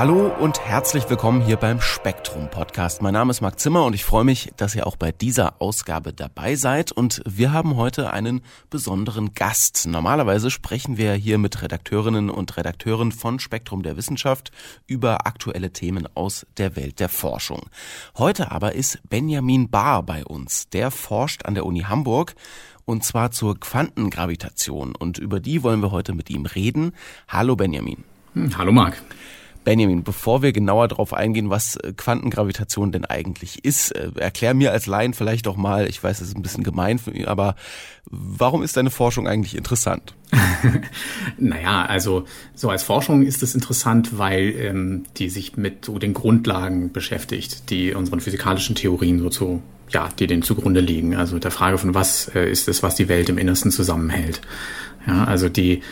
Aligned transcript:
Hallo 0.00 0.32
und 0.40 0.58
herzlich 0.60 1.10
willkommen 1.10 1.42
hier 1.42 1.58
beim 1.58 1.78
Spektrum 1.82 2.48
Podcast. 2.48 3.02
Mein 3.02 3.12
Name 3.12 3.32
ist 3.32 3.42
Marc 3.42 3.60
Zimmer 3.60 3.84
und 3.84 3.92
ich 3.92 4.02
freue 4.02 4.24
mich, 4.24 4.50
dass 4.56 4.74
ihr 4.74 4.86
auch 4.86 4.96
bei 4.96 5.12
dieser 5.12 5.60
Ausgabe 5.60 6.14
dabei 6.14 6.54
seid. 6.54 6.90
Und 6.90 7.20
wir 7.26 7.52
haben 7.52 7.76
heute 7.76 8.10
einen 8.10 8.40
besonderen 8.70 9.34
Gast. 9.34 9.86
Normalerweise 9.86 10.50
sprechen 10.50 10.96
wir 10.96 11.12
hier 11.12 11.36
mit 11.36 11.60
Redakteurinnen 11.60 12.30
und 12.30 12.56
Redakteuren 12.56 13.12
von 13.12 13.38
Spektrum 13.40 13.82
der 13.82 13.98
Wissenschaft 13.98 14.52
über 14.86 15.26
aktuelle 15.26 15.70
Themen 15.70 16.08
aus 16.14 16.46
der 16.56 16.76
Welt 16.76 16.98
der 16.98 17.10
Forschung. 17.10 17.68
Heute 18.16 18.50
aber 18.50 18.74
ist 18.74 19.00
Benjamin 19.10 19.68
Bahr 19.68 20.02
bei 20.02 20.24
uns. 20.24 20.70
Der 20.70 20.90
forscht 20.90 21.44
an 21.44 21.54
der 21.54 21.66
Uni 21.66 21.80
Hamburg 21.80 22.36
und 22.86 23.04
zwar 23.04 23.32
zur 23.32 23.60
Quantengravitation. 23.60 24.96
Und 24.96 25.18
über 25.18 25.40
die 25.40 25.62
wollen 25.62 25.82
wir 25.82 25.90
heute 25.90 26.14
mit 26.14 26.30
ihm 26.30 26.46
reden. 26.46 26.92
Hallo 27.28 27.54
Benjamin. 27.54 28.02
Hm, 28.32 28.56
hallo 28.56 28.72
Marc. 28.72 28.96
Benjamin, 29.70 30.02
bevor 30.02 30.42
wir 30.42 30.50
genauer 30.50 30.88
darauf 30.88 31.14
eingehen, 31.14 31.48
was 31.48 31.76
äh, 31.76 31.92
Quantengravitation 31.96 32.90
denn 32.90 33.04
eigentlich 33.04 33.64
ist, 33.64 33.92
äh, 33.92 34.10
erklär 34.16 34.52
mir 34.52 34.72
als 34.72 34.86
Laien 34.86 35.14
vielleicht 35.14 35.46
doch 35.46 35.56
mal, 35.56 35.88
ich 35.88 36.02
weiß, 36.02 36.20
es 36.20 36.30
ist 36.30 36.36
ein 36.36 36.42
bisschen 36.42 36.64
gemein, 36.64 36.98
aber 37.26 37.54
warum 38.06 38.64
ist 38.64 38.76
deine 38.76 38.90
Forschung 38.90 39.28
eigentlich 39.28 39.56
interessant? 39.56 40.16
naja, 41.38 41.86
also 41.86 42.24
so 42.52 42.68
als 42.68 42.82
Forschung 42.82 43.22
ist 43.22 43.44
es 43.44 43.54
interessant, 43.54 44.18
weil 44.18 44.56
ähm, 44.58 45.04
die 45.18 45.28
sich 45.28 45.56
mit 45.56 45.84
so 45.84 46.00
den 46.00 46.14
Grundlagen 46.14 46.90
beschäftigt, 46.90 47.70
die 47.70 47.94
unseren 47.94 48.18
physikalischen 48.18 48.74
Theorien 48.74 49.20
so 49.20 49.28
zu, 49.28 49.62
ja, 49.90 50.08
die 50.18 50.26
denen 50.26 50.42
zugrunde 50.42 50.80
liegen. 50.80 51.14
Also 51.14 51.38
der 51.38 51.52
Frage 51.52 51.78
von 51.78 51.94
was 51.94 52.26
äh, 52.34 52.50
ist 52.50 52.66
es, 52.66 52.82
was 52.82 52.96
die 52.96 53.08
Welt 53.08 53.28
im 53.28 53.38
Innersten 53.38 53.70
zusammenhält. 53.70 54.40
Ja, 55.06 55.22
also 55.26 55.48
die, 55.48 55.82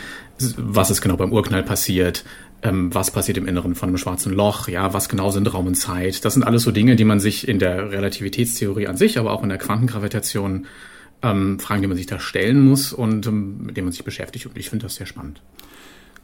was 0.57 0.91
ist 0.91 1.01
genau 1.01 1.17
beim 1.17 1.33
Urknall 1.33 1.63
passiert, 1.63 2.25
ähm, 2.63 2.93
was 2.95 3.11
passiert 3.11 3.39
im 3.39 3.47
Inneren 3.47 3.75
von 3.75 3.89
einem 3.89 3.99
schwarzen 3.99 4.33
Loch, 4.33 4.69
ja, 4.69 4.93
was 4.93 5.09
genau 5.09 5.31
sind 5.31 5.53
Raum 5.53 5.67
und 5.67 5.75
Zeit. 5.75 6.25
Das 6.25 6.35
sind 6.35 6.43
alles 6.43 6.63
so 6.63 6.71
Dinge, 6.71 6.97
die 6.97 7.05
man 7.05 7.21
sich 7.21 7.47
in 7.47 7.59
der 7.59 7.91
Relativitätstheorie 7.91 8.89
an 8.89 8.97
sich, 8.97 9.19
aber 9.19 9.33
auch 9.33 9.43
in 9.43 9.49
der 9.49 9.59
Quantengravitation 9.59 10.67
ähm, 11.23 11.59
Fragen, 11.59 11.83
die 11.83 11.89
man 11.89 11.97
sich 11.97 12.07
da 12.07 12.19
stellen 12.19 12.61
muss 12.61 12.93
und 12.93 13.27
ähm, 13.27 13.59
mit 13.65 13.77
denen 13.77 13.87
man 13.87 13.93
sich 13.93 14.05
beschäftigt. 14.05 14.47
Und 14.47 14.57
ich 14.57 14.71
finde 14.71 14.87
das 14.87 14.97
sehr 14.97 15.07
spannend. 15.07 15.41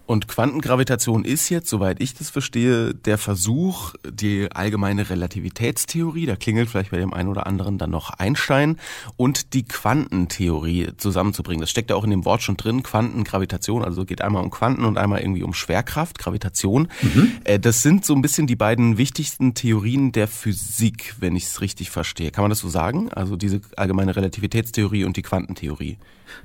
Und 0.07 0.29
Quantengravitation 0.29 1.25
ist 1.25 1.49
jetzt, 1.49 1.71
soweit 1.71 2.01
ich 2.01 2.15
das 2.15 2.29
verstehe, 2.29 2.95
der 2.95 3.17
Versuch, 3.17 3.95
die 4.07 4.49
allgemeine 4.53 5.09
Relativitätstheorie, 5.09 6.27
da 6.27 6.37
klingelt 6.37 6.69
vielleicht 6.69 6.91
bei 6.91 6.99
dem 6.99 7.15
einen 7.15 7.31
oder 7.31 7.47
anderen 7.47 7.79
dann 7.79 7.91
noch 7.91 8.11
Einstein, 8.11 8.79
und 9.17 9.55
die 9.55 9.65
Quantentheorie 9.65 10.89
zusammenzubringen. 10.99 11.61
Das 11.61 11.71
steckt 11.71 11.89
ja 11.89 11.97
auch 11.97 12.05
in 12.05 12.11
dem 12.11 12.27
Wort 12.27 12.43
schon 12.43 12.59
drin, 12.59 12.83
Quantengravitation, 12.83 13.83
also 13.83 14.05
geht 14.05 14.21
einmal 14.21 14.45
um 14.45 14.51
Quanten 14.51 14.85
und 14.85 14.99
einmal 14.99 15.21
irgendwie 15.21 15.43
um 15.43 15.55
Schwerkraft, 15.55 16.19
Gravitation. 16.19 16.89
Mhm. 17.01 17.33
Äh, 17.45 17.59
das 17.59 17.83
sind 17.83 18.05
so 18.05 18.15
ein 18.15 18.21
bisschen 18.21 18.47
die 18.47 18.57
beiden 18.57 18.99
wichtigsten 18.99 19.55
Theorien 19.55 20.13
der 20.13 20.29
Physik, 20.29 21.15
wenn 21.19 21.35
ich 21.35 21.45
es 21.45 21.63
richtig 21.63 21.91
verstehe. 21.91 22.31
Kann 22.31 22.43
man 22.43 22.51
das 22.51 22.59
so 22.59 22.69
sagen? 22.69 23.11
Also 23.13 23.37
diese 23.37 23.63
allgemeine 23.77 24.15
Relativitätstheorie 24.15 25.05
und 25.05 25.17
die 25.17 25.23
Quantentheorie. 25.23 25.97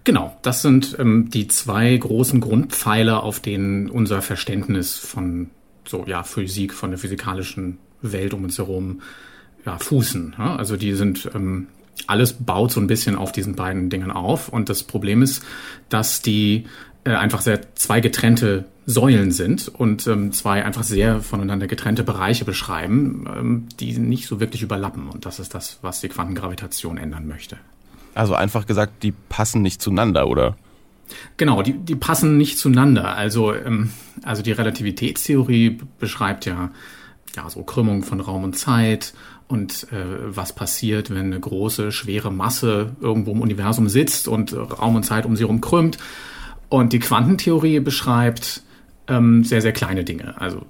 Genau, 0.03 0.37
das 0.41 0.61
sind 0.61 0.95
ähm, 0.99 1.29
die 1.29 1.47
zwei 1.47 1.95
großen 1.95 2.39
Grundpfeiler, 2.39 3.23
auf 3.23 3.39
denen 3.39 3.89
unser 3.89 4.21
Verständnis 4.21 4.97
von 4.97 5.49
so 5.85 6.05
ja 6.05 6.23
Physik, 6.23 6.73
von 6.73 6.91
der 6.91 6.99
physikalischen 6.99 7.77
Welt 8.01 8.33
um 8.33 8.43
uns 8.43 8.57
herum 8.57 9.01
ja, 9.65 9.77
fußen. 9.77 10.35
Ja? 10.37 10.55
Also 10.55 10.77
die 10.77 10.93
sind 10.93 11.29
ähm, 11.33 11.67
alles 12.07 12.33
baut 12.33 12.71
so 12.71 12.79
ein 12.79 12.87
bisschen 12.87 13.15
auf 13.15 13.31
diesen 13.31 13.55
beiden 13.55 13.89
Dingen 13.89 14.11
auf. 14.11 14.49
Und 14.49 14.69
das 14.69 14.83
Problem 14.83 15.21
ist, 15.21 15.43
dass 15.89 16.21
die 16.21 16.65
äh, 17.03 17.11
einfach 17.11 17.41
sehr 17.41 17.75
zwei 17.75 17.99
getrennte 17.99 18.65
Säulen 18.85 19.31
sind 19.31 19.67
und 19.67 20.07
ähm, 20.07 20.31
zwei 20.31 20.65
einfach 20.65 20.83
sehr 20.83 21.21
voneinander 21.21 21.67
getrennte 21.67 22.03
Bereiche 22.03 22.45
beschreiben, 22.45 23.25
ähm, 23.27 23.67
die 23.79 23.97
nicht 23.99 24.27
so 24.27 24.39
wirklich 24.39 24.63
überlappen. 24.63 25.09
Und 25.09 25.25
das 25.25 25.39
ist 25.39 25.53
das, 25.53 25.79
was 25.81 26.01
die 26.01 26.09
Quantengravitation 26.09 26.97
ändern 26.97 27.27
möchte. 27.27 27.57
Also 28.15 28.35
einfach 28.35 28.65
gesagt, 28.65 29.03
die 29.03 29.11
passen 29.11 29.61
nicht 29.61 29.81
zueinander, 29.81 30.27
oder? 30.27 30.55
Genau, 31.37 31.61
die, 31.61 31.73
die 31.73 31.95
passen 31.95 32.37
nicht 32.37 32.57
zueinander. 32.57 33.15
Also, 33.15 33.53
ähm, 33.53 33.91
also 34.23 34.41
die 34.41 34.51
Relativitätstheorie 34.51 35.79
beschreibt 35.99 36.45
ja, 36.45 36.71
ja 37.35 37.49
so 37.49 37.63
Krümmung 37.63 38.03
von 38.03 38.19
Raum 38.19 38.43
und 38.43 38.57
Zeit 38.57 39.13
und 39.47 39.87
äh, 39.91 40.35
was 40.35 40.53
passiert, 40.53 41.09
wenn 41.09 41.25
eine 41.25 41.39
große, 41.39 41.91
schwere 41.91 42.31
Masse 42.31 42.91
irgendwo 43.01 43.31
im 43.31 43.41
Universum 43.41 43.89
sitzt 43.89 44.27
und 44.27 44.53
Raum 44.53 44.95
und 44.95 45.03
Zeit 45.03 45.25
um 45.25 45.35
sie 45.35 45.43
herum 45.43 45.61
krümmt. 45.61 45.97
Und 46.69 46.93
die 46.93 46.99
Quantentheorie 46.99 47.79
beschreibt 47.79 48.61
ähm, 49.07 49.43
sehr, 49.43 49.61
sehr 49.61 49.73
kleine 49.73 50.03
Dinge, 50.03 50.39
also 50.39 50.67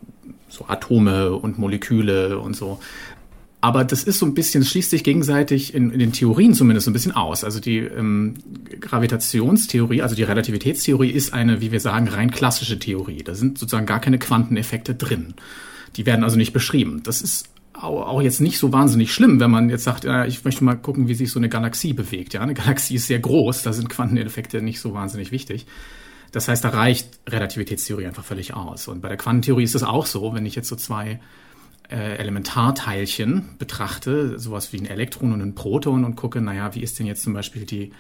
so 0.48 0.66
Atome 0.68 1.34
und 1.34 1.60
Moleküle 1.60 2.40
und 2.40 2.56
so. 2.56 2.80
Aber 3.62 3.84
das 3.84 4.04
ist 4.04 4.20
so 4.20 4.26
ein 4.26 4.34
bisschen, 4.34 4.64
schließt 4.64 4.90
sich 4.90 5.04
gegenseitig 5.04 5.74
in, 5.74 5.92
in 5.92 6.00
den 6.00 6.14
Theorien 6.14 6.54
zumindest 6.54 6.86
so 6.86 6.92
ein 6.92 6.94
bisschen 6.94 7.12
aus. 7.12 7.44
Also 7.44 7.60
die 7.60 7.80
ähm, 7.80 8.36
Gravitationstheorie, 8.80 10.02
also 10.02 10.16
die 10.16 10.24
Relativitätstheorie 10.24 11.10
ist 11.10 11.34
eine, 11.34 11.60
wie 11.60 11.72
wir 11.72 11.82
sagen, 11.82 12.08
rein 12.08 12.32
klassische 12.32 12.80
Theorie. 12.80 13.22
Da 13.24 13.36
sind 13.36 13.58
sozusagen 13.58 13.86
gar 13.86 14.00
keine 14.00 14.18
Quanteneffekte 14.18 14.96
drin. 14.96 15.34
Die 15.98 16.06
werden 16.06 16.24
also 16.24 16.38
nicht 16.38 16.54
beschrieben. 16.54 17.02
Das 17.04 17.22
ist 17.22 17.50
auch 17.74 18.22
jetzt 18.22 18.42
nicht 18.42 18.60
so 18.60 18.74
wahnsinnig 18.74 19.14
schlimm, 19.14 19.40
wenn 19.40 19.52
man 19.52 19.70
jetzt 19.70 19.86
sagt, 19.86 20.04
ja, 20.04 20.26
ich 20.26 20.44
möchte 20.44 20.64
mal 20.64 20.76
gucken, 20.76 21.08
wie 21.08 21.16
sich 21.16 21.32
so 21.32 21.40
eine 21.40 21.50
Galaxie 21.50 21.94
bewegt. 21.94 22.34
Ja, 22.34 22.42
eine 22.42 22.54
Galaxie 22.54 22.96
ist 22.96 23.08
sehr 23.08 23.20
groß, 23.20 23.64
da 23.64 23.72
sind 23.72 23.90
Quanteneffekte 23.90 24.62
nicht 24.62 24.82
so 24.82 24.94
wahnsinnig 24.94 25.32
wichtig. 25.32 25.66
Das 26.32 26.48
heißt, 26.48 26.64
da 26.64 26.70
reicht 26.70 27.20
Relativitätstheorie 27.28 28.06
einfach 28.06 28.24
völlig 28.24 28.54
aus. 28.54 28.88
Und 28.88 29.02
bei 29.02 29.08
der 29.08 29.18
Quantentheorie 29.18 29.64
ist 29.64 29.76
es 29.76 29.84
auch 29.84 30.06
so, 30.06 30.34
wenn 30.34 30.46
ich 30.46 30.56
jetzt 30.56 30.68
so 30.68 30.76
zwei 30.76 31.20
äh, 31.90 32.18
Elementarteilchen 32.18 33.50
betrachte, 33.58 34.40
sowas 34.40 34.74
wie 34.74 34.78
ein 34.78 34.86
Elektron 34.86 35.34
und 35.34 35.42
ein 35.42 35.56
Proton 35.56 36.06
und 36.06 36.16
gucke, 36.16 36.42
naja, 36.42 36.76
wie 36.76 36.82
ist 36.82 37.00
denn 37.00 37.08
jetzt 37.08 37.24
zum 37.24 37.34
Beispiel 37.34 37.66
die, 37.66 37.92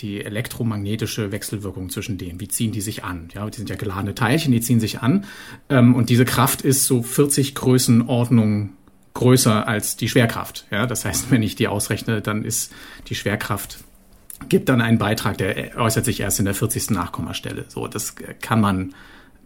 die 0.00 0.24
elektromagnetische 0.24 1.32
Wechselwirkung 1.32 1.90
zwischen 1.90 2.18
denen? 2.18 2.40
Wie 2.40 2.48
ziehen 2.48 2.72
die 2.72 2.80
sich 2.80 3.04
an? 3.04 3.28
Ja, 3.34 3.48
die 3.48 3.56
sind 3.56 3.70
ja 3.70 3.76
geladene 3.76 4.14
Teilchen, 4.14 4.52
die 4.52 4.60
ziehen 4.60 4.80
sich 4.80 5.00
an. 5.00 5.26
Ähm, 5.68 5.94
und 5.94 6.08
diese 6.08 6.24
Kraft 6.24 6.62
ist 6.62 6.86
so 6.86 7.02
40 7.02 7.54
Größenordnungen 7.54 8.74
größer 9.14 9.66
als 9.66 9.96
die 9.96 10.08
Schwerkraft. 10.08 10.66
Ja, 10.70 10.86
das 10.86 11.04
heißt, 11.04 11.30
wenn 11.30 11.42
ich 11.42 11.56
die 11.56 11.68
ausrechne, 11.68 12.22
dann 12.22 12.44
ist 12.44 12.72
die 13.08 13.14
Schwerkraft 13.14 13.78
gibt 14.48 14.68
dann 14.68 14.80
einen 14.80 14.98
Beitrag, 14.98 15.38
der 15.38 15.76
äußert 15.76 16.04
sich 16.04 16.20
erst 16.20 16.38
in 16.38 16.46
der 16.46 16.54
40. 16.54 16.90
Nachkommastelle. 16.90 17.66
So, 17.68 17.86
das 17.86 18.14
kann 18.40 18.60
man 18.60 18.94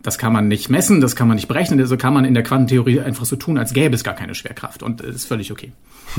das 0.05 0.19
kann 0.19 0.35
man 0.35 0.49
nicht 0.49 0.69
messen, 0.69 1.01
das 1.01 1.17
kann 1.17 1.29
man 1.29 1.37
nicht 1.37 1.49
berechnen, 1.49 1.81
also 1.81 1.97
kann 1.97 2.13
man 2.13 2.27
in 2.27 2.35
der 2.35 2.43
Quantentheorie 2.43 3.01
einfach 3.01 3.25
so 3.25 3.37
tun, 3.37 3.57
als 3.57 3.73
gäbe 3.73 3.95
es 3.95 4.05
gar 4.05 4.15
keine 4.15 4.35
Schwerkraft 4.35 4.83
und 4.83 5.01
das 5.01 5.17
ist 5.17 5.25
völlig 5.25 5.51
okay. 5.51 5.73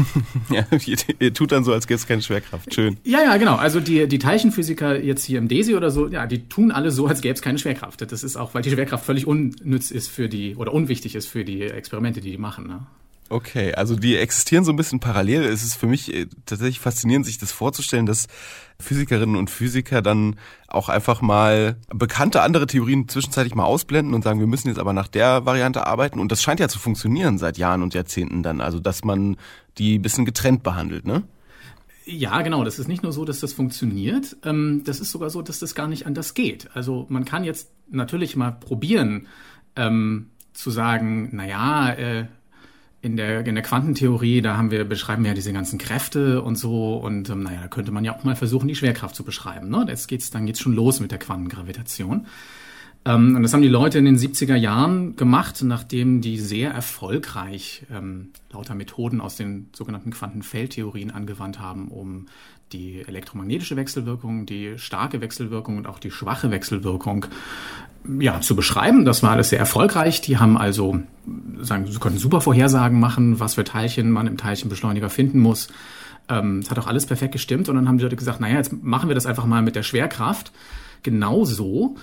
ja, 0.49 0.65
ihr, 0.85 0.97
ihr, 1.19 1.33
tut 1.33 1.51
dann 1.51 1.63
so, 1.63 1.71
als 1.71 1.85
gäbe 1.85 1.99
es 1.99 2.07
keine 2.07 2.23
Schwerkraft. 2.23 2.73
Schön. 2.73 2.97
Ja, 3.03 3.21
ja, 3.21 3.37
genau. 3.37 3.55
Also 3.55 3.79
die, 3.79 4.07
die 4.07 4.17
Teilchenphysiker 4.17 4.99
jetzt 4.99 5.23
hier 5.23 5.37
im 5.37 5.47
DESI 5.47 5.75
oder 5.75 5.91
so, 5.91 6.07
ja, 6.07 6.25
die 6.25 6.49
tun 6.49 6.71
alle 6.71 6.89
so, 6.89 7.05
als 7.05 7.21
gäbe 7.21 7.35
es 7.35 7.43
keine 7.43 7.59
Schwerkraft. 7.59 8.01
Das 8.11 8.23
ist 8.23 8.35
auch, 8.35 8.55
weil 8.55 8.63
die 8.63 8.71
Schwerkraft 8.71 9.05
völlig 9.05 9.27
unnütz 9.27 9.91
ist 9.91 10.09
für 10.09 10.27
die 10.27 10.55
oder 10.55 10.73
unwichtig 10.73 11.15
ist 11.15 11.27
für 11.27 11.45
die 11.45 11.61
Experimente, 11.61 12.21
die 12.21 12.31
die 12.31 12.37
machen. 12.39 12.67
Ne? 12.67 12.87
Okay, 13.27 13.73
also 13.73 13.95
die 13.95 14.17
existieren 14.17 14.63
so 14.63 14.71
ein 14.71 14.75
bisschen 14.75 14.99
parallel. 14.99 15.45
Es 15.45 15.63
ist 15.63 15.75
für 15.75 15.87
mich 15.87 16.13
äh, 16.13 16.27
tatsächlich 16.45 16.79
faszinierend, 16.79 17.25
sich 17.25 17.39
das 17.39 17.51
vorzustellen, 17.51 18.05
dass 18.05 18.27
Physikerinnen 18.79 19.35
und 19.35 19.49
Physiker 19.49 20.03
dann 20.03 20.35
auch 20.67 20.89
einfach 20.89 21.21
mal 21.21 21.77
bekannte 21.89 22.41
andere 22.43 22.67
Theorien 22.67 23.07
zwischenzeitlich 23.07 23.55
mal 23.55 23.63
ausblenden 23.63 24.13
und 24.13 24.23
sagen, 24.23 24.39
wir 24.39 24.47
müssen 24.47 24.67
jetzt 24.67 24.77
aber 24.77 24.93
nach 24.93 25.07
der 25.07 25.43
Variante 25.45 25.87
arbeiten. 25.87 26.19
Und 26.19 26.31
das 26.31 26.43
scheint 26.43 26.59
ja 26.59 26.67
zu 26.67 26.77
funktionieren 26.77 27.39
seit 27.39 27.57
Jahren 27.57 27.81
und 27.81 27.95
Jahrzehnten 27.95 28.43
dann. 28.43 28.61
Also, 28.61 28.79
dass 28.79 29.03
man 29.03 29.37
die 29.79 29.97
ein 29.97 30.03
bisschen 30.03 30.25
getrennt 30.25 30.61
behandelt, 30.61 31.07
ne? 31.07 31.23
Ja, 32.05 32.43
genau. 32.43 32.63
Das 32.63 32.77
ist 32.77 32.87
nicht 32.87 33.01
nur 33.01 33.11
so, 33.11 33.25
dass 33.25 33.39
das 33.39 33.53
funktioniert. 33.53 34.37
Ähm, 34.43 34.83
das 34.85 34.99
ist 34.99 35.11
sogar 35.11 35.31
so, 35.31 35.41
dass 35.41 35.57
das 35.57 35.73
gar 35.73 35.87
nicht 35.87 36.05
anders 36.05 36.35
geht. 36.35 36.69
Also 36.75 37.07
man 37.09 37.25
kann 37.25 37.43
jetzt 37.43 37.71
natürlich 37.89 38.35
mal 38.35 38.51
probieren, 38.51 39.27
ähm, 39.75 40.29
zu 40.53 40.69
sagen, 40.69 41.29
na 41.31 41.47
ja, 41.47 41.89
äh, 41.91 42.27
in 43.05 43.17
der, 43.17 43.45
in 43.45 43.53
der 43.53 43.63
Quantentheorie, 43.63 44.41
da 44.41 44.57
haben 44.57 44.71
wir, 44.71 44.83
beschreiben 44.83 45.23
wir 45.23 45.29
ja 45.29 45.35
diese 45.35 45.53
ganzen 45.53 45.77
Kräfte 45.77 46.41
und 46.41 46.55
so. 46.55 46.95
Und 46.95 47.29
ähm, 47.29 47.43
naja, 47.43 47.61
da 47.61 47.67
könnte 47.67 47.91
man 47.91 48.03
ja 48.03 48.15
auch 48.15 48.23
mal 48.23 48.35
versuchen, 48.35 48.67
die 48.67 48.73
Schwerkraft 48.73 49.15
zu 49.15 49.23
beschreiben. 49.23 49.69
Ne? 49.69 49.85
Jetzt 49.87 50.07
geht's, 50.07 50.31
dann 50.31 50.47
geht's 50.47 50.59
schon 50.59 50.73
los 50.73 50.99
mit 50.99 51.11
der 51.11 51.19
Quantengravitation. 51.19 52.25
Ähm, 53.05 53.35
und 53.35 53.43
das 53.43 53.53
haben 53.53 53.61
die 53.61 53.67
Leute 53.67 53.99
in 53.99 54.05
den 54.05 54.17
70er 54.17 54.55
Jahren 54.55 55.15
gemacht, 55.15 55.61
nachdem 55.61 56.21
die 56.21 56.39
sehr 56.39 56.71
erfolgreich 56.71 57.85
ähm, 57.91 58.31
lauter 58.51 58.73
Methoden 58.73 59.21
aus 59.21 59.35
den 59.35 59.69
sogenannten 59.75 60.09
Quantenfeldtheorien 60.09 61.11
angewandt 61.11 61.59
haben, 61.59 61.89
um 61.89 62.25
die 62.71 63.03
elektromagnetische 63.07 63.75
Wechselwirkung, 63.75 64.45
die 64.45 64.77
starke 64.77 65.21
Wechselwirkung 65.21 65.77
und 65.77 65.87
auch 65.87 65.99
die 65.99 66.11
schwache 66.11 66.51
Wechselwirkung 66.51 67.27
ja, 68.19 68.41
zu 68.41 68.55
beschreiben. 68.55 69.05
Das 69.05 69.23
war 69.23 69.31
alles 69.31 69.49
sehr 69.49 69.59
erfolgreich. 69.59 70.21
Die 70.21 70.37
haben 70.37 70.57
also, 70.57 70.99
sagen, 71.61 71.87
sie 71.87 71.99
konnten 71.99 72.19
super 72.19 72.41
Vorhersagen 72.41 72.99
machen, 72.99 73.39
was 73.39 73.55
für 73.55 73.63
Teilchen 73.63 74.11
man 74.11 74.27
im 74.27 74.37
Teilchenbeschleuniger 74.37 75.09
finden 75.09 75.39
muss. 75.39 75.69
Ähm, 76.27 76.59
es 76.59 76.71
hat 76.71 76.79
auch 76.79 76.87
alles 76.87 77.05
perfekt 77.05 77.33
gestimmt. 77.33 77.69
Und 77.69 77.75
dann 77.75 77.87
haben 77.87 77.97
die 77.97 78.03
Leute 78.03 78.15
gesagt, 78.15 78.39
naja, 78.39 78.57
jetzt 78.57 78.71
machen 78.83 79.09
wir 79.09 79.15
das 79.15 79.25
einfach 79.25 79.45
mal 79.45 79.61
mit 79.61 79.75
der 79.75 79.83
Schwerkraft. 79.83 80.51
Genauso. 81.03 81.95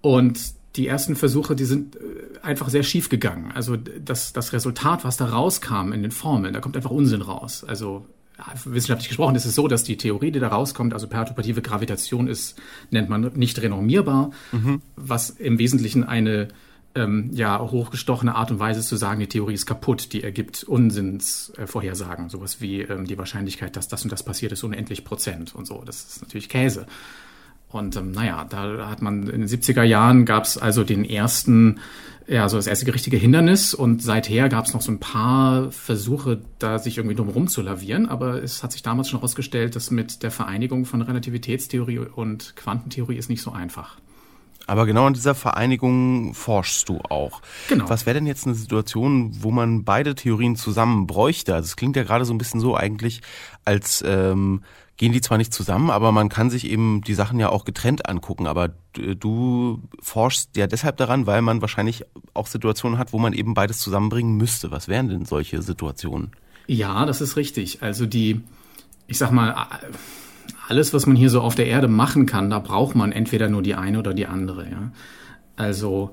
Und 0.00 0.38
die 0.76 0.86
ersten 0.86 1.16
Versuche, 1.16 1.56
die 1.56 1.64
sind 1.64 1.96
äh, 1.96 1.98
einfach 2.42 2.68
sehr 2.68 2.82
schief 2.82 3.08
gegangen. 3.08 3.52
Also 3.54 3.76
das, 3.76 4.32
das 4.32 4.52
Resultat, 4.52 5.04
was 5.04 5.16
da 5.16 5.26
rauskam 5.26 5.92
in 5.92 6.02
den 6.02 6.10
Formeln, 6.10 6.54
da 6.54 6.60
kommt 6.60 6.76
einfach 6.76 6.90
Unsinn 6.90 7.22
raus. 7.22 7.64
Also 7.64 8.06
wissenschaftlich 8.64 9.08
gesprochen 9.08 9.34
ist 9.34 9.46
es 9.46 9.54
so, 9.54 9.68
dass 9.68 9.84
die 9.84 9.96
Theorie, 9.96 10.30
die 10.30 10.40
da 10.40 10.48
rauskommt, 10.48 10.92
also 10.92 11.08
perturbative 11.08 11.62
Gravitation 11.62 12.28
ist, 12.28 12.58
nennt 12.90 13.08
man 13.08 13.32
nicht 13.34 13.60
renormierbar, 13.60 14.30
mhm. 14.52 14.82
was 14.96 15.30
im 15.30 15.58
Wesentlichen 15.58 16.04
eine 16.04 16.48
ähm, 16.94 17.30
ja 17.32 17.60
hochgestochene 17.60 18.34
Art 18.34 18.50
und 18.50 18.58
Weise 18.58 18.80
ist 18.80 18.88
zu 18.88 18.96
sagen, 18.96 19.20
die 19.20 19.28
Theorie 19.28 19.54
ist 19.54 19.66
kaputt, 19.66 20.12
die 20.12 20.22
ergibt 20.22 20.64
Unsinnsvorhersagen, 20.64 22.26
äh, 22.26 22.30
sowas 22.30 22.60
wie 22.60 22.80
ähm, 22.80 23.06
die 23.06 23.18
Wahrscheinlichkeit, 23.18 23.76
dass 23.76 23.88
das 23.88 24.02
und 24.02 24.12
das 24.12 24.22
passiert 24.22 24.52
ist, 24.52 24.64
unendlich 24.64 25.04
Prozent 25.04 25.54
und 25.54 25.66
so. 25.66 25.82
Das 25.84 26.04
ist 26.04 26.22
natürlich 26.22 26.48
Käse. 26.48 26.86
Und 27.70 27.96
ähm, 27.96 28.12
naja, 28.12 28.46
da 28.48 28.88
hat 28.88 29.02
man 29.02 29.28
in 29.28 29.40
den 29.40 29.48
70er 29.48 29.82
Jahren 29.82 30.24
gab 30.24 30.44
es 30.44 30.56
also 30.56 30.84
den 30.84 31.04
ersten, 31.04 31.80
ja, 32.26 32.48
so 32.48 32.56
das 32.56 32.66
erste 32.66 32.92
richtige 32.92 33.16
Hindernis 33.16 33.74
und 33.74 34.02
seither 34.02 34.48
gab 34.48 34.66
es 34.66 34.74
noch 34.74 34.82
so 34.82 34.92
ein 34.92 35.00
paar 35.00 35.70
Versuche, 35.72 36.40
da 36.58 36.78
sich 36.78 36.98
irgendwie 36.98 37.16
drum 37.16 37.48
zu 37.48 37.62
lavieren, 37.62 38.08
aber 38.08 38.42
es 38.42 38.62
hat 38.62 38.72
sich 38.72 38.82
damals 38.82 39.08
schon 39.08 39.18
herausgestellt, 39.20 39.76
dass 39.76 39.90
mit 39.90 40.22
der 40.22 40.30
Vereinigung 40.30 40.84
von 40.86 41.02
Relativitätstheorie 41.02 41.98
und 41.98 42.54
Quantentheorie 42.56 43.16
ist 43.16 43.28
nicht 43.28 43.42
so 43.42 43.50
einfach. 43.50 43.96
Aber 44.68 44.84
genau 44.84 45.06
an 45.06 45.14
dieser 45.14 45.34
Vereinigung 45.34 46.34
forschst 46.34 46.88
du 46.88 46.98
auch. 47.08 47.40
Genau. 47.68 47.88
Was 47.88 48.04
wäre 48.04 48.14
denn 48.14 48.26
jetzt 48.26 48.46
eine 48.46 48.56
Situation, 48.56 49.30
wo 49.40 49.52
man 49.52 49.84
beide 49.84 50.16
Theorien 50.16 50.56
zusammen 50.56 51.06
bräuchte? 51.06 51.54
Also 51.54 51.66
es 51.66 51.76
klingt 51.76 51.94
ja 51.94 52.02
gerade 52.02 52.24
so 52.24 52.34
ein 52.34 52.38
bisschen 52.38 52.60
so 52.60 52.76
eigentlich, 52.76 53.22
als 53.64 54.02
ähm, 54.04 54.62
gehen 54.96 55.12
die 55.12 55.20
zwar 55.20 55.38
nicht 55.38 55.52
zusammen, 55.52 55.90
aber 55.90 56.10
man 56.12 56.28
kann 56.28 56.50
sich 56.50 56.70
eben 56.70 57.02
die 57.02 57.14
Sachen 57.14 57.38
ja 57.38 57.50
auch 57.50 57.64
getrennt 57.64 58.08
angucken. 58.08 58.46
Aber 58.46 58.70
du 58.94 59.82
forschst 60.00 60.56
ja 60.56 60.66
deshalb 60.66 60.96
daran, 60.96 61.26
weil 61.26 61.42
man 61.42 61.60
wahrscheinlich 61.60 62.04
auch 62.32 62.46
Situationen 62.46 62.98
hat, 62.98 63.12
wo 63.12 63.18
man 63.18 63.32
eben 63.32 63.54
beides 63.54 63.78
zusammenbringen 63.78 64.36
müsste. 64.36 64.70
Was 64.70 64.88
wären 64.88 65.08
denn 65.08 65.24
solche 65.24 65.60
Situationen? 65.60 66.30
Ja, 66.66 67.04
das 67.04 67.20
ist 67.20 67.36
richtig. 67.36 67.82
Also 67.82 68.06
die, 68.06 68.40
ich 69.06 69.18
sag 69.18 69.32
mal, 69.32 69.54
alles, 70.68 70.94
was 70.94 71.06
man 71.06 71.16
hier 71.16 71.30
so 71.30 71.42
auf 71.42 71.54
der 71.54 71.66
Erde 71.66 71.88
machen 71.88 72.26
kann, 72.26 72.50
da 72.50 72.58
braucht 72.58 72.96
man 72.96 73.12
entweder 73.12 73.48
nur 73.48 73.62
die 73.62 73.74
eine 73.74 73.98
oder 73.98 74.14
die 74.14 74.26
andere. 74.26 74.68
Ja? 74.68 74.92
Also 75.56 76.12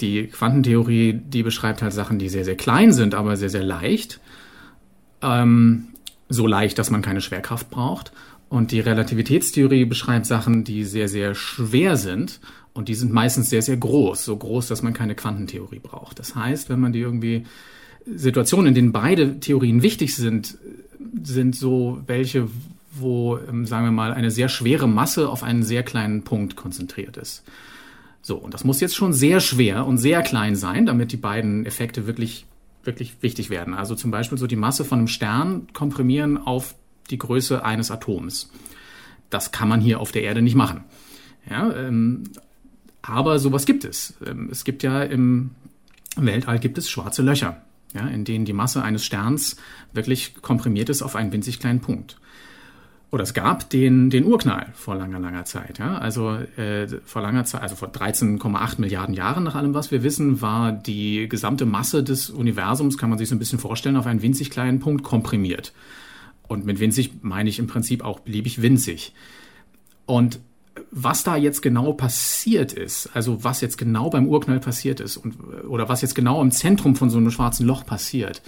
die 0.00 0.26
Quantentheorie, 0.26 1.12
die 1.12 1.42
beschreibt 1.42 1.82
halt 1.82 1.92
Sachen, 1.92 2.18
die 2.18 2.28
sehr, 2.28 2.44
sehr 2.44 2.56
klein 2.56 2.92
sind, 2.92 3.14
aber 3.14 3.36
sehr, 3.36 3.50
sehr 3.50 3.62
leicht. 3.62 4.20
Ähm, 5.22 5.88
so 6.28 6.46
leicht, 6.46 6.78
dass 6.78 6.90
man 6.90 7.02
keine 7.02 7.20
Schwerkraft 7.20 7.70
braucht. 7.70 8.12
Und 8.48 8.70
die 8.70 8.80
Relativitätstheorie 8.80 9.84
beschreibt 9.84 10.26
Sachen, 10.26 10.64
die 10.64 10.84
sehr, 10.84 11.08
sehr 11.08 11.34
schwer 11.34 11.96
sind 11.96 12.40
und 12.74 12.88
die 12.88 12.94
sind 12.94 13.12
meistens 13.12 13.50
sehr, 13.50 13.62
sehr 13.62 13.76
groß. 13.76 14.24
So 14.24 14.36
groß, 14.36 14.68
dass 14.68 14.82
man 14.82 14.92
keine 14.92 15.14
Quantentheorie 15.14 15.80
braucht. 15.80 16.18
Das 16.18 16.34
heißt, 16.34 16.68
wenn 16.68 16.78
man 16.78 16.92
die 16.92 17.00
irgendwie 17.00 17.44
Situationen, 18.06 18.68
in 18.68 18.74
denen 18.74 18.92
beide 18.92 19.40
Theorien 19.40 19.82
wichtig 19.82 20.14
sind, 20.14 20.58
sind 21.22 21.56
so 21.56 22.00
welche, 22.06 22.48
wo, 22.92 23.38
ähm, 23.38 23.66
sagen 23.66 23.86
wir 23.86 23.92
mal, 23.92 24.12
eine 24.12 24.30
sehr 24.30 24.48
schwere 24.48 24.88
Masse 24.88 25.28
auf 25.28 25.42
einen 25.42 25.64
sehr 25.64 25.82
kleinen 25.82 26.22
Punkt 26.22 26.54
konzentriert 26.54 27.16
ist. 27.16 27.42
So, 28.22 28.36
und 28.36 28.54
das 28.54 28.64
muss 28.64 28.80
jetzt 28.80 28.96
schon 28.96 29.12
sehr 29.12 29.40
schwer 29.40 29.86
und 29.86 29.98
sehr 29.98 30.22
klein 30.22 30.56
sein, 30.56 30.86
damit 30.86 31.12
die 31.12 31.16
beiden 31.16 31.64
Effekte 31.66 32.06
wirklich 32.06 32.46
wirklich 32.86 33.16
wichtig 33.20 33.50
werden. 33.50 33.74
Also 33.74 33.94
zum 33.94 34.10
Beispiel 34.10 34.38
so 34.38 34.46
die 34.46 34.56
Masse 34.56 34.84
von 34.84 34.98
einem 34.98 35.08
Stern 35.08 35.68
komprimieren 35.72 36.38
auf 36.38 36.74
die 37.10 37.18
Größe 37.18 37.64
eines 37.64 37.90
Atoms. 37.90 38.50
Das 39.30 39.52
kann 39.52 39.68
man 39.68 39.80
hier 39.80 40.00
auf 40.00 40.12
der 40.12 40.22
Erde 40.22 40.42
nicht 40.42 40.54
machen. 40.54 40.84
Ja, 41.48 41.72
ähm, 41.74 42.24
aber 43.02 43.38
sowas 43.38 43.66
gibt 43.66 43.84
es. 43.84 44.14
Ähm, 44.24 44.48
es 44.50 44.64
gibt 44.64 44.82
ja 44.82 45.02
im 45.02 45.50
Weltall 46.16 46.58
gibt 46.58 46.78
es 46.78 46.88
schwarze 46.88 47.22
Löcher, 47.22 47.62
ja, 47.94 48.06
in 48.08 48.24
denen 48.24 48.44
die 48.44 48.52
Masse 48.52 48.82
eines 48.82 49.04
Sterns 49.04 49.56
wirklich 49.92 50.34
komprimiert 50.42 50.88
ist 50.88 51.02
auf 51.02 51.14
einen 51.14 51.32
winzig 51.32 51.60
kleinen 51.60 51.80
Punkt 51.80 52.18
oder 53.10 53.22
es 53.22 53.34
gab 53.34 53.70
den, 53.70 54.10
den 54.10 54.24
Urknall 54.24 54.66
vor 54.74 54.96
langer, 54.96 55.20
langer 55.20 55.44
Zeit. 55.44 55.78
Ja? 55.78 55.98
Also 55.98 56.32
äh, 56.56 56.88
vor 57.04 57.22
langer 57.22 57.44
Zeit, 57.44 57.62
also 57.62 57.76
vor 57.76 57.88
13,8 57.88 58.80
Milliarden 58.80 59.14
Jahren 59.14 59.44
nach 59.44 59.54
allem, 59.54 59.74
was 59.74 59.90
wir 59.90 60.02
wissen, 60.02 60.40
war 60.40 60.72
die 60.72 61.28
gesamte 61.28 61.66
Masse 61.66 62.02
des 62.02 62.30
Universums, 62.30 62.98
kann 62.98 63.08
man 63.08 63.18
sich 63.18 63.28
so 63.28 63.36
ein 63.36 63.38
bisschen 63.38 63.60
vorstellen, 63.60 63.96
auf 63.96 64.06
einen 64.06 64.22
winzig 64.22 64.50
kleinen 64.50 64.80
Punkt 64.80 65.04
komprimiert. 65.04 65.72
Und 66.48 66.66
mit 66.66 66.80
winzig 66.80 67.12
meine 67.22 67.48
ich 67.48 67.58
im 67.58 67.68
Prinzip 67.68 68.04
auch 68.04 68.20
beliebig 68.20 68.60
winzig. 68.60 69.14
Und 70.04 70.40
was 70.90 71.24
da 71.24 71.36
jetzt 71.36 71.62
genau 71.62 71.92
passiert 71.92 72.72
ist, 72.72 73.10
also 73.14 73.44
was 73.44 73.60
jetzt 73.60 73.78
genau 73.78 74.10
beim 74.10 74.28
Urknall 74.28 74.60
passiert 74.60 75.00
ist 75.00 75.16
und, 75.16 75.36
oder 75.68 75.88
was 75.88 76.02
jetzt 76.02 76.14
genau 76.14 76.42
im 76.42 76.50
Zentrum 76.50 76.96
von 76.96 77.10
so 77.10 77.18
einem 77.18 77.30
schwarzen 77.30 77.66
Loch 77.66 77.86
passiert, 77.86 78.42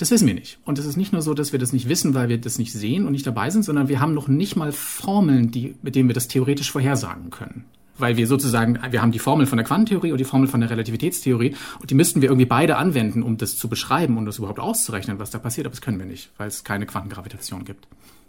das 0.00 0.10
wissen 0.10 0.26
wir 0.26 0.34
nicht. 0.34 0.58
Und 0.64 0.78
es 0.78 0.86
ist 0.86 0.96
nicht 0.96 1.12
nur 1.12 1.20
so, 1.20 1.34
dass 1.34 1.52
wir 1.52 1.58
das 1.58 1.74
nicht 1.74 1.86
wissen, 1.86 2.14
weil 2.14 2.30
wir 2.30 2.40
das 2.40 2.58
nicht 2.58 2.72
sehen 2.72 3.04
und 3.04 3.12
nicht 3.12 3.26
dabei 3.26 3.50
sind, 3.50 3.64
sondern 3.64 3.88
wir 3.88 4.00
haben 4.00 4.14
noch 4.14 4.28
nicht 4.28 4.56
mal 4.56 4.72
Formeln, 4.72 5.50
die, 5.50 5.74
mit 5.82 5.94
denen 5.94 6.08
wir 6.08 6.14
das 6.14 6.26
theoretisch 6.26 6.72
vorhersagen 6.72 7.28
können. 7.28 7.66
Weil 7.98 8.16
wir 8.16 8.26
sozusagen, 8.26 8.78
wir 8.90 9.02
haben 9.02 9.12
die 9.12 9.18
Formel 9.18 9.44
von 9.44 9.58
der 9.58 9.66
Quantentheorie 9.66 10.12
und 10.12 10.16
die 10.16 10.24
Formel 10.24 10.48
von 10.48 10.60
der 10.60 10.70
Relativitätstheorie 10.70 11.54
und 11.80 11.90
die 11.90 11.94
müssten 11.94 12.22
wir 12.22 12.30
irgendwie 12.30 12.46
beide 12.46 12.78
anwenden, 12.78 13.22
um 13.22 13.36
das 13.36 13.58
zu 13.58 13.68
beschreiben 13.68 14.16
und 14.16 14.24
das 14.24 14.38
überhaupt 14.38 14.58
auszurechnen, 14.58 15.18
was 15.18 15.30
da 15.30 15.38
passiert. 15.38 15.66
Aber 15.66 15.74
das 15.74 15.82
können 15.82 15.98
wir 15.98 16.06
nicht, 16.06 16.30
weil 16.38 16.48
es 16.48 16.64
keine 16.64 16.86
Quantengravitation 16.86 17.66
gibt. 17.66 17.86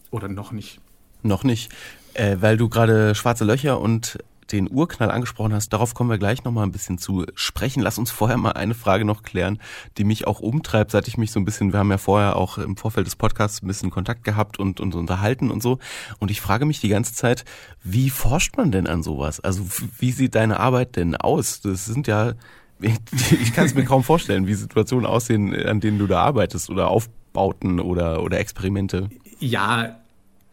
Oder 0.10 0.28
noch 0.28 0.52
nicht. 0.52 0.82
Noch 1.24 1.46
nicht. 1.46 1.72
Äh, 2.16 2.38
weil 2.42 2.58
du 2.58 2.68
gerade 2.68 3.16
schwarze 3.16 3.46
Löcher 3.46 3.80
und 3.80 4.18
den 4.52 4.70
Urknall 4.70 5.12
angesprochen 5.12 5.54
hast, 5.54 5.70
darauf 5.70 5.94
kommen 5.94 6.10
wir 6.10 6.18
gleich 6.18 6.44
nochmal 6.44 6.66
ein 6.66 6.72
bisschen 6.72 6.98
zu 6.98 7.26
sprechen. 7.36 7.82
Lass 7.82 7.98
uns 7.98 8.12
vorher 8.12 8.38
mal 8.38 8.52
eine 8.52 8.74
Frage 8.74 9.06
noch 9.06 9.24
klären, 9.24 9.60
die 9.98 10.04
mich 10.04 10.28
auch 10.28 10.40
umtreibt, 10.40 10.92
seit 10.92 11.08
ich 11.08 11.18
mich 11.18 11.32
so 11.32 11.40
ein 11.40 11.46
bisschen, 11.46 11.74
wir 11.74 11.80
haben 11.80 11.92
ja 11.92 11.98
vorher 11.98 12.36
auch 12.36 12.58
im 12.58 12.78
Vorfeld 12.78 13.08
des 13.08 13.16
Podcasts 13.16 13.62
ein 13.62 13.68
bisschen 13.68 13.90
Kontakt 13.90 14.24
gehabt 14.24 14.60
und 14.60 14.80
uns 14.80 14.96
unterhalten 14.96 15.52
und 15.52 15.64
so. 15.64 15.80
Und 16.20 16.32
ich 16.32 16.42
frage 16.42 16.66
mich 16.66 16.80
die 16.80 16.90
ganze 16.90 17.14
Zeit, 17.14 17.46
wie 17.84 18.10
forscht 18.10 18.58
man 18.58 18.72
denn 18.72 18.88
an 18.88 19.04
sowas? 19.04 19.40
Also 19.40 19.66
wie 20.00 20.12
sieht 20.12 20.36
deine 20.36 20.60
Arbeit 20.60 20.96
denn 20.96 21.16
aus? 21.16 21.62
Das 21.62 21.86
sind 21.86 22.08
ja, 22.08 22.34
ich 22.80 23.54
kann 23.54 23.66
es 23.66 23.76
mir 23.76 23.86
kaum 23.86 24.04
vorstellen, 24.04 24.48
wie 24.48 24.54
Situationen 24.54 25.06
aussehen, 25.06 25.56
an 25.66 25.80
denen 25.80 26.00
du 26.00 26.08
da 26.08 26.22
arbeitest 26.22 26.70
oder 26.70 26.90
Aufbauten 26.90 27.80
oder, 27.80 28.24
oder 28.24 28.40
Experimente. 28.40 29.10
Ja, 29.40 30.01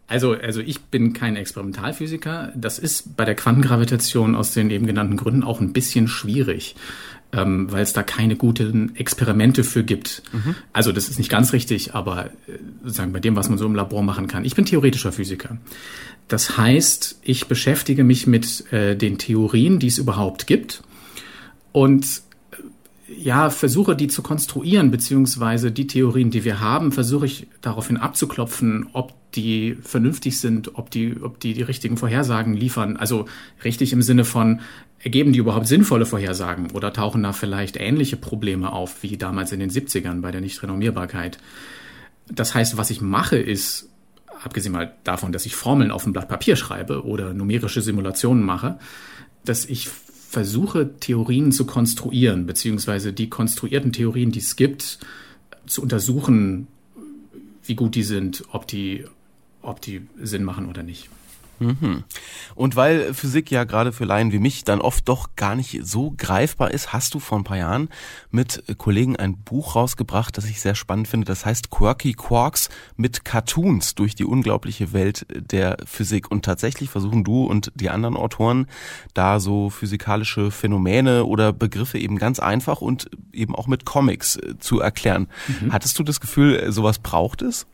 also, 0.09 0.33
also 0.33 0.61
ich 0.61 0.81
bin 0.81 1.12
kein 1.12 1.37
Experimentalphysiker. 1.37 2.50
Das 2.57 2.79
ist 2.79 3.17
bei 3.17 3.27
der 3.27 3.35
Quantengravitation 3.35 4.35
aus 4.35 4.53
den 4.53 4.71
eben 4.71 4.87
genannten 4.87 5.19
Gründen 5.19 5.45
auch 5.45 5.61
ein 5.61 5.75
bisschen 5.75 6.09
schwierig, 6.09 6.77
ähm, 7.33 7.71
weil 7.71 7.83
es 7.83 7.93
da 7.93 8.03
keine 8.03 8.35
guten 8.35 8.97
Experimente 8.97 9.65
für 9.65 9.85
gibt. 9.85 10.23
Mhm. 10.33 10.55
Also 10.73 10.93
das 10.93 11.11
ist 11.11 11.19
nicht 11.19 11.31
ganz 11.31 11.53
richtig, 11.53 11.95
aber 11.95 12.27
äh, 12.27 12.59
sozusagen 12.83 13.12
bei 13.12 13.21
dem, 13.21 13.37
was 13.37 13.50
man 13.50 13.59
so 13.59 13.67
im 13.67 13.75
Labor 13.75 14.03
machen 14.03 14.29
kann. 14.29 14.47
Ich 14.47 14.55
bin 14.55 14.65
theoretischer 14.65 15.12
Physiker. 15.12 15.59
Das 16.27 16.57
heißt, 16.57 17.21
ich 17.23 17.47
beschäftige 17.47 18.03
mich 18.03 18.27
mit 18.27 18.73
äh, 18.73 18.97
den 18.97 19.19
Theorien, 19.19 19.79
die 19.79 19.88
es 19.88 19.99
überhaupt 19.99 20.47
gibt 20.47 20.83
und 21.73 22.23
ja, 23.09 23.49
versuche 23.50 23.97
die 23.97 24.09
zu 24.09 24.23
konstruieren, 24.23 24.91
beziehungsweise 24.91 25.73
die 25.73 25.87
Theorien, 25.87 26.31
die 26.31 26.45
wir 26.45 26.61
haben, 26.61 26.93
versuche 26.93 27.27
ich 27.27 27.47
daraufhin 27.62 27.97
abzuklopfen, 27.97 28.88
ob 28.93 29.15
die 29.33 29.77
vernünftig 29.83 30.41
sind, 30.41 30.77
ob 30.77 30.91
die, 30.91 31.17
ob 31.21 31.41
die 31.41 31.55
die 31.55 31.62
richtigen 31.62 31.97
Vorhersagen 31.97 32.55
liefern. 32.55 32.97
Also 32.97 33.27
richtig 33.65 33.93
im 33.93 34.03
Sinne 34.03 34.25
von, 34.25 34.61
ergeben 34.99 35.33
die 35.33 35.38
überhaupt 35.38 35.67
sinnvolle 35.67 36.07
Vorhersagen 36.07 36.71
oder 36.73 36.93
tauchen 36.93 37.23
da 37.23 37.33
vielleicht 37.33 37.77
ähnliche 37.77 38.17
Probleme 38.17 38.73
auf 38.73 39.03
wie 39.03 39.17
damals 39.17 39.53
in 39.53 39.61
den 39.61 39.71
70ern 39.71 40.21
bei 40.21 40.31
der 40.31 40.41
Nichtrenommierbarkeit? 40.41 41.38
Das 42.31 42.55
heißt, 42.55 42.77
was 42.77 42.91
ich 42.91 43.00
mache 43.00 43.38
ist, 43.38 43.88
abgesehen 44.43 44.73
mal 44.73 44.95
davon, 45.05 45.33
dass 45.33 45.47
ich 45.47 45.57
Formeln 45.57 45.91
auf 45.91 46.07
ein 46.07 46.12
Blatt 46.12 46.29
Papier 46.29 46.57
schreibe 46.57 47.05
oder 47.05 47.33
numerische 47.33 47.81
Simulationen 47.81 48.45
mache, 48.45 48.79
dass 49.45 49.65
ich 49.65 49.88
versuche, 50.28 50.99
Theorien 51.00 51.52
zu 51.52 51.64
konstruieren, 51.64 52.44
beziehungsweise 52.44 53.14
die 53.14 53.30
konstruierten 53.30 53.92
Theorien, 53.92 54.30
die 54.30 54.40
es 54.40 54.56
gibt, 54.56 54.99
zu 55.66 55.80
untersuchen, 55.80 56.66
wie 57.64 57.75
gut 57.75 57.94
die 57.94 58.02
sind, 58.02 58.44
ob 58.52 58.66
die, 58.66 59.04
ob 59.62 59.80
die 59.80 60.02
Sinn 60.20 60.44
machen 60.44 60.66
oder 60.66 60.82
nicht. 60.82 61.08
Mhm. 61.59 62.05
Und 62.55 62.77
weil 62.77 63.15
Physik 63.15 63.50
ja 63.50 63.65
gerade 63.65 63.93
für 63.93 64.05
Laien 64.05 64.33
wie 64.33 64.38
mich 64.38 64.65
dann 64.65 64.81
oft 64.81 65.09
doch 65.09 65.37
gar 65.37 65.55
nicht 65.55 65.81
so 65.85 66.15
greifbar 66.17 66.71
ist, 66.71 66.93
hast 66.93 67.15
du 67.15 67.21
vor 67.21 67.38
ein 67.38 67.45
paar 67.45 67.57
Jahren 67.57 67.88
mit 68.31 68.62
Kollegen 68.79 69.17
ein 69.17 69.37
Buch 69.38 69.77
rausgebracht, 69.77 70.37
das 70.37 70.47
ich 70.47 70.61
sehr 70.61 70.75
spannend 70.75 71.09
finde. 71.09 71.27
Das 71.27 71.45
heißt 71.45 71.71
Quirky 71.71 72.15
Quarks 72.15 72.69
mit 72.97 73.25
Cartoons 73.25 73.95
durch 73.95 74.15
die 74.15 74.25
unglaubliche 74.25 74.93
Welt 74.93 75.27
der 75.31 75.77
Physik. 75.85 76.31
Und 76.31 76.45
tatsächlich 76.45 76.91
versuchen 76.91 77.25
du 77.25 77.45
und 77.45 77.73
die 77.75 77.91
anderen 77.91 78.17
Autoren 78.17 78.67
da 79.15 79.41
so 79.41 79.71
physikalische 79.71 80.50
Phänomene 80.50 81.25
oder 81.25 81.53
Begriffe 81.53 81.99
eben 81.99 82.19
ganz 82.19 82.38
einfach 82.38 82.81
und 82.81 83.11
eben 83.33 83.55
auch 83.55 83.67
mit 83.67 83.85
Comics 83.85 84.37
äh, 84.37 84.59
zu 84.59 84.81
erklären. 84.81 85.29
Mhm. 85.61 85.73
Hattest 85.73 85.99
du 85.99 86.03
das 86.03 86.21
Gefühl, 86.21 86.73
sowas 86.73 86.99
braucht 86.99 87.43
es? 87.43 87.67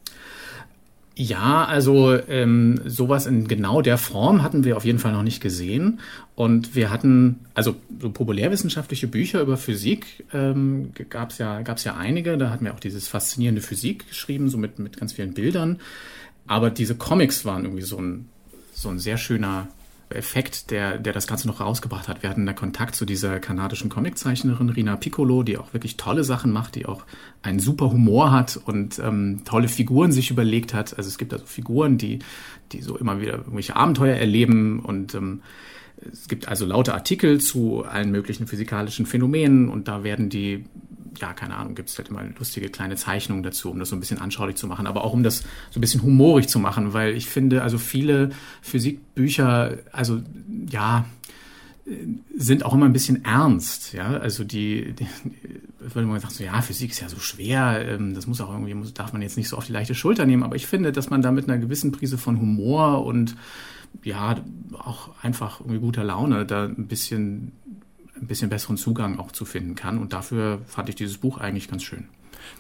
Ja, 1.17 1.65
also 1.65 2.19
ähm, 2.29 2.81
sowas 2.85 3.27
in 3.27 3.47
genau 3.47 3.83
der 3.83 3.99
Form 3.99 4.43
hatten 4.43 4.65
wir 4.65 4.77
auf 4.77 4.85
jeden 4.85 4.99
Fall 4.99 5.13
noch 5.13 5.23
nicht 5.23 5.41
gesehen. 5.41 6.01
Und 6.35 6.75
wir 6.75 6.91
hatten, 6.91 7.39
also 7.55 7.77
so 8.01 8.11
populärwissenschaftliche 8.11 9.07
Bücher 9.07 9.41
über 9.41 9.57
Physik 9.57 10.25
ähm, 10.33 10.91
gab 11.09 11.31
es 11.31 11.39
ja, 11.39 11.63
gab's 11.63 11.85
ja 11.85 11.95
einige. 11.95 12.37
Da 12.37 12.51
hatten 12.51 12.65
wir 12.65 12.75
auch 12.75 12.81
dieses 12.81 13.07
faszinierende 13.07 13.61
Physik 13.61 14.09
geschrieben, 14.09 14.49
so 14.49 14.59
mit, 14.59 14.81
mit 14.81 14.97
ganz 14.97 15.13
vielen 15.13 15.35
Bildern. 15.35 15.79
Aber 16.49 16.71
diese 16.71 16.97
Comics 16.97 17.45
waren 17.45 17.63
irgendwie 17.65 17.85
so 17.85 17.99
ein, 17.99 18.29
so 18.73 18.89
ein 18.89 18.99
sehr 18.99 19.17
schöner 19.17 19.69
Effekt, 20.15 20.71
der, 20.71 20.99
der 20.99 21.13
das 21.13 21.27
Ganze 21.27 21.47
noch 21.47 21.61
rausgebracht 21.61 22.09
hat. 22.09 22.23
Wir 22.23 22.31
hatten 22.31 22.47
da 22.47 22.53
Kontakt 22.53 22.95
zu 22.95 23.05
dieser 23.05 23.41
kanadischen 23.41 23.91
Comiczeichnerin 23.91 24.69
Rina 24.69 24.97
Piccolo, 24.97 25.43
die 25.43 25.59
auch 25.59 25.73
wirklich 25.73 25.97
tolle 25.97 26.25
Sachen 26.25 26.51
macht, 26.53 26.75
die 26.75 26.87
auch 26.87 27.05
einen 27.43 27.59
super 27.59 27.91
Humor 27.91 28.33
hat 28.33 28.59
und 28.65 28.99
ähm, 28.99 29.43
tolle 29.45 29.69
Figuren 29.69 30.13
sich 30.13 30.31
überlegt 30.31 30.75
hat. 30.75 30.97
Also 30.97 31.09
es 31.09 31.19
gibt 31.19 31.33
also 31.33 31.47
Figuren, 31.47 31.99
die, 31.99 32.21
die 32.73 32.83
so 32.83 32.97
immer 32.97 33.21
wieder 33.21 33.35
irgendwelche 33.35 33.77
Abenteuer 33.77 34.17
erleben 34.17 34.81
und 34.81 35.15
ähm, 35.15 35.43
es 36.13 36.29
gibt 36.29 36.49
also 36.49 36.67
laute 36.67 36.95
Artikel 36.95 37.41
zu 37.41 37.85
allen 37.85 38.11
möglichen 38.11 38.47
physikalischen 38.47 39.07
Phänomenen 39.07 39.69
und 39.69 39.89
da 39.89 40.05
werden 40.05 40.29
die 40.29 40.65
ja, 41.19 41.33
keine 41.33 41.57
Ahnung, 41.57 41.75
gibt 41.75 41.89
es 41.89 41.99
halt 41.99 42.09
immer 42.09 42.23
lustige 42.39 42.69
kleine 42.69 42.97
Zeichnungen 42.97 43.43
dazu, 43.43 43.71
um 43.71 43.79
das 43.79 43.89
so 43.89 43.97
ein 43.97 44.01
bisschen 44.01 44.21
anschaulich 44.21 44.57
zu 44.57 44.67
machen, 44.67 44.87
aber 44.87 45.05
auch 45.05 45.13
um 45.13 45.23
das 45.23 45.45
so 45.71 45.79
ein 45.79 45.81
bisschen 45.81 46.03
humorig 46.03 46.49
zu 46.49 46.59
machen, 46.59 46.93
weil 46.93 47.15
ich 47.15 47.27
finde, 47.27 47.63
also 47.63 47.79
viele 47.79 48.31
Physikbücher, 48.63 49.79
also 49.93 50.23
ja, 50.71 51.05
sind 52.35 52.65
auch 52.65 52.73
immer 52.73 52.87
ein 52.87 52.93
bisschen 52.93 53.25
ernst, 53.25 53.93
ja, 53.93 54.17
also 54.17 54.43
die, 54.43 54.95
die 54.95 55.07
würde 55.79 56.09
man 56.09 56.19
sagen, 56.21 56.33
so, 56.33 56.45
ja, 56.45 56.63
Physik 56.63 56.93
ist 56.93 57.01
ja 57.01 57.09
so 57.09 57.19
schwer, 57.19 57.85
ähm, 57.87 58.15
das 58.15 58.27
muss 58.27 58.41
auch 58.41 58.51
irgendwie, 58.51 58.75
muss, 58.75 58.95
darf 58.95 59.13
man 59.13 59.21
jetzt 59.21 59.37
nicht 59.37 59.49
so 59.49 59.57
auf 59.57 59.67
die 59.67 59.73
leichte 59.73 59.95
Schulter 59.95 60.25
nehmen, 60.25 60.43
aber 60.43 60.57
ich 60.57 60.67
finde, 60.67 60.93
dass 60.93 61.11
man 61.11 61.21
da 61.21 61.31
mit 61.31 61.49
einer 61.49 61.59
gewissen 61.59 61.93
Prise 61.93 62.17
von 62.17 62.41
Humor 62.41 63.05
und 63.05 63.37
ja, 64.03 64.37
auch 64.73 65.11
einfach 65.23 65.61
irgendwie 65.61 65.79
guter 65.79 66.05
Laune 66.05 66.47
da 66.47 66.65
ein 66.65 66.89
bisschen 66.89 67.53
ein 68.25 68.29
bisschen 68.29 68.51
besseren 68.51 68.77
Zugang 68.77 69.19
auch 69.19 69.33
zu 69.33 69.45
finden 69.45 69.75
kann. 69.75 69.99
Und 69.99 70.13
dafür 70.13 70.61
fand 70.67 70.89
ich 70.89 70.95
dieses 70.95 71.19
Buch 71.19 71.39
eigentlich 71.39 71.69
ganz 71.69 71.83
schön. 71.83 72.09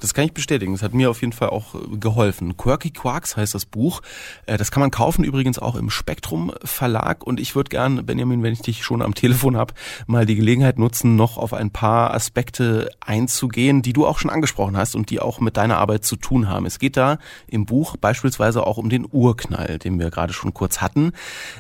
Das 0.01 0.15
kann 0.15 0.25
ich 0.25 0.33
bestätigen. 0.33 0.73
Das 0.73 0.83
hat 0.83 0.95
mir 0.95 1.11
auf 1.11 1.21
jeden 1.21 1.33
Fall 1.33 1.51
auch 1.51 1.75
äh, 1.75 1.97
geholfen. 1.99 2.57
Quirky 2.57 2.91
Quarks 2.91 3.37
heißt 3.37 3.55
das 3.55 3.67
Buch. 3.67 4.01
Äh, 4.47 4.57
das 4.57 4.71
kann 4.71 4.81
man 4.81 4.91
kaufen 4.91 5.25
übrigens 5.25 5.59
auch 5.59 5.77
im 5.77 5.91
Spektrum 5.91 6.53
Verlag. 6.63 7.25
Und 7.25 7.41
ich 7.41 7.55
würde 7.55 7.69
gern, 7.69 8.05
Benjamin, 8.05 8.43
wenn 8.43 8.53
ich 8.53 8.63
dich 8.63 8.85
schon 8.85 9.03
am 9.03 9.15
Telefon 9.15 9.57
habe, 9.57 9.75
mal 10.07 10.27
die 10.27 10.37
Gelegenheit 10.37 10.79
nutzen, 10.79 11.17
noch 11.17 11.37
auf 11.37 11.53
ein 11.53 11.71
paar 11.71 12.15
Aspekte 12.15 12.91
einzugehen, 13.01 13.83
die 13.83 13.93
du 13.93 14.07
auch 14.07 14.19
schon 14.19 14.31
angesprochen 14.31 14.77
hast 14.77 14.95
und 14.95 15.11
die 15.11 15.21
auch 15.21 15.41
mit 15.41 15.57
deiner 15.57 15.79
Arbeit 15.79 16.05
zu 16.05 16.17
tun 16.17 16.49
haben. 16.49 16.67
Es 16.67 16.79
geht 16.79 16.97
da 16.97 17.19
im 17.47 17.67
Buch 17.67 17.97
beispielsweise 17.97 18.67
auch 18.67 18.79
um 18.79 18.89
den 18.89 19.07
Urknall, 19.11 19.79
den 19.79 19.99
wir 19.99 20.11
gerade 20.11 20.33
schon 20.33 20.55
kurz 20.55 20.81
hatten. 20.81 21.13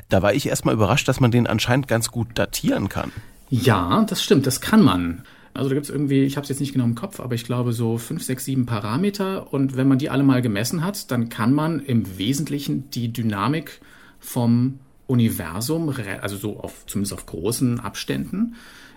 Da 0.08 0.22
war 0.22 0.34
ich 0.34 0.48
erstmal 0.48 0.74
überrascht, 0.74 1.08
dass 1.08 1.20
man 1.20 1.30
den 1.30 1.46
anscheinend 1.46 1.88
ganz 1.88 2.10
gut 2.10 2.28
datieren 2.34 2.88
kann. 2.88 3.12
Ja, 3.62 4.04
das 4.08 4.20
stimmt, 4.20 4.46
das 4.46 4.60
kann 4.60 4.82
man. 4.82 5.22
Also 5.52 5.68
da 5.68 5.76
gibt 5.76 5.86
es 5.86 5.90
irgendwie, 5.90 6.24
ich 6.24 6.36
habe 6.36 6.42
es 6.42 6.48
jetzt 6.48 6.58
nicht 6.58 6.72
genau 6.72 6.86
im 6.86 6.96
Kopf, 6.96 7.20
aber 7.20 7.36
ich 7.36 7.44
glaube 7.44 7.72
so 7.72 7.98
fünf, 7.98 8.24
sechs, 8.24 8.44
sieben 8.44 8.66
Parameter. 8.66 9.52
Und 9.52 9.76
wenn 9.76 9.86
man 9.86 9.98
die 9.98 10.10
alle 10.10 10.24
mal 10.24 10.42
gemessen 10.42 10.82
hat, 10.84 11.12
dann 11.12 11.28
kann 11.28 11.54
man 11.54 11.78
im 11.78 12.18
Wesentlichen 12.18 12.90
die 12.90 13.12
Dynamik 13.12 13.80
vom 14.18 14.80
Universum, 15.06 15.94
also 16.20 16.36
so 16.36 16.58
auf, 16.58 16.84
zumindest 16.86 17.12
auf 17.12 17.26
großen 17.26 17.78
Abständen, 17.78 18.56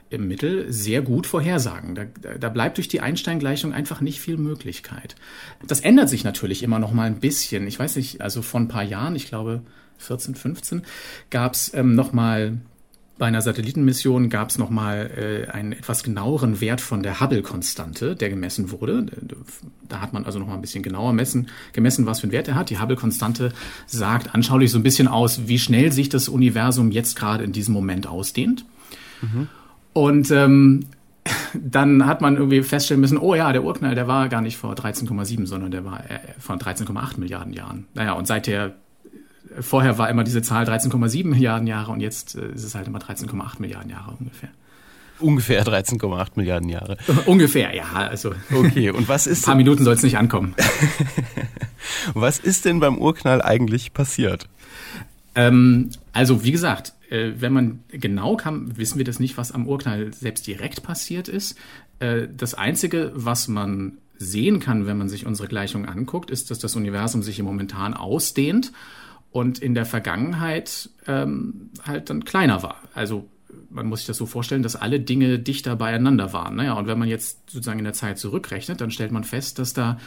im 0.10 0.28
Mittel 0.28 0.72
sehr 0.74 1.04
gut 1.04 1.28
vorhersagen. 1.28 1.94
Da, 1.94 2.06
da 2.40 2.50
bleibt 2.50 2.78
durch 2.78 2.88
die 2.88 3.02
Einstein-Gleichung 3.02 3.74
einfach 3.74 4.02
nicht 4.02 4.20
viel 4.20 4.38
Möglichkeit. 4.38 5.16
Das 5.68 5.82
ändert 5.82 6.10
sich 6.10 6.24
natürlich 6.24 6.64
immer 6.64 6.80
noch 6.80 6.94
mal 6.94 7.06
ein 7.06 7.20
bisschen. 7.20 7.68
Ich 7.68 7.78
weiß 7.78 7.98
nicht, 7.98 8.22
also 8.22 8.42
vor 8.42 8.62
ein 8.62 8.70
paar 8.70 8.84
Jahren, 8.84 9.16
ich 9.16 9.28
glaube 9.28 9.62
14, 10.00 10.34
15, 10.34 10.82
gab 11.30 11.54
es 11.54 11.72
ähm, 11.76 11.94
noch 11.94 12.12
mal 12.12 12.58
bei 13.18 13.26
einer 13.26 13.42
Satellitenmission 13.42 14.30
gab 14.30 14.50
es 14.50 14.58
nochmal 14.58 15.48
äh, 15.48 15.52
einen 15.52 15.72
etwas 15.72 16.04
genaueren 16.04 16.62
Wert 16.62 16.82
von 16.82 17.02
der 17.02 17.20
Hubble-Konstante, 17.20 18.16
der 18.16 18.30
gemessen 18.30 18.72
wurde. 18.72 19.08
Da 19.88 20.02
hat 20.02 20.14
man 20.14 20.26
also 20.26 20.40
nochmal 20.40 20.56
ein 20.56 20.62
bisschen 20.62 20.84
genauer 20.84 21.14
messen, 21.14 21.48
gemessen, 21.74 22.06
was 22.06 22.20
für 22.20 22.26
einen 22.26 22.32
Wert 22.32 22.48
er 22.48 22.56
hat. 22.56 22.70
Die 22.70 22.80
Hubble-Konstante 22.80 23.54
sagt 23.88 24.36
anschaulich 24.36 24.72
so 24.72 24.78
ein 24.78 24.84
bisschen 24.84 25.08
aus, 25.08 25.48
wie 25.48 25.58
schnell 25.60 25.92
sich 25.92 26.10
das 26.10 26.30
Universum 26.30 26.92
jetzt 26.92 27.16
gerade 27.16 27.44
in 27.44 27.52
diesem 27.52 27.74
Moment 27.74 28.08
ausdehnt. 28.08 28.66
Mhm. 29.22 29.48
Und 29.94 30.30
ähm, 30.32 30.86
dann 31.54 32.06
hat 32.06 32.22
man 32.22 32.38
irgendwie 32.38 32.62
feststellen 32.62 33.02
müssen, 33.02 33.18
oh 33.18 33.36
ja, 33.36 33.52
der 33.52 33.64
Urknall, 33.64 33.96
der 33.96 34.08
war 34.08 34.30
gar 34.30 34.42
nicht 34.42 34.58
vor 34.58 34.74
13,7, 34.74 35.46
sondern 35.48 35.72
der 35.72 35.86
war 35.86 36.00
äh, 36.10 36.20
vor 36.40 36.56
13,8 36.56 37.20
Milliarden 37.20 37.54
Jahren. 37.54 37.86
Naja, 37.94 38.14
und 38.14 38.28
seither 38.28 38.76
vorher 39.60 39.98
war 39.98 40.10
immer 40.10 40.24
diese 40.24 40.42
Zahl 40.42 40.66
13,7 40.66 41.28
Milliarden 41.28 41.68
Jahre 41.68 41.92
und 41.92 42.02
jetzt 42.02 42.36
äh, 42.36 42.52
ist 42.52 42.64
es 42.64 42.76
halt 42.76 42.88
immer 42.88 43.00
13,8 43.00 43.60
Milliarden 43.60 43.90
Jahre 43.90 44.16
ungefähr. 44.20 44.50
Ungefähr 45.20 45.66
13,8 45.66 46.28
Milliarden 46.36 46.70
Jahre. 46.70 46.98
Ungefähr, 47.26 47.76
ja. 47.76 47.86
Also 47.92 48.34
okay. 48.54 48.92
Und 48.92 49.10
was 49.10 49.28
ist? 49.28 49.44
Ein 49.44 49.46
paar 49.46 49.56
Minuten 49.56 49.84
soll 49.84 49.96
es 49.96 50.04
nicht 50.04 50.18
ankommen. 50.18 50.54
was 52.14 52.40
ist 52.40 52.66
denn 52.66 52.80
beim 52.80 52.98
Urknall 52.98 53.42
eigentlich 53.42 53.94
passiert? 53.94 54.48
Ähm, 55.34 55.90
also 56.14 56.44
wie 56.44 56.52
gesagt, 56.52 56.94
äh, 57.10 57.32
wenn 57.40 57.54
man 57.54 57.80
genau 57.90 58.38
kann, 58.38 58.78
wissen 58.78 58.98
wir 58.98 59.06
das 59.06 59.20
nicht, 59.20 59.38
was 59.38 59.52
am 59.52 59.68
Urknall 59.68 60.14
selbst 60.14 60.46
direkt 60.46 60.84
passiert 60.84 61.28
ist. 61.28 61.58
Äh, 62.00 62.28
das 62.36 62.54
einzige, 62.54 63.12
was 63.16 63.48
man 63.48 63.94
sehen 64.20 64.60
kann, 64.60 64.88
wenn 64.88 64.98
man 64.98 65.10
sich 65.10 65.26
unsere 65.26 65.48
Gleichung 65.48 65.86
anguckt, 65.86 66.32
ist, 66.32 66.52
dass 66.52 66.60
das 66.60 66.76
Universum 66.76 67.24
sich 67.24 67.42
momentan 67.42 67.94
ausdehnt 67.94 68.72
und 69.32 69.60
in 69.60 69.74
der 69.74 69.86
Vergangenheit 69.86 70.90
ähm, 71.08 71.70
halt 71.84 72.10
dann 72.10 72.26
kleiner 72.26 72.64
war. 72.64 72.82
Also 72.94 73.28
man 73.70 73.88
muss 73.88 74.00
sich 74.00 74.08
das 74.08 74.18
so 74.18 74.26
vorstellen, 74.26 74.64
dass 74.64 74.76
alle 74.76 75.00
Dinge 75.00 75.40
dichter 75.40 75.76
beieinander 75.76 76.34
waren. 76.34 76.56
Naja, 76.56 76.74
und 76.74 76.88
wenn 76.88 77.00
man 77.00 77.08
jetzt 77.08 77.50
sozusagen 77.50 77.80
in 77.80 77.86
der 77.86 77.94
Zeit 77.94 78.18
zurückrechnet, 78.18 78.82
dann 78.82 78.92
stellt 78.92 79.12
man 79.12 79.24
fest, 79.24 79.60
dass 79.60 79.74
da 79.74 79.98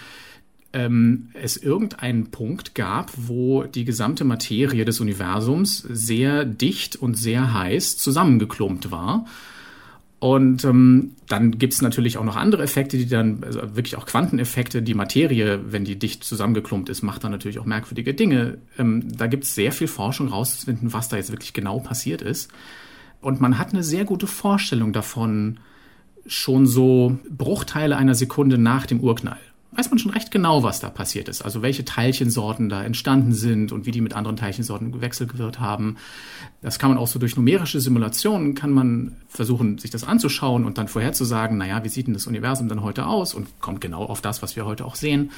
ähm, 0.72 1.30
es 1.34 1.56
irgendeinen 1.56 2.30
Punkt 2.30 2.74
gab, 2.74 3.10
wo 3.16 3.64
die 3.64 3.84
gesamte 3.84 4.24
Materie 4.24 4.84
des 4.84 5.00
Universums 5.00 5.78
sehr 5.78 6.44
dicht 6.44 6.96
und 6.96 7.14
sehr 7.14 7.52
heiß 7.54 7.96
zusammengeklumpt 7.98 8.90
war. 8.90 9.26
Und 10.20 10.64
ähm, 10.64 11.12
dann 11.28 11.58
gibt 11.58 11.72
es 11.72 11.80
natürlich 11.80 12.18
auch 12.18 12.24
noch 12.24 12.36
andere 12.36 12.62
Effekte, 12.62 12.98
die 12.98 13.08
dann, 13.08 13.42
also 13.42 13.74
wirklich 13.74 13.96
auch 13.96 14.04
Quanteneffekte, 14.04 14.82
die 14.82 14.92
Materie, 14.92 15.60
wenn 15.72 15.86
die 15.86 15.98
dicht 15.98 16.24
zusammengeklumpt 16.24 16.90
ist, 16.90 17.02
macht 17.02 17.24
dann 17.24 17.32
natürlich 17.32 17.58
auch 17.58 17.64
merkwürdige 17.64 18.12
Dinge. 18.12 18.58
Ähm, 18.78 19.04
da 19.16 19.26
gibt 19.26 19.44
es 19.44 19.54
sehr 19.54 19.72
viel 19.72 19.88
Forschung 19.88 20.28
rauszufinden, 20.28 20.92
was 20.92 21.08
da 21.08 21.16
jetzt 21.16 21.32
wirklich 21.32 21.54
genau 21.54 21.80
passiert 21.80 22.20
ist. 22.20 22.50
Und 23.22 23.40
man 23.40 23.58
hat 23.58 23.72
eine 23.72 23.82
sehr 23.82 24.04
gute 24.04 24.26
Vorstellung 24.26 24.92
davon, 24.92 25.58
schon 26.26 26.66
so 26.66 27.18
Bruchteile 27.30 27.96
einer 27.96 28.14
Sekunde 28.14 28.58
nach 28.58 28.84
dem 28.84 29.00
Urknall 29.00 29.40
weiß 29.72 29.90
man 29.90 29.98
schon 29.98 30.10
recht 30.10 30.30
genau, 30.30 30.62
was 30.62 30.80
da 30.80 30.90
passiert 30.90 31.28
ist. 31.28 31.42
Also 31.42 31.62
welche 31.62 31.84
Teilchensorten 31.84 32.68
da 32.68 32.82
entstanden 32.82 33.32
sind 33.32 33.70
und 33.72 33.86
wie 33.86 33.92
die 33.92 34.00
mit 34.00 34.14
anderen 34.14 34.36
Teilchensorten 34.36 34.90
gewechselt 34.90 35.32
haben. 35.60 35.96
Das 36.60 36.78
kann 36.78 36.90
man 36.90 36.98
auch 36.98 37.06
so 37.06 37.18
durch 37.18 37.36
numerische 37.36 37.80
Simulationen 37.80 38.54
kann 38.54 38.72
man 38.72 39.16
versuchen, 39.28 39.78
sich 39.78 39.90
das 39.90 40.04
anzuschauen 40.04 40.64
und 40.64 40.78
dann 40.78 40.88
vorherzusagen, 40.88 41.56
naja, 41.56 41.84
wie 41.84 41.88
sieht 41.88 42.06
denn 42.06 42.14
das 42.14 42.26
Universum 42.26 42.68
dann 42.68 42.82
heute 42.82 43.06
aus 43.06 43.32
und 43.32 43.60
kommt 43.60 43.80
genau 43.80 44.04
auf 44.04 44.20
das, 44.20 44.42
was 44.42 44.56
wir 44.56 44.66
heute 44.66 44.84
auch 44.84 44.96
sehen. 44.96 45.30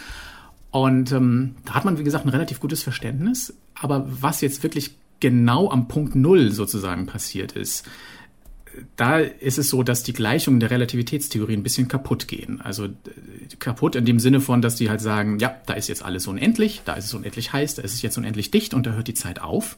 Und 0.71 1.13
ähm, 1.13 1.57
da 1.67 1.75
hat 1.75 1.85
man, 1.85 1.99
wie 1.99 2.05
gesagt, 2.05 2.25
ein 2.25 2.31
relativ 2.31 2.59
gutes 2.59 2.83
Verständnis. 2.83 3.55
Aber 3.75 4.07
was 4.09 4.41
jetzt 4.41 4.63
wirklich 4.63 4.95
genau 5.21 5.71
am 5.71 5.87
Punkt 5.87 6.15
Null 6.15 6.51
sozusagen 6.51 7.07
passiert 7.07 7.53
ist, 7.53 7.87
da 8.97 9.19
ist 9.19 9.59
es 9.59 9.69
so, 9.69 9.83
dass 9.83 10.03
die 10.03 10.13
Gleichungen 10.13 10.61
der 10.61 10.71
Relativitätstheorie 10.71 11.55
ein 11.55 11.63
bisschen 11.63 11.89
kaputt 11.89 12.29
gehen. 12.29 12.61
Also 12.61 12.89
kaputt 13.59 13.97
in 13.97 14.05
dem 14.05 14.19
Sinne 14.19 14.41
von, 14.41 14.63
dass 14.63 14.77
die 14.77 14.89
halt 14.89 15.01
sagen, 15.01 15.39
ja, 15.39 15.55
da 15.67 15.75
ist 15.75 15.89
jetzt 15.89 16.05
alles 16.05 16.27
unendlich, 16.27 16.83
da 16.85 16.95
ist 16.95 17.07
es 17.07 17.15
unendlich 17.15 17.53
heiß, 17.53 17.75
da 17.77 17.83
ist 17.83 17.95
es 17.95 18.03
jetzt 18.03 18.17
unendlich 18.17 18.51
dicht 18.51 18.75
und 18.75 18.87
da 18.87 18.93
hört 18.93 19.09
die 19.09 19.15
Zeit 19.15 19.41
auf. 19.41 19.77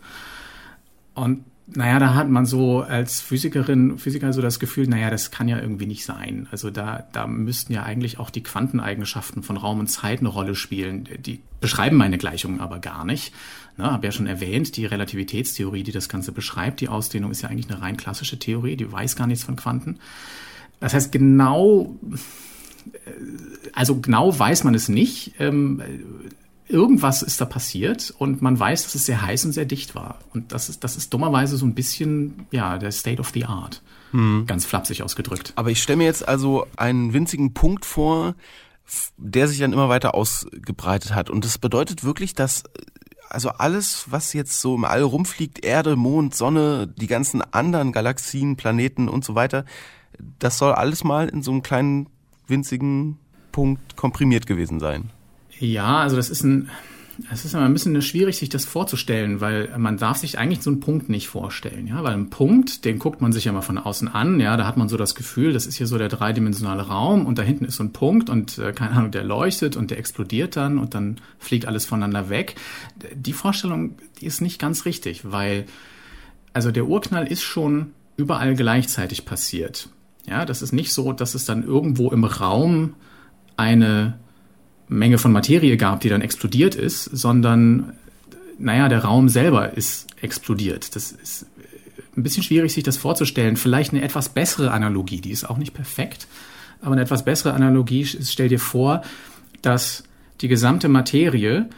Und 1.14 1.44
naja, 1.66 1.98
da 1.98 2.14
hat 2.14 2.28
man 2.28 2.44
so 2.44 2.82
als 2.82 3.20
Physikerin, 3.20 3.96
Physiker 3.96 4.32
so 4.34 4.42
das 4.42 4.58
Gefühl, 4.60 4.86
naja, 4.86 5.08
das 5.08 5.30
kann 5.30 5.48
ja 5.48 5.58
irgendwie 5.58 5.86
nicht 5.86 6.04
sein. 6.04 6.46
Also 6.50 6.70
da, 6.70 7.06
da 7.12 7.26
müssten 7.26 7.72
ja 7.72 7.84
eigentlich 7.84 8.18
auch 8.18 8.28
die 8.28 8.42
Quanteneigenschaften 8.42 9.42
von 9.42 9.56
Raum 9.56 9.80
und 9.80 9.86
Zeit 9.86 10.20
eine 10.20 10.28
Rolle 10.28 10.54
spielen. 10.54 11.08
Die 11.20 11.40
beschreiben 11.60 11.96
meine 11.96 12.18
Gleichungen 12.18 12.60
aber 12.60 12.80
gar 12.80 13.06
nicht. 13.06 13.32
Ne, 13.78 13.90
habe 13.90 14.06
ja 14.06 14.12
schon 14.12 14.26
erwähnt, 14.26 14.76
die 14.76 14.86
Relativitätstheorie, 14.86 15.82
die 15.82 15.90
das 15.90 16.08
Ganze 16.08 16.32
beschreibt, 16.32 16.80
die 16.80 16.88
Ausdehnung 16.88 17.30
ist 17.30 17.42
ja 17.42 17.48
eigentlich 17.48 17.70
eine 17.70 17.80
rein 17.80 17.96
klassische 17.96 18.38
Theorie, 18.38 18.76
die 18.76 18.92
weiß 18.92 19.16
gar 19.16 19.26
nichts 19.26 19.42
von 19.42 19.56
Quanten. 19.56 19.98
Das 20.80 20.94
heißt, 20.94 21.10
genau, 21.10 21.96
äh, 22.92 23.10
also 23.72 24.00
genau 24.00 24.38
weiß 24.38 24.64
man 24.64 24.74
es 24.74 24.88
nicht. 24.88 25.34
Ähm, 25.40 25.82
irgendwas 26.66 27.22
ist 27.22 27.40
da 27.40 27.44
passiert 27.44 28.14
und 28.18 28.42
man 28.42 28.58
weiß, 28.58 28.84
dass 28.84 28.94
es 28.94 29.06
sehr 29.06 29.22
heiß 29.22 29.44
und 29.44 29.52
sehr 29.52 29.64
dicht 29.64 29.94
war. 29.94 30.18
Und 30.32 30.52
das 30.52 30.68
ist, 30.68 30.84
das 30.84 30.96
ist 30.96 31.12
dummerweise 31.12 31.56
so 31.56 31.66
ein 31.66 31.74
bisschen, 31.74 32.46
ja, 32.50 32.78
der 32.78 32.92
State 32.92 33.20
of 33.20 33.30
the 33.30 33.44
Art. 33.44 33.82
Hm. 34.12 34.44
Ganz 34.46 34.64
flapsig 34.64 35.02
ausgedrückt. 35.02 35.52
Aber 35.56 35.70
ich 35.70 35.82
stelle 35.82 35.98
mir 35.98 36.04
jetzt 36.04 36.26
also 36.26 36.66
einen 36.76 37.12
winzigen 37.12 37.52
Punkt 37.52 37.84
vor, 37.84 38.34
der 39.16 39.48
sich 39.48 39.58
dann 39.58 39.72
immer 39.72 39.88
weiter 39.88 40.14
ausgebreitet 40.14 41.14
hat. 41.14 41.30
Und 41.30 41.44
das 41.44 41.58
bedeutet 41.58 42.04
wirklich, 42.04 42.34
dass 42.34 42.64
also 43.28 43.48
alles, 43.50 44.06
was 44.10 44.32
jetzt 44.32 44.60
so 44.60 44.76
im 44.76 44.84
All 44.84 45.02
rumfliegt, 45.02 45.64
Erde, 45.64 45.96
Mond, 45.96 46.34
Sonne, 46.34 46.86
die 46.86 47.06
ganzen 47.06 47.42
anderen 47.42 47.92
Galaxien, 47.92 48.56
Planeten 48.56 49.08
und 49.08 49.24
so 49.24 49.34
weiter, 49.34 49.64
das 50.38 50.58
soll 50.58 50.72
alles 50.72 51.02
mal 51.02 51.28
in 51.28 51.42
so 51.42 51.50
einem 51.50 51.62
kleinen 51.62 52.08
winzigen 52.46 53.18
Punkt 53.52 53.96
komprimiert 53.96 54.46
gewesen 54.46 54.78
sein. 54.78 55.10
Ja, 55.64 55.98
also 56.00 56.16
das 56.16 56.30
ist 56.30 56.42
ein, 56.42 56.68
es 57.32 57.44
ist 57.44 57.54
immer 57.54 57.64
ein 57.64 57.72
bisschen 57.72 58.00
schwierig, 58.02 58.36
sich 58.36 58.48
das 58.48 58.64
vorzustellen, 58.64 59.40
weil 59.40 59.72
man 59.78 59.96
darf 59.96 60.18
sich 60.18 60.38
eigentlich 60.38 60.62
so 60.62 60.70
einen 60.70 60.80
Punkt 60.80 61.08
nicht 61.08 61.28
vorstellen, 61.28 61.86
ja, 61.86 62.02
weil 62.02 62.12
ein 62.12 62.30
Punkt, 62.30 62.84
den 62.84 62.98
guckt 62.98 63.20
man 63.20 63.32
sich 63.32 63.44
ja 63.44 63.52
mal 63.52 63.62
von 63.62 63.78
außen 63.78 64.08
an, 64.08 64.40
ja, 64.40 64.56
da 64.56 64.66
hat 64.66 64.76
man 64.76 64.88
so 64.88 64.96
das 64.96 65.14
Gefühl, 65.14 65.52
das 65.52 65.66
ist 65.66 65.76
hier 65.76 65.86
so 65.86 65.96
der 65.96 66.08
dreidimensionale 66.08 66.82
Raum 66.82 67.26
und 67.26 67.38
da 67.38 67.42
hinten 67.42 67.64
ist 67.64 67.76
so 67.76 67.84
ein 67.84 67.92
Punkt 67.92 68.28
und 68.28 68.58
äh, 68.58 68.72
keine 68.72 68.92
Ahnung, 68.92 69.10
der 69.10 69.24
leuchtet 69.24 69.76
und 69.76 69.90
der 69.90 69.98
explodiert 69.98 70.56
dann 70.56 70.78
und 70.78 70.94
dann 70.94 71.16
fliegt 71.38 71.66
alles 71.66 71.86
voneinander 71.86 72.28
weg. 72.28 72.56
Die 73.14 73.32
Vorstellung, 73.32 73.96
die 74.20 74.26
ist 74.26 74.40
nicht 74.40 74.60
ganz 74.60 74.84
richtig, 74.84 75.30
weil 75.30 75.66
also 76.52 76.70
der 76.70 76.86
Urknall 76.86 77.26
ist 77.26 77.42
schon 77.42 77.92
überall 78.16 78.54
gleichzeitig 78.54 79.24
passiert. 79.24 79.88
Ja, 80.26 80.44
das 80.44 80.62
ist 80.62 80.72
nicht 80.72 80.92
so, 80.92 81.12
dass 81.12 81.34
es 81.34 81.44
dann 81.44 81.62
irgendwo 81.64 82.10
im 82.10 82.24
Raum 82.24 82.94
eine 83.56 84.18
Menge 84.88 85.18
von 85.18 85.32
Materie 85.32 85.76
gab, 85.76 86.00
die 86.00 86.08
dann 86.08 86.20
explodiert 86.20 86.74
ist, 86.74 87.04
sondern, 87.04 87.94
naja, 88.58 88.88
der 88.88 89.04
Raum 89.04 89.28
selber 89.28 89.76
ist 89.76 90.06
explodiert. 90.20 90.94
Das 90.94 91.12
ist 91.12 91.46
ein 92.16 92.22
bisschen 92.22 92.42
schwierig, 92.42 92.72
sich 92.72 92.84
das 92.84 92.96
vorzustellen. 92.96 93.56
Vielleicht 93.56 93.92
eine 93.92 94.02
etwas 94.02 94.28
bessere 94.28 94.70
Analogie, 94.70 95.20
die 95.20 95.30
ist 95.30 95.48
auch 95.48 95.58
nicht 95.58 95.74
perfekt, 95.74 96.28
aber 96.80 96.92
eine 96.92 97.02
etwas 97.02 97.24
bessere 97.24 97.54
Analogie 97.54 98.02
ist, 98.02 98.32
stell 98.32 98.48
dir 98.48 98.58
vor, 98.58 99.02
dass 99.62 100.04
die 100.40 100.48
gesamte 100.48 100.88
Materie 100.88 101.68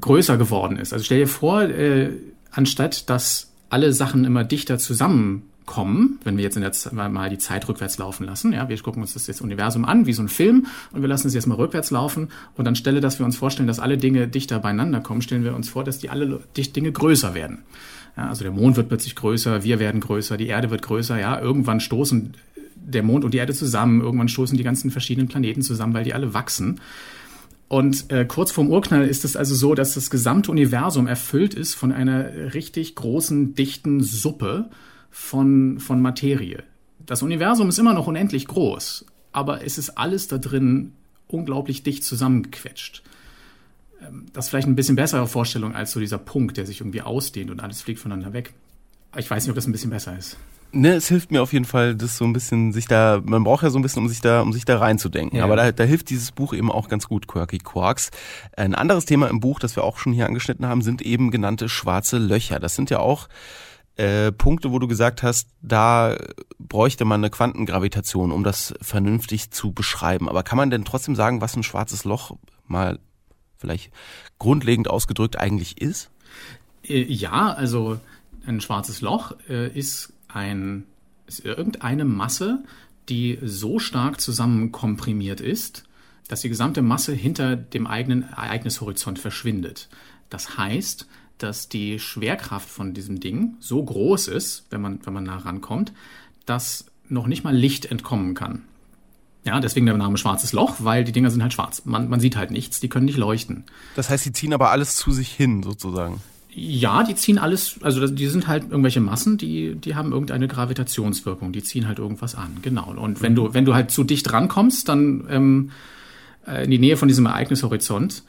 größer 0.00 0.36
geworden 0.38 0.78
ist. 0.78 0.92
Also 0.92 1.04
stell 1.04 1.20
dir 1.20 1.28
vor, 1.28 1.62
äh, 1.62 2.10
anstatt 2.50 3.10
dass 3.10 3.52
alle 3.68 3.92
Sachen 3.92 4.24
immer 4.24 4.44
dichter 4.44 4.78
zusammen 4.78 5.42
kommen, 5.66 6.18
wenn 6.24 6.36
wir 6.36 6.44
jetzt 6.44 6.56
in 6.56 6.62
der 6.62 6.72
Z 6.72 6.92
mal 6.92 7.30
die 7.30 7.38
Zeit 7.38 7.68
rückwärts 7.68 7.98
laufen 7.98 8.24
lassen. 8.24 8.52
Ja, 8.52 8.68
wir 8.68 8.78
gucken 8.80 9.02
uns 9.02 9.14
das 9.14 9.26
jetzt 9.26 9.40
Universum 9.40 9.84
an, 9.84 10.06
wie 10.06 10.12
so 10.12 10.22
ein 10.22 10.28
Film, 10.28 10.66
und 10.92 11.00
wir 11.00 11.08
lassen 11.08 11.26
es 11.28 11.34
jetzt 11.34 11.46
mal 11.46 11.54
rückwärts 11.54 11.90
laufen. 11.90 12.28
Und 12.56 12.68
anstelle, 12.68 13.00
dass 13.00 13.18
wir 13.18 13.26
uns 13.26 13.36
vorstellen, 13.36 13.66
dass 13.66 13.78
alle 13.78 13.96
Dinge 13.96 14.28
dichter 14.28 14.58
beieinander 14.58 15.00
kommen, 15.00 15.22
stellen 15.22 15.44
wir 15.44 15.54
uns 15.54 15.68
vor, 15.68 15.84
dass 15.84 15.98
die 15.98 16.10
alle 16.10 16.40
Dinge 16.56 16.92
größer 16.92 17.34
werden. 17.34 17.58
Ja, 18.16 18.28
also 18.28 18.44
der 18.44 18.52
Mond 18.52 18.76
wird 18.76 18.88
plötzlich 18.88 19.16
größer, 19.16 19.64
wir 19.64 19.78
werden 19.78 20.00
größer, 20.00 20.36
die 20.36 20.46
Erde 20.46 20.70
wird 20.70 20.82
größer. 20.82 21.18
Ja, 21.18 21.40
irgendwann 21.40 21.80
stoßen 21.80 22.34
der 22.76 23.02
Mond 23.02 23.24
und 23.24 23.34
die 23.34 23.38
Erde 23.38 23.54
zusammen, 23.54 24.02
irgendwann 24.02 24.28
stoßen 24.28 24.56
die 24.56 24.64
ganzen 24.64 24.90
verschiedenen 24.90 25.28
Planeten 25.28 25.62
zusammen, 25.62 25.94
weil 25.94 26.04
die 26.04 26.14
alle 26.14 26.34
wachsen. 26.34 26.80
Und 27.68 28.12
äh, 28.12 28.24
kurz 28.26 28.52
vorm 28.52 28.68
Urknall 28.68 29.06
ist 29.06 29.24
es 29.24 29.36
also 29.36 29.54
so, 29.54 29.74
dass 29.74 29.94
das 29.94 30.10
gesamte 30.10 30.50
Universum 30.50 31.06
erfüllt 31.06 31.54
ist 31.54 31.74
von 31.74 31.92
einer 31.92 32.54
richtig 32.54 32.94
großen, 32.94 33.54
dichten 33.54 34.02
Suppe 34.02 34.68
von, 35.14 35.78
von 35.78 36.02
Materie. 36.02 36.64
Das 36.98 37.22
Universum 37.22 37.68
ist 37.68 37.78
immer 37.78 37.94
noch 37.94 38.08
unendlich 38.08 38.48
groß, 38.48 39.06
aber 39.30 39.64
es 39.64 39.78
ist 39.78 39.90
alles 39.90 40.26
da 40.26 40.38
drin 40.38 40.92
unglaublich 41.28 41.84
dicht 41.84 42.02
zusammengequetscht. 42.02 43.04
Ähm, 44.02 44.26
das 44.32 44.46
ist 44.46 44.50
vielleicht 44.50 44.66
ein 44.66 44.74
bisschen 44.74 44.96
bessere 44.96 45.28
Vorstellung 45.28 45.72
als 45.72 45.92
so 45.92 46.00
dieser 46.00 46.18
Punkt, 46.18 46.56
der 46.56 46.66
sich 46.66 46.80
irgendwie 46.80 47.02
ausdehnt 47.02 47.52
und 47.52 47.62
alles 47.62 47.80
fliegt 47.80 48.00
voneinander 48.00 48.32
weg. 48.32 48.54
Ich 49.16 49.30
weiß 49.30 49.44
nicht, 49.44 49.50
ob 49.50 49.54
das 49.54 49.68
ein 49.68 49.72
bisschen 49.72 49.90
besser 49.90 50.18
ist. 50.18 50.36
Ne, 50.72 50.94
es 50.94 51.06
hilft 51.06 51.30
mir 51.30 51.42
auf 51.42 51.52
jeden 51.52 51.64
Fall, 51.64 51.94
das 51.94 52.16
so 52.16 52.24
ein 52.24 52.32
bisschen 52.32 52.72
sich 52.72 52.86
da, 52.86 53.22
man 53.24 53.44
braucht 53.44 53.62
ja 53.62 53.70
so 53.70 53.78
ein 53.78 53.82
bisschen, 53.82 54.02
um 54.02 54.08
sich 54.08 54.20
da, 54.20 54.40
um 54.40 54.52
sich 54.52 54.64
da 54.64 54.78
reinzudenken. 54.78 55.38
Ja. 55.38 55.44
Aber 55.44 55.54
da, 55.54 55.70
da 55.70 55.84
hilft 55.84 56.10
dieses 56.10 56.32
Buch 56.32 56.52
eben 56.52 56.72
auch 56.72 56.88
ganz 56.88 57.06
gut, 57.06 57.28
Quirky 57.28 57.58
Quarks. 57.58 58.10
Ein 58.56 58.74
anderes 58.74 59.04
Thema 59.04 59.28
im 59.28 59.38
Buch, 59.38 59.60
das 59.60 59.76
wir 59.76 59.84
auch 59.84 59.98
schon 59.98 60.12
hier 60.12 60.26
angeschnitten 60.26 60.66
haben, 60.66 60.82
sind 60.82 61.02
eben 61.02 61.30
genannte 61.30 61.68
schwarze 61.68 62.18
Löcher. 62.18 62.58
Das 62.58 62.74
sind 62.74 62.90
ja 62.90 62.98
auch 62.98 63.28
äh, 63.96 64.32
Punkte, 64.32 64.72
wo 64.72 64.78
du 64.78 64.88
gesagt 64.88 65.22
hast, 65.22 65.48
da 65.62 66.16
bräuchte 66.58 67.04
man 67.04 67.20
eine 67.20 67.30
Quantengravitation, 67.30 68.32
um 68.32 68.42
das 68.42 68.74
vernünftig 68.80 69.50
zu 69.50 69.72
beschreiben. 69.72 70.28
Aber 70.28 70.42
kann 70.42 70.56
man 70.56 70.70
denn 70.70 70.84
trotzdem 70.84 71.14
sagen, 71.14 71.40
was 71.40 71.56
ein 71.56 71.62
schwarzes 71.62 72.04
Loch 72.04 72.36
mal 72.66 72.98
vielleicht 73.56 73.92
grundlegend 74.38 74.88
ausgedrückt 74.88 75.38
eigentlich 75.38 75.80
ist? 75.80 76.10
Äh, 76.82 77.02
ja, 77.02 77.52
also 77.52 78.00
ein 78.46 78.60
schwarzes 78.60 79.00
Loch 79.00 79.32
äh, 79.48 79.68
ist 79.68 80.12
ein 80.28 80.84
ist 81.26 81.44
irgendeine 81.44 82.04
Masse, 82.04 82.64
die 83.08 83.38
so 83.42 83.78
stark 83.78 84.20
zusammenkomprimiert 84.20 85.40
ist, 85.40 85.84
dass 86.28 86.40
die 86.40 86.48
gesamte 86.48 86.82
Masse 86.82 87.12
hinter 87.12 87.56
dem 87.56 87.86
eigenen 87.86 88.24
Ereignishorizont 88.24 89.18
verschwindet. 89.18 89.88
Das 90.30 90.58
heißt, 90.58 91.06
dass 91.38 91.68
die 91.68 91.98
Schwerkraft 91.98 92.68
von 92.68 92.94
diesem 92.94 93.20
Ding 93.20 93.56
so 93.60 93.82
groß 93.82 94.28
ist, 94.28 94.66
wenn 94.70 94.80
man, 94.80 95.00
wenn 95.04 95.12
man 95.12 95.24
nah 95.24 95.38
rankommt, 95.38 95.92
dass 96.46 96.86
noch 97.08 97.26
nicht 97.26 97.44
mal 97.44 97.54
Licht 97.54 97.86
entkommen 97.86 98.34
kann. 98.34 98.62
Ja, 99.44 99.60
deswegen 99.60 99.84
der 99.84 99.96
Name 99.96 100.16
Schwarzes 100.16 100.52
Loch, 100.52 100.76
weil 100.78 101.04
die 101.04 101.12
Dinger 101.12 101.30
sind 101.30 101.42
halt 101.42 101.52
schwarz. 101.52 101.82
Man, 101.84 102.08
man 102.08 102.18
sieht 102.18 102.36
halt 102.36 102.50
nichts, 102.50 102.80
die 102.80 102.88
können 102.88 103.04
nicht 103.04 103.18
leuchten. 103.18 103.64
Das 103.94 104.08
heißt, 104.08 104.24
sie 104.24 104.32
ziehen 104.32 104.54
aber 104.54 104.70
alles 104.70 104.96
zu 104.96 105.12
sich 105.12 105.30
hin, 105.30 105.62
sozusagen. 105.62 106.20
Ja, 106.56 107.02
die 107.02 107.14
ziehen 107.14 107.38
alles, 107.38 107.80
also 107.82 108.06
die 108.06 108.28
sind 108.28 108.46
halt 108.46 108.70
irgendwelche 108.70 109.00
Massen, 109.00 109.36
die, 109.36 109.74
die 109.74 109.96
haben 109.96 110.12
irgendeine 110.12 110.46
Gravitationswirkung, 110.46 111.52
die 111.52 111.64
ziehen 111.64 111.88
halt 111.88 111.98
irgendwas 111.98 112.36
an, 112.36 112.58
genau. 112.62 112.94
Und 112.96 113.22
wenn 113.22 113.34
du, 113.34 113.52
wenn 113.54 113.64
du 113.64 113.74
halt 113.74 113.90
zu 113.90 114.04
dicht 114.04 114.32
rankommst, 114.32 114.88
dann 114.88 115.26
ähm, 115.28 115.72
äh, 116.46 116.64
in 116.64 116.70
die 116.70 116.78
Nähe 116.78 116.96
von 116.96 117.08
diesem 117.08 117.26
Ereignishorizont, 117.26 118.22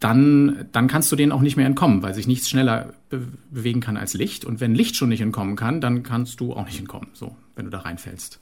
dann, 0.00 0.66
dann 0.72 0.88
kannst 0.88 1.12
du 1.12 1.16
denen 1.16 1.32
auch 1.32 1.42
nicht 1.42 1.56
mehr 1.56 1.66
entkommen, 1.66 2.02
weil 2.02 2.14
sich 2.14 2.26
nichts 2.26 2.48
schneller 2.48 2.94
be 3.10 3.26
bewegen 3.50 3.80
kann 3.80 3.96
als 3.96 4.14
Licht. 4.14 4.44
Und 4.44 4.60
wenn 4.60 4.74
Licht 4.74 4.96
schon 4.96 5.10
nicht 5.10 5.20
entkommen 5.20 5.56
kann, 5.56 5.80
dann 5.80 6.02
kannst 6.02 6.40
du 6.40 6.54
auch 6.54 6.64
nicht 6.64 6.78
entkommen, 6.78 7.08
so, 7.12 7.36
wenn 7.56 7.66
du 7.66 7.70
da 7.70 7.80
reinfällst. 7.80 8.40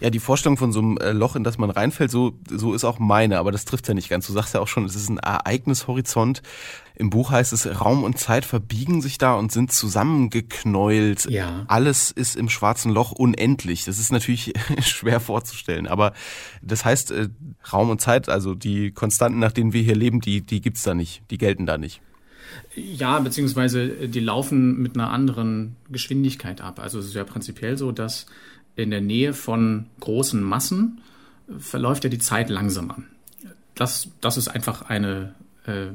Ja, 0.00 0.10
die 0.10 0.18
Vorstellung 0.18 0.58
von 0.58 0.72
so 0.72 0.80
einem 0.80 0.98
äh, 0.98 1.12
Loch, 1.12 1.36
in 1.36 1.44
das 1.44 1.56
man 1.56 1.70
reinfällt, 1.70 2.10
so, 2.10 2.38
so 2.50 2.74
ist 2.74 2.84
auch 2.84 2.98
meine, 2.98 3.38
aber 3.38 3.50
das 3.50 3.64
trifft 3.64 3.88
ja 3.88 3.94
nicht 3.94 4.10
ganz. 4.10 4.26
Du 4.26 4.32
sagst 4.32 4.52
ja 4.52 4.60
auch 4.60 4.68
schon, 4.68 4.84
es 4.84 4.94
ist 4.94 5.08
ein 5.08 5.18
Ereignishorizont. 5.18 6.42
Im 6.96 7.08
Buch 7.08 7.30
heißt 7.30 7.52
es, 7.52 7.80
Raum 7.80 8.04
und 8.04 8.18
Zeit 8.18 8.44
verbiegen 8.44 9.00
sich 9.00 9.16
da 9.16 9.34
und 9.34 9.52
sind 9.52 9.72
zusammengeknäult. 9.72 11.30
Ja. 11.30 11.64
Alles 11.68 12.10
ist 12.10 12.36
im 12.36 12.50
schwarzen 12.50 12.92
Loch 12.92 13.12
unendlich. 13.12 13.84
Das 13.84 13.98
ist 13.98 14.12
natürlich 14.12 14.52
schwer 14.82 15.20
vorzustellen. 15.20 15.86
Aber 15.86 16.12
das 16.62 16.84
heißt, 16.84 17.10
äh, 17.12 17.28
Raum 17.72 17.88
und 17.88 18.00
Zeit, 18.00 18.28
also 18.28 18.54
die 18.54 18.92
Konstanten, 18.92 19.38
nach 19.38 19.52
denen 19.52 19.72
wir 19.72 19.82
hier 19.82 19.96
leben, 19.96 20.20
die, 20.20 20.42
die 20.42 20.60
gibt's 20.60 20.82
da 20.82 20.94
nicht. 20.94 21.22
Die 21.30 21.38
gelten 21.38 21.64
da 21.64 21.78
nicht. 21.78 22.02
Ja, 22.74 23.18
beziehungsweise 23.18 24.08
die 24.08 24.20
laufen 24.20 24.80
mit 24.82 24.94
einer 24.96 25.10
anderen 25.10 25.76
Geschwindigkeit 25.90 26.60
ab. 26.60 26.78
Also 26.78 26.98
es 26.98 27.06
ist 27.06 27.14
ja 27.14 27.24
prinzipiell 27.24 27.76
so, 27.76 27.92
dass 27.92 28.26
in 28.76 28.90
der 28.90 29.00
Nähe 29.00 29.32
von 29.32 29.86
großen 30.00 30.42
Massen 30.42 31.00
verläuft 31.58 32.04
ja 32.04 32.10
die 32.10 32.18
Zeit 32.18 32.50
langsamer. 32.50 32.98
Das, 33.74 34.08
das 34.20 34.36
ist 34.36 34.48
einfach 34.48 34.82
eine, 34.82 35.34
äh, 35.66 35.88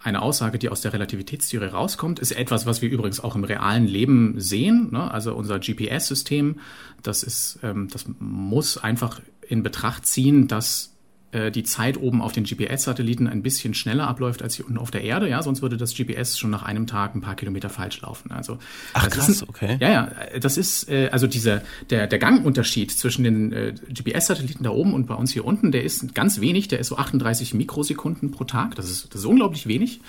eine 0.00 0.22
Aussage, 0.22 0.58
die 0.58 0.68
aus 0.68 0.80
der 0.80 0.92
Relativitätstheorie 0.92 1.66
rauskommt, 1.66 2.18
ist 2.18 2.32
etwas, 2.32 2.66
was 2.66 2.82
wir 2.82 2.90
übrigens 2.90 3.20
auch 3.20 3.34
im 3.34 3.44
realen 3.44 3.86
Leben 3.86 4.40
sehen. 4.40 4.90
Ne? 4.92 5.10
Also 5.10 5.34
unser 5.34 5.58
GPS-System, 5.58 6.60
das 7.02 7.58
ähm, 7.62 7.88
das 7.90 8.06
muss 8.18 8.78
einfach 8.78 9.20
in 9.48 9.62
Betracht 9.62 10.06
ziehen, 10.06 10.46
dass 10.46 10.86
äh, 10.86 10.97
die 11.32 11.62
Zeit 11.62 11.98
oben 11.98 12.22
auf 12.22 12.32
den 12.32 12.44
GPS-Satelliten 12.44 13.26
ein 13.26 13.42
bisschen 13.42 13.74
schneller 13.74 14.08
abläuft 14.08 14.42
als 14.42 14.54
hier 14.54 14.66
unten 14.66 14.78
auf 14.78 14.90
der 14.90 15.02
Erde, 15.02 15.28
ja, 15.28 15.42
sonst 15.42 15.60
würde 15.60 15.76
das 15.76 15.94
GPS 15.94 16.38
schon 16.38 16.50
nach 16.50 16.62
einem 16.62 16.86
Tag 16.86 17.14
ein 17.14 17.20
paar 17.20 17.34
Kilometer 17.34 17.68
falsch 17.68 18.00
laufen. 18.00 18.30
Also 18.30 18.58
Ach 18.94 19.10
krass, 19.10 19.42
ein, 19.42 19.48
okay. 19.48 19.76
Ja, 19.78 19.90
ja, 19.90 20.10
das 20.40 20.56
ist 20.56 20.88
äh, 20.88 21.10
also 21.12 21.26
dieser 21.26 21.62
der 21.90 22.06
der 22.06 22.18
Gangunterschied 22.18 22.90
zwischen 22.90 23.24
den 23.24 23.52
äh, 23.52 23.74
GPS-Satelliten 23.88 24.64
da 24.64 24.70
oben 24.70 24.94
und 24.94 25.06
bei 25.06 25.14
uns 25.14 25.32
hier 25.32 25.44
unten, 25.44 25.70
der 25.70 25.84
ist 25.84 26.14
ganz 26.14 26.40
wenig, 26.40 26.68
der 26.68 26.78
ist 26.78 26.88
so 26.88 26.96
38 26.96 27.52
Mikrosekunden 27.52 28.30
pro 28.30 28.44
Tag. 28.44 28.74
Das 28.76 28.90
ist 28.90 29.12
das 29.12 29.20
ist 29.20 29.26
unglaublich 29.26 29.66
wenig. 29.66 30.00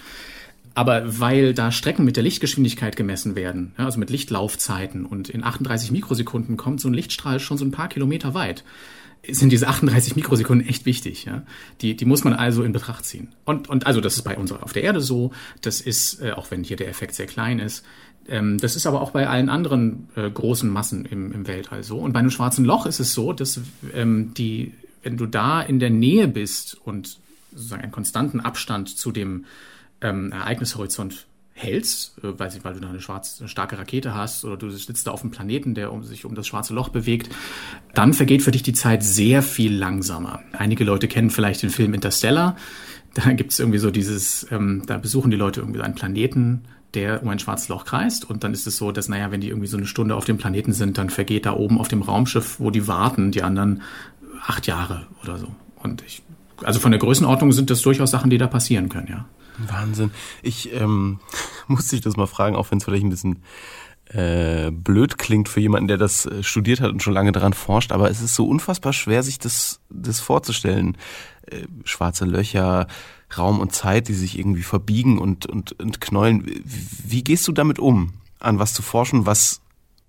Aber 0.75 1.19
weil 1.19 1.53
da 1.53 1.71
Strecken 1.71 2.05
mit 2.05 2.15
der 2.15 2.23
Lichtgeschwindigkeit 2.23 2.95
gemessen 2.95 3.35
werden, 3.35 3.73
ja, 3.77 3.85
also 3.85 3.99
mit 3.99 4.09
Lichtlaufzeiten 4.09 5.05
und 5.05 5.27
in 5.29 5.43
38 5.43 5.91
Mikrosekunden 5.91 6.55
kommt 6.55 6.79
so 6.79 6.87
ein 6.87 6.93
Lichtstrahl 6.93 7.41
schon 7.41 7.57
so 7.57 7.65
ein 7.65 7.71
paar 7.71 7.89
Kilometer 7.89 8.33
weit, 8.33 8.63
sind 9.27 9.51
diese 9.51 9.67
38 9.67 10.15
Mikrosekunden 10.15 10.67
echt 10.67 10.85
wichtig. 10.85 11.25
Ja? 11.25 11.43
Die, 11.81 11.95
die 11.95 12.05
muss 12.05 12.23
man 12.23 12.33
also 12.33 12.63
in 12.63 12.71
Betracht 12.71 13.05
ziehen. 13.05 13.33
Und, 13.45 13.69
und 13.69 13.85
also 13.85 14.01
das 14.01 14.15
ist 14.15 14.23
bei 14.23 14.37
uns 14.37 14.51
auf 14.51 14.73
der 14.73 14.83
Erde 14.83 15.01
so. 15.01 15.31
Das 15.61 15.81
ist, 15.81 16.21
äh, 16.21 16.31
auch 16.31 16.51
wenn 16.51 16.63
hier 16.63 16.77
der 16.77 16.87
Effekt 16.87 17.15
sehr 17.15 17.27
klein 17.27 17.59
ist, 17.59 17.85
ähm, 18.29 18.57
das 18.59 18.75
ist 18.75 18.85
aber 18.85 19.01
auch 19.01 19.11
bei 19.11 19.27
allen 19.27 19.49
anderen 19.49 20.07
äh, 20.15 20.29
großen 20.29 20.69
Massen 20.69 21.05
im, 21.05 21.31
im 21.31 21.47
Weltall 21.47 21.83
so. 21.83 21.97
Und 21.97 22.13
bei 22.13 22.19
einem 22.19 22.31
schwarzen 22.31 22.63
Loch 22.63 22.85
ist 22.85 22.99
es 22.99 23.13
so, 23.13 23.33
dass 23.33 23.59
ähm, 23.93 24.33
die, 24.35 24.73
wenn 25.03 25.17
du 25.17 25.25
da 25.25 25.61
in 25.61 25.79
der 25.79 25.89
Nähe 25.89 26.27
bist 26.27 26.77
und 26.85 27.17
sozusagen 27.51 27.83
einen 27.83 27.91
konstanten 27.91 28.39
Abstand 28.39 28.89
zu 28.89 29.11
dem 29.11 29.45
ähm, 30.01 30.31
Ereignishorizont 30.31 31.25
hältst, 31.59 32.17
äh, 32.19 32.27
weil, 32.37 32.51
weil 32.63 32.73
du 32.73 32.79
da 32.79 32.89
eine, 32.89 33.01
schwarze, 33.01 33.41
eine 33.41 33.49
starke 33.49 33.77
Rakete 33.77 34.15
hast 34.15 34.45
oder 34.45 34.57
du 34.57 34.69
sitzt 34.69 35.05
da 35.07 35.11
auf 35.11 35.21
einem 35.21 35.31
Planeten, 35.31 35.75
der 35.75 35.91
um, 35.91 36.03
sich 36.03 36.25
um 36.25 36.35
das 36.35 36.47
schwarze 36.47 36.73
Loch 36.73 36.89
bewegt, 36.89 37.29
dann 37.93 38.13
vergeht 38.13 38.41
für 38.41 38.51
dich 38.51 38.63
die 38.63 38.73
Zeit 38.73 39.03
sehr 39.03 39.41
viel 39.41 39.75
langsamer. 39.75 40.41
Einige 40.53 40.83
Leute 40.83 41.07
kennen 41.07 41.29
vielleicht 41.29 41.61
den 41.63 41.69
Film 41.69 41.93
Interstellar. 41.93 42.55
Da 43.13 43.31
gibt 43.33 43.51
es 43.51 43.59
irgendwie 43.59 43.79
so 43.79 43.91
dieses, 43.91 44.47
ähm, 44.51 44.83
da 44.85 44.97
besuchen 44.97 45.31
die 45.31 45.37
Leute 45.37 45.61
irgendwie 45.61 45.81
einen 45.81 45.95
Planeten, 45.95 46.61
der 46.93 47.21
um 47.21 47.29
ein 47.29 47.39
schwarzes 47.39 47.67
Loch 47.67 47.85
kreist. 47.85 48.29
Und 48.29 48.43
dann 48.43 48.53
ist 48.53 48.67
es 48.67 48.77
so, 48.77 48.91
dass, 48.91 49.09
naja, 49.09 49.31
wenn 49.31 49.41
die 49.41 49.49
irgendwie 49.49 49.67
so 49.67 49.77
eine 49.77 49.85
Stunde 49.85 50.15
auf 50.15 50.25
dem 50.25 50.37
Planeten 50.37 50.73
sind, 50.73 50.97
dann 50.97 51.09
vergeht 51.09 51.45
da 51.45 51.53
oben 51.53 51.79
auf 51.79 51.87
dem 51.87 52.01
Raumschiff, 52.01 52.59
wo 52.59 52.71
die 52.71 52.87
warten, 52.87 53.31
die 53.31 53.43
anderen 53.43 53.81
acht 54.45 54.67
Jahre 54.67 55.07
oder 55.23 55.37
so. 55.37 55.47
Und 55.81 56.03
ich, 56.05 56.21
also 56.63 56.79
von 56.79 56.91
der 56.91 56.99
Größenordnung 56.99 57.51
sind 57.51 57.69
das 57.69 57.81
durchaus 57.81 58.11
Sachen, 58.11 58.29
die 58.29 58.37
da 58.37 58.47
passieren 58.47 58.89
können, 58.89 59.07
ja. 59.09 59.25
Wahnsinn. 59.67 60.11
Ich 60.41 60.73
ähm, 60.73 61.19
muss 61.67 61.87
dich 61.87 62.01
das 62.01 62.17
mal 62.17 62.27
fragen, 62.27 62.55
auch 62.55 62.71
wenn 62.71 62.77
es 62.77 62.83
vielleicht 62.83 63.03
ein 63.03 63.09
bisschen 63.09 63.43
äh, 64.09 64.71
blöd 64.71 65.17
klingt 65.17 65.49
für 65.49 65.59
jemanden, 65.59 65.87
der 65.87 65.97
das 65.97 66.25
äh, 66.25 66.41
studiert 66.41 66.81
hat 66.81 66.91
und 66.91 67.03
schon 67.03 67.13
lange 67.13 67.31
daran 67.31 67.53
forscht, 67.53 67.91
aber 67.91 68.09
es 68.09 68.21
ist 68.21 68.35
so 68.35 68.47
unfassbar 68.47 68.93
schwer, 68.93 69.21
sich 69.21 69.37
das, 69.37 69.81
das 69.89 70.19
vorzustellen. 70.19 70.97
Äh, 71.45 71.67
schwarze 71.83 72.25
Löcher, 72.25 72.87
Raum 73.37 73.59
und 73.59 73.73
Zeit, 73.73 74.07
die 74.07 74.13
sich 74.13 74.39
irgendwie 74.39 74.63
verbiegen 74.63 75.19
und, 75.19 75.45
und, 75.45 75.79
und 75.79 76.01
knäulen. 76.01 76.43
Wie, 76.45 76.87
wie 77.05 77.23
gehst 77.23 77.47
du 77.47 77.51
damit 77.51 77.77
um, 77.77 78.13
an 78.39 78.57
was 78.57 78.73
zu 78.73 78.81
forschen, 78.81 79.25
was 79.25 79.61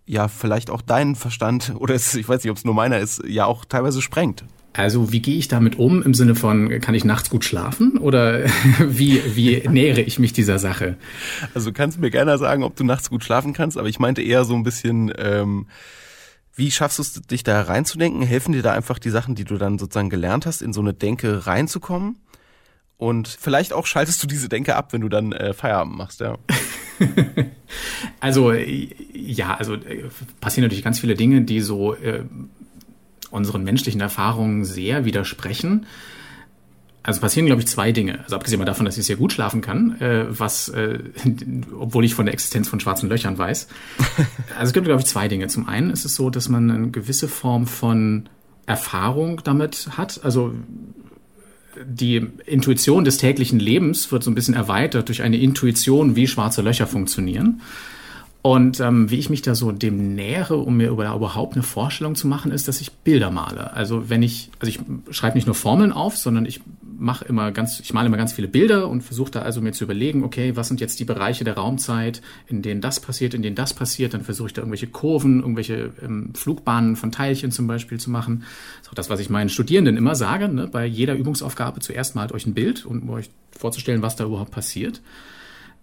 ja 0.06 0.28
vielleicht 0.28 0.70
auch 0.70 0.80
deinen 0.80 1.14
Verstand 1.14 1.74
oder 1.76 1.94
es, 1.94 2.14
ich 2.14 2.28
weiß 2.28 2.42
nicht, 2.42 2.50
ob 2.50 2.56
es 2.56 2.64
nur 2.64 2.74
meiner 2.74 2.98
ist, 2.98 3.22
ja 3.26 3.44
auch 3.44 3.64
teilweise 3.66 4.00
sprengt? 4.00 4.44
Also 4.72 5.12
wie 5.12 5.20
gehe 5.20 5.36
ich 5.36 5.48
damit 5.48 5.78
um 5.78 6.02
im 6.02 6.14
Sinne 6.14 6.34
von, 6.34 6.80
kann 6.80 6.94
ich 6.94 7.04
nachts 7.04 7.28
gut 7.28 7.44
schlafen 7.44 7.98
oder 7.98 8.44
wie, 8.78 9.20
wie 9.34 9.68
nähere 9.68 10.00
ich 10.00 10.18
mich 10.18 10.32
dieser 10.32 10.58
Sache? 10.58 10.96
Also 11.54 11.72
kannst 11.72 11.96
du 11.96 12.00
mir 12.00 12.10
gerne 12.10 12.38
sagen, 12.38 12.62
ob 12.62 12.76
du 12.76 12.84
nachts 12.84 13.10
gut 13.10 13.24
schlafen 13.24 13.52
kannst, 13.52 13.76
aber 13.76 13.88
ich 13.88 13.98
meinte 13.98 14.22
eher 14.22 14.44
so 14.44 14.54
ein 14.54 14.62
bisschen, 14.62 15.12
ähm, 15.18 15.66
wie 16.54 16.70
schaffst 16.70 16.98
du 16.98 17.02
es, 17.02 17.14
dich 17.14 17.42
da 17.42 17.62
reinzudenken? 17.62 18.22
Helfen 18.22 18.52
dir 18.52 18.62
da 18.62 18.72
einfach 18.72 18.98
die 18.98 19.10
Sachen, 19.10 19.34
die 19.34 19.44
du 19.44 19.56
dann 19.56 19.78
sozusagen 19.78 20.10
gelernt 20.10 20.46
hast, 20.46 20.62
in 20.62 20.72
so 20.72 20.80
eine 20.80 20.94
Denke 20.94 21.46
reinzukommen? 21.46 22.16
Und 22.96 23.28
vielleicht 23.28 23.72
auch 23.72 23.86
schaltest 23.86 24.22
du 24.22 24.26
diese 24.26 24.50
Denke 24.50 24.76
ab, 24.76 24.92
wenn 24.92 25.00
du 25.00 25.08
dann 25.08 25.32
äh, 25.32 25.54
Feierabend 25.54 25.96
machst, 25.96 26.20
ja. 26.20 26.36
also 28.20 28.52
ja, 28.52 29.54
also 29.54 29.74
äh, 29.74 30.04
passieren 30.40 30.64
natürlich 30.66 30.84
ganz 30.84 31.00
viele 31.00 31.14
Dinge, 31.14 31.40
die 31.40 31.60
so 31.60 31.94
äh, 31.94 32.24
unseren 33.30 33.64
menschlichen 33.64 34.00
Erfahrungen 34.00 34.64
sehr 34.64 35.04
widersprechen. 35.04 35.86
Also 37.02 37.20
passieren, 37.20 37.46
glaube 37.46 37.62
ich, 37.62 37.68
zwei 37.68 37.92
Dinge. 37.92 38.20
Also 38.24 38.36
abgesehen 38.36 38.64
davon, 38.64 38.84
dass 38.84 38.98
ich 38.98 39.06
sehr 39.06 39.16
gut 39.16 39.32
schlafen 39.32 39.62
kann, 39.62 39.98
äh, 40.00 40.26
was, 40.28 40.68
äh, 40.68 40.98
obwohl 41.78 42.04
ich 42.04 42.14
von 42.14 42.26
der 42.26 42.34
Existenz 42.34 42.68
von 42.68 42.80
schwarzen 42.80 43.08
Löchern 43.08 43.38
weiß. 43.38 43.68
Also 44.58 44.70
es 44.70 44.72
gibt, 44.74 44.86
glaube 44.86 45.00
ich, 45.00 45.06
zwei 45.06 45.28
Dinge. 45.28 45.46
Zum 45.46 45.68
einen 45.68 45.90
ist 45.90 46.04
es 46.04 46.14
so, 46.14 46.28
dass 46.28 46.50
man 46.50 46.70
eine 46.70 46.90
gewisse 46.90 47.28
Form 47.28 47.66
von 47.66 48.28
Erfahrung 48.66 49.40
damit 49.42 49.88
hat. 49.96 50.20
Also 50.22 50.52
die 51.82 52.26
Intuition 52.44 53.04
des 53.04 53.16
täglichen 53.16 53.58
Lebens 53.58 54.12
wird 54.12 54.22
so 54.22 54.30
ein 54.30 54.34
bisschen 54.34 54.54
erweitert 54.54 55.08
durch 55.08 55.22
eine 55.22 55.38
Intuition, 55.38 56.16
wie 56.16 56.26
schwarze 56.26 56.62
Löcher 56.62 56.86
funktionieren. 56.86 57.62
Und 58.42 58.80
ähm, 58.80 59.10
wie 59.10 59.18
ich 59.18 59.28
mich 59.28 59.42
da 59.42 59.54
so 59.54 59.70
dem 59.70 60.14
nähere, 60.14 60.56
um 60.56 60.78
mir 60.78 60.88
überhaupt 60.88 61.54
eine 61.54 61.62
Vorstellung 61.62 62.14
zu 62.14 62.26
machen, 62.26 62.52
ist, 62.52 62.68
dass 62.68 62.80
ich 62.80 62.92
Bilder 62.92 63.30
male. 63.30 63.74
Also 63.74 64.08
wenn 64.08 64.22
ich, 64.22 64.50
also 64.60 64.70
ich 64.70 64.80
schreibe 65.14 65.36
nicht 65.36 65.46
nur 65.46 65.54
Formeln 65.54 65.92
auf, 65.92 66.16
sondern 66.16 66.46
ich 66.46 66.62
mache 66.82 67.26
immer 67.26 67.52
ganz, 67.52 67.80
ich 67.80 67.92
male 67.92 68.06
immer 68.06 68.16
ganz 68.16 68.32
viele 68.32 68.48
Bilder 68.48 68.88
und 68.88 69.02
versuche 69.02 69.30
da 69.30 69.42
also 69.42 69.60
mir 69.60 69.72
zu 69.72 69.84
überlegen, 69.84 70.24
okay, 70.24 70.56
was 70.56 70.68
sind 70.68 70.80
jetzt 70.80 71.00
die 71.00 71.04
Bereiche 71.04 71.44
der 71.44 71.54
Raumzeit, 71.54 72.22
in 72.46 72.62
denen 72.62 72.80
das 72.80 73.00
passiert, 73.00 73.34
in 73.34 73.42
denen 73.42 73.56
das 73.56 73.74
passiert. 73.74 74.14
Dann 74.14 74.22
versuche 74.22 74.48
ich 74.48 74.52
da 74.54 74.62
irgendwelche 74.62 74.86
Kurven, 74.86 75.40
irgendwelche 75.40 75.92
ähm, 76.02 76.32
Flugbahnen 76.34 76.96
von 76.96 77.12
Teilchen 77.12 77.52
zum 77.52 77.66
Beispiel 77.66 78.00
zu 78.00 78.10
machen. 78.10 78.44
Das 78.78 78.86
ist 78.86 78.90
auch 78.90 78.94
das, 78.94 79.10
was 79.10 79.20
ich 79.20 79.28
meinen 79.28 79.50
Studierenden 79.50 79.98
immer 79.98 80.14
sage, 80.14 80.48
ne? 80.48 80.66
bei 80.66 80.86
jeder 80.86 81.14
Übungsaufgabe 81.14 81.80
zuerst 81.80 82.14
malt 82.14 82.32
euch 82.32 82.46
ein 82.46 82.54
Bild 82.54 82.86
und 82.86 83.02
um 83.02 83.10
euch 83.10 83.28
vorzustellen, 83.50 84.00
was 84.00 84.16
da 84.16 84.24
überhaupt 84.24 84.50
passiert. 84.50 85.02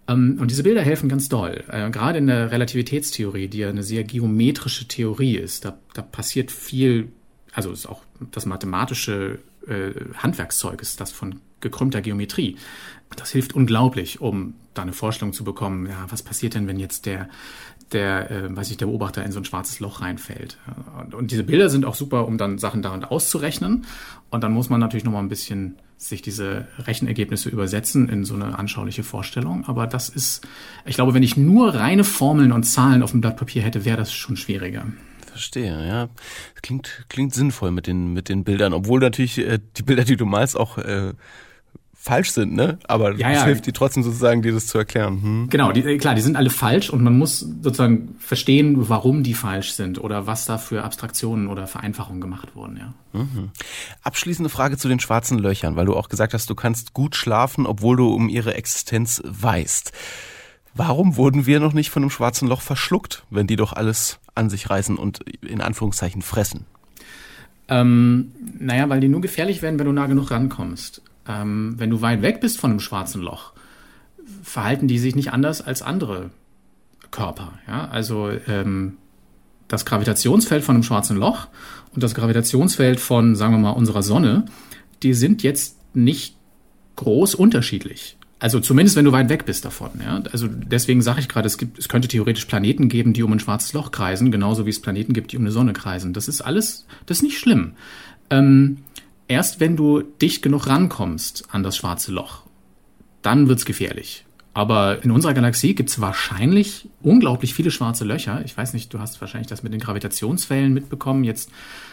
Ähm, 0.08 0.38
und 0.40 0.50
diese 0.50 0.62
Bilder 0.62 0.82
helfen 0.82 1.08
ganz 1.08 1.28
doll. 1.28 1.64
Äh, 1.68 1.90
gerade 1.90 2.18
in 2.18 2.26
der 2.26 2.50
Relativitätstheorie, 2.50 3.48
die 3.48 3.58
ja 3.58 3.68
eine 3.68 3.82
sehr 3.82 4.04
geometrische 4.04 4.88
Theorie 4.88 5.36
ist, 5.36 5.64
da, 5.64 5.78
da 5.94 6.02
passiert 6.02 6.50
viel, 6.50 7.12
also 7.52 7.70
ist 7.70 7.86
auch 7.86 8.02
das 8.32 8.46
mathematische 8.46 9.38
äh, 9.68 9.92
Handwerkszeug 10.16 10.80
ist 10.80 11.00
das 11.00 11.12
von 11.12 11.40
gekrümmter 11.60 12.00
Geometrie. 12.00 12.56
Das 13.16 13.30
hilft 13.30 13.54
unglaublich, 13.54 14.20
um 14.20 14.54
da 14.74 14.82
eine 14.82 14.92
Vorstellung 14.92 15.32
zu 15.32 15.44
bekommen, 15.44 15.86
ja, 15.86 16.06
was 16.08 16.22
passiert 16.22 16.54
denn, 16.54 16.66
wenn 16.66 16.78
jetzt 16.78 17.06
der, 17.06 17.28
der, 17.92 18.30
äh, 18.30 18.56
weiß 18.56 18.70
ich, 18.70 18.76
der 18.76 18.86
Beobachter 18.86 19.24
in 19.24 19.32
so 19.32 19.40
ein 19.40 19.44
schwarzes 19.44 19.80
Loch 19.80 20.00
reinfällt. 20.00 20.58
Und, 21.00 21.14
und 21.14 21.30
diese 21.30 21.42
Bilder 21.42 21.68
sind 21.68 21.84
auch 21.84 21.94
super, 21.94 22.26
um 22.26 22.38
dann 22.38 22.58
Sachen 22.58 22.82
daran 22.82 23.04
auszurechnen. 23.04 23.86
Und 24.30 24.44
dann 24.44 24.52
muss 24.52 24.68
man 24.68 24.80
natürlich 24.80 25.04
nochmal 25.04 25.22
ein 25.22 25.28
bisschen 25.28 25.76
sich 25.98 26.22
diese 26.22 26.66
Rechenergebnisse 26.78 27.48
übersetzen 27.48 28.08
in 28.08 28.24
so 28.24 28.34
eine 28.34 28.58
anschauliche 28.58 29.02
Vorstellung. 29.02 29.64
Aber 29.66 29.86
das 29.86 30.08
ist, 30.08 30.46
ich 30.86 30.94
glaube, 30.94 31.12
wenn 31.12 31.22
ich 31.22 31.36
nur 31.36 31.74
reine 31.74 32.04
Formeln 32.04 32.52
und 32.52 32.62
Zahlen 32.62 33.02
auf 33.02 33.10
dem 33.10 33.20
Blatt 33.20 33.36
Papier 33.36 33.62
hätte, 33.62 33.84
wäre 33.84 33.96
das 33.96 34.12
schon 34.12 34.36
schwieriger. 34.36 34.86
Verstehe, 35.26 35.86
ja. 35.86 36.08
Klingt, 36.62 37.04
klingt 37.08 37.34
sinnvoll 37.34 37.72
mit 37.72 37.86
den, 37.86 38.12
mit 38.12 38.28
den 38.28 38.44
Bildern, 38.44 38.72
obwohl 38.72 39.00
natürlich 39.00 39.38
äh, 39.38 39.58
die 39.76 39.82
Bilder, 39.82 40.04
die 40.04 40.16
du 40.16 40.24
malst, 40.24 40.56
auch 40.56 40.78
äh, 40.78 41.12
falsch 42.00 42.30
sind, 42.30 42.54
ne? 42.54 42.78
Aber 42.86 43.16
ja, 43.16 43.30
es 43.30 43.38
ja. 43.38 43.44
hilft 43.44 43.66
dir 43.66 43.72
trotzdem 43.72 44.04
sozusagen, 44.04 44.40
dir 44.40 44.52
das 44.52 44.68
zu 44.68 44.78
erklären. 44.78 45.20
Hm? 45.20 45.46
Genau, 45.50 45.72
die, 45.72 45.98
klar, 45.98 46.14
die 46.14 46.20
sind 46.20 46.36
alle 46.36 46.48
falsch 46.48 46.90
und 46.90 47.02
man 47.02 47.18
muss 47.18 47.40
sozusagen 47.40 48.14
verstehen, 48.20 48.88
warum 48.88 49.24
die 49.24 49.34
falsch 49.34 49.72
sind 49.72 50.00
oder 50.00 50.26
was 50.26 50.46
da 50.46 50.58
für 50.58 50.84
Abstraktionen 50.84 51.48
oder 51.48 51.66
Vereinfachungen 51.66 52.20
gemacht 52.20 52.54
wurden, 52.54 52.76
ja. 52.76 52.94
Mhm. 53.12 53.50
Abschließende 54.02 54.48
Frage 54.48 54.76
zu 54.76 54.88
den 54.88 55.00
schwarzen 55.00 55.38
Löchern, 55.38 55.74
weil 55.74 55.86
du 55.86 55.96
auch 55.96 56.08
gesagt 56.08 56.34
hast, 56.34 56.48
du 56.48 56.54
kannst 56.54 56.94
gut 56.94 57.16
schlafen, 57.16 57.66
obwohl 57.66 57.96
du 57.96 58.14
um 58.14 58.28
ihre 58.28 58.54
Existenz 58.54 59.20
weißt. 59.24 59.92
Warum 60.74 61.16
wurden 61.16 61.46
wir 61.46 61.58
noch 61.58 61.72
nicht 61.72 61.90
von 61.90 62.04
einem 62.04 62.10
schwarzen 62.10 62.46
Loch 62.46 62.60
verschluckt, 62.60 63.24
wenn 63.28 63.48
die 63.48 63.56
doch 63.56 63.72
alles 63.72 64.20
an 64.36 64.50
sich 64.50 64.70
reißen 64.70 64.96
und 64.96 65.20
in 65.42 65.60
Anführungszeichen 65.60 66.22
fressen? 66.22 66.66
Ähm, 67.66 68.32
naja, 68.58 68.88
weil 68.88 69.00
die 69.00 69.08
nur 69.08 69.20
gefährlich 69.20 69.62
werden, 69.62 69.78
wenn 69.80 69.86
du 69.86 69.92
nah 69.92 70.06
genug 70.06 70.30
rankommst 70.30 71.02
ähm, 71.28 71.74
wenn 71.76 71.90
du 71.90 72.00
weit 72.00 72.22
weg 72.22 72.40
bist 72.40 72.58
von 72.58 72.70
einem 72.70 72.80
schwarzen 72.80 73.22
Loch, 73.22 73.52
verhalten 74.42 74.88
die 74.88 74.98
sich 74.98 75.14
nicht 75.14 75.32
anders 75.32 75.60
als 75.60 75.82
andere 75.82 76.30
Körper. 77.10 77.52
Ja? 77.66 77.88
Also 77.88 78.30
ähm, 78.48 78.96
das 79.68 79.84
Gravitationsfeld 79.84 80.64
von 80.64 80.76
einem 80.76 80.82
schwarzen 80.82 81.16
Loch 81.16 81.48
und 81.94 82.02
das 82.02 82.14
Gravitationsfeld 82.14 82.98
von, 82.98 83.36
sagen 83.36 83.54
wir 83.54 83.58
mal, 83.58 83.70
unserer 83.70 84.02
Sonne, 84.02 84.46
die 85.02 85.14
sind 85.14 85.42
jetzt 85.42 85.76
nicht 85.94 86.36
groß 86.96 87.34
unterschiedlich. 87.34 88.16
Also 88.40 88.60
zumindest, 88.60 88.96
wenn 88.96 89.04
du 89.04 89.12
weit 89.12 89.28
weg 89.28 89.46
bist 89.46 89.64
davon. 89.64 89.90
Ja? 90.02 90.22
Also 90.32 90.48
deswegen 90.48 91.02
sage 91.02 91.20
ich 91.20 91.28
gerade, 91.28 91.46
es 91.46 91.58
es 91.76 91.88
könnte 91.88 92.08
theoretisch 92.08 92.44
Planeten 92.44 92.88
geben, 92.88 93.12
die 93.12 93.22
um 93.22 93.32
ein 93.32 93.40
schwarzes 93.40 93.72
Loch 93.72 93.90
kreisen, 93.90 94.30
genauso 94.30 94.64
wie 94.64 94.70
es 94.70 94.80
Planeten 94.80 95.12
gibt, 95.12 95.32
die 95.32 95.36
um 95.36 95.42
eine 95.42 95.52
Sonne 95.52 95.72
kreisen. 95.72 96.12
Das 96.12 96.28
ist 96.28 96.40
alles, 96.40 96.86
das 97.06 97.18
ist 97.18 97.22
nicht 97.22 97.38
schlimm. 97.38 97.72
Ähm, 98.30 98.78
erst 99.28 99.60
wenn 99.60 99.76
du 99.76 100.02
dicht 100.02 100.42
genug 100.42 100.66
rankommst 100.66 101.44
an 101.50 101.62
das 101.62 101.76
schwarze 101.76 102.12
Loch, 102.12 102.42
dann 103.22 103.48
wird's 103.48 103.64
gefährlich. 103.64 104.24
Aber 104.54 105.04
in 105.04 105.12
unserer 105.12 105.34
Galaxie 105.34 105.74
gibt's 105.74 106.00
wahrscheinlich 106.00 106.88
unglaublich 107.00 107.54
viele 107.54 107.70
schwarze 107.70 108.04
Löcher. 108.04 108.42
Ich 108.44 108.56
weiß 108.56 108.72
nicht, 108.72 108.92
du 108.92 108.98
hast 108.98 109.20
wahrscheinlich 109.20 109.46
das 109.46 109.62
mit 109.62 109.72
den 109.72 109.78
Gravitationswellen 109.78 110.74
mitbekommen. 110.74 111.22
Jetzt 111.22 111.50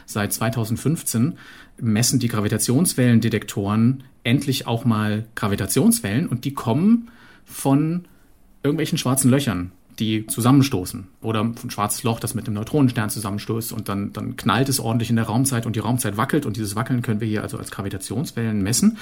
seit 0.08 0.34
2015 0.34 1.38
messen 1.78 2.18
die 2.18 2.28
Gravitationswellendetektoren 2.28 4.04
endlich 4.24 4.66
auch 4.66 4.84
mal 4.84 5.26
Gravitationswellen 5.36 6.26
und 6.26 6.44
die 6.44 6.56
kommen 6.56 7.12
von 7.46 8.06
irgendwelchen 8.64 8.98
schwarzen 8.98 9.30
Löchern 9.30 9.72
die 10.00 10.28
zusammenstoßen. 10.28 11.08
Oder 11.22 11.44
ein 11.44 11.70
schwarzes 11.70 12.04
Loch, 12.04 12.20
das 12.20 12.36
mit 12.36 12.48
einem 12.48 12.56
Neutronenstern 12.56 13.10
zusammenstößt 13.10 13.74
und 13.74 13.90
dann, 13.90 14.14
dann 14.14 14.36
knallt 14.36 14.70
es 14.70 14.80
ordentlich 14.80 15.10
in 15.10 15.16
der 15.16 15.26
Raumzeit 15.26 15.66
und 15.66 15.76
die 15.76 15.80
Raumzeit 15.80 16.18
wackelt 16.18 16.46
und 16.46 16.58
dieses 16.58 16.76
Wackeln 16.76 17.02
können 17.02 17.22
wir 17.22 17.28
hier 17.28 17.44
also 17.44 17.58
als 17.58 17.72
Gravitationswellen 17.72 18.62
messen. 18.62 18.98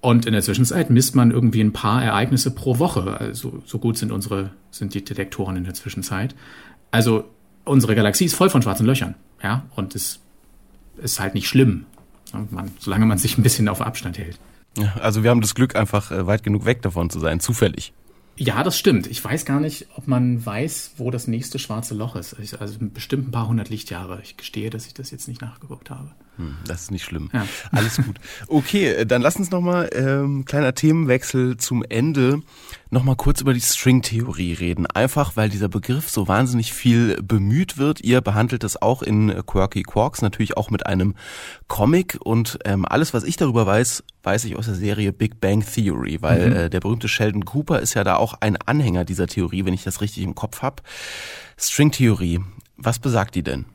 Und 0.00 0.26
in 0.26 0.32
der 0.32 0.42
Zwischenzeit 0.42 0.90
misst 0.90 1.14
man 1.14 1.30
irgendwie 1.30 1.60
ein 1.60 1.72
paar 1.72 2.02
Ereignisse 2.02 2.50
pro 2.50 2.80
Woche. 2.80 3.18
Also 3.20 3.62
so 3.64 3.78
gut 3.78 3.96
sind 3.96 4.10
unsere, 4.10 4.50
sind 4.72 4.94
die 4.94 5.04
Detektoren 5.04 5.56
in 5.56 5.64
der 5.64 5.74
Zwischenzeit. 5.74 6.34
Also 6.90 7.24
unsere 7.64 7.94
Galaxie 7.94 8.24
ist 8.24 8.34
voll 8.34 8.50
von 8.50 8.62
schwarzen 8.62 8.84
Löchern. 8.84 9.14
Ja, 9.42 9.64
und 9.76 9.94
es 9.94 10.18
ist 10.96 11.20
halt 11.20 11.34
nicht 11.34 11.48
schlimm, 11.48 11.86
man, 12.50 12.70
solange 12.78 13.06
man 13.06 13.18
sich 13.18 13.38
ein 13.38 13.42
bisschen 13.42 13.68
auf 13.68 13.80
Abstand 13.80 14.18
hält. 14.18 14.38
Also 15.00 15.22
wir 15.22 15.30
haben 15.30 15.40
das 15.40 15.54
Glück, 15.54 15.76
einfach 15.76 16.10
äh, 16.10 16.26
weit 16.26 16.42
genug 16.42 16.64
weg 16.64 16.82
davon 16.82 17.10
zu 17.10 17.20
sein, 17.20 17.40
zufällig. 17.40 17.92
Ja, 18.36 18.62
das 18.62 18.78
stimmt. 18.78 19.06
Ich 19.06 19.22
weiß 19.22 19.44
gar 19.44 19.60
nicht, 19.60 19.88
ob 19.94 20.08
man 20.08 20.44
weiß, 20.44 20.92
wo 20.96 21.10
das 21.10 21.26
nächste 21.26 21.58
schwarze 21.58 21.94
Loch 21.94 22.16
ist. 22.16 22.34
Also 22.60 22.78
bestimmt 22.80 23.28
ein 23.28 23.30
paar 23.30 23.48
hundert 23.48 23.68
Lichtjahre. 23.68 24.20
Ich 24.22 24.36
gestehe, 24.36 24.70
dass 24.70 24.86
ich 24.86 24.94
das 24.94 25.10
jetzt 25.10 25.28
nicht 25.28 25.42
nachgeguckt 25.42 25.90
habe. 25.90 26.12
Hm, 26.38 26.56
das 26.66 26.82
ist 26.82 26.90
nicht 26.90 27.04
schlimm. 27.04 27.28
Ja. 27.32 27.46
Alles 27.72 27.96
gut. 27.96 28.16
Okay, 28.46 28.86
äh, 28.86 29.06
dann 29.06 29.20
lass 29.20 29.36
uns 29.36 29.50
nochmal, 29.50 29.90
ähm, 29.92 30.46
kleiner 30.46 30.74
Themenwechsel 30.74 31.58
zum 31.58 31.84
Ende, 31.86 32.40
nochmal 32.90 33.16
kurz 33.16 33.42
über 33.42 33.52
die 33.52 33.60
Stringtheorie 33.60 34.54
reden. 34.54 34.86
Einfach, 34.86 35.36
weil 35.36 35.50
dieser 35.50 35.68
Begriff 35.68 36.08
so 36.08 36.28
wahnsinnig 36.28 36.72
viel 36.72 37.20
bemüht 37.22 37.76
wird. 37.76 38.00
Ihr 38.00 38.22
behandelt 38.22 38.64
das 38.64 38.80
auch 38.80 39.02
in 39.02 39.42
Quirky 39.46 39.82
Quarks, 39.82 40.22
natürlich 40.22 40.56
auch 40.56 40.70
mit 40.70 40.86
einem 40.86 41.14
Comic. 41.68 42.18
Und 42.24 42.58
ähm, 42.64 42.86
alles, 42.86 43.12
was 43.12 43.24
ich 43.24 43.36
darüber 43.36 43.66
weiß, 43.66 44.02
weiß 44.22 44.44
ich 44.44 44.56
aus 44.56 44.66
der 44.66 44.74
Serie 44.74 45.12
Big 45.12 45.38
Bang 45.38 45.62
Theory, 45.64 46.22
weil 46.22 46.48
mhm. 46.48 46.56
äh, 46.56 46.70
der 46.70 46.80
berühmte 46.80 47.08
Sheldon 47.08 47.44
Cooper 47.44 47.80
ist 47.80 47.92
ja 47.92 48.04
da 48.04 48.16
auch 48.16 48.34
ein 48.40 48.56
Anhänger 48.56 49.04
dieser 49.04 49.26
Theorie, 49.26 49.66
wenn 49.66 49.74
ich 49.74 49.84
das 49.84 50.00
richtig 50.00 50.22
im 50.22 50.34
Kopf 50.34 50.62
habe. 50.62 50.82
Stringtheorie, 51.58 52.40
was 52.78 52.98
besagt 52.98 53.34
die 53.34 53.42
denn? 53.42 53.66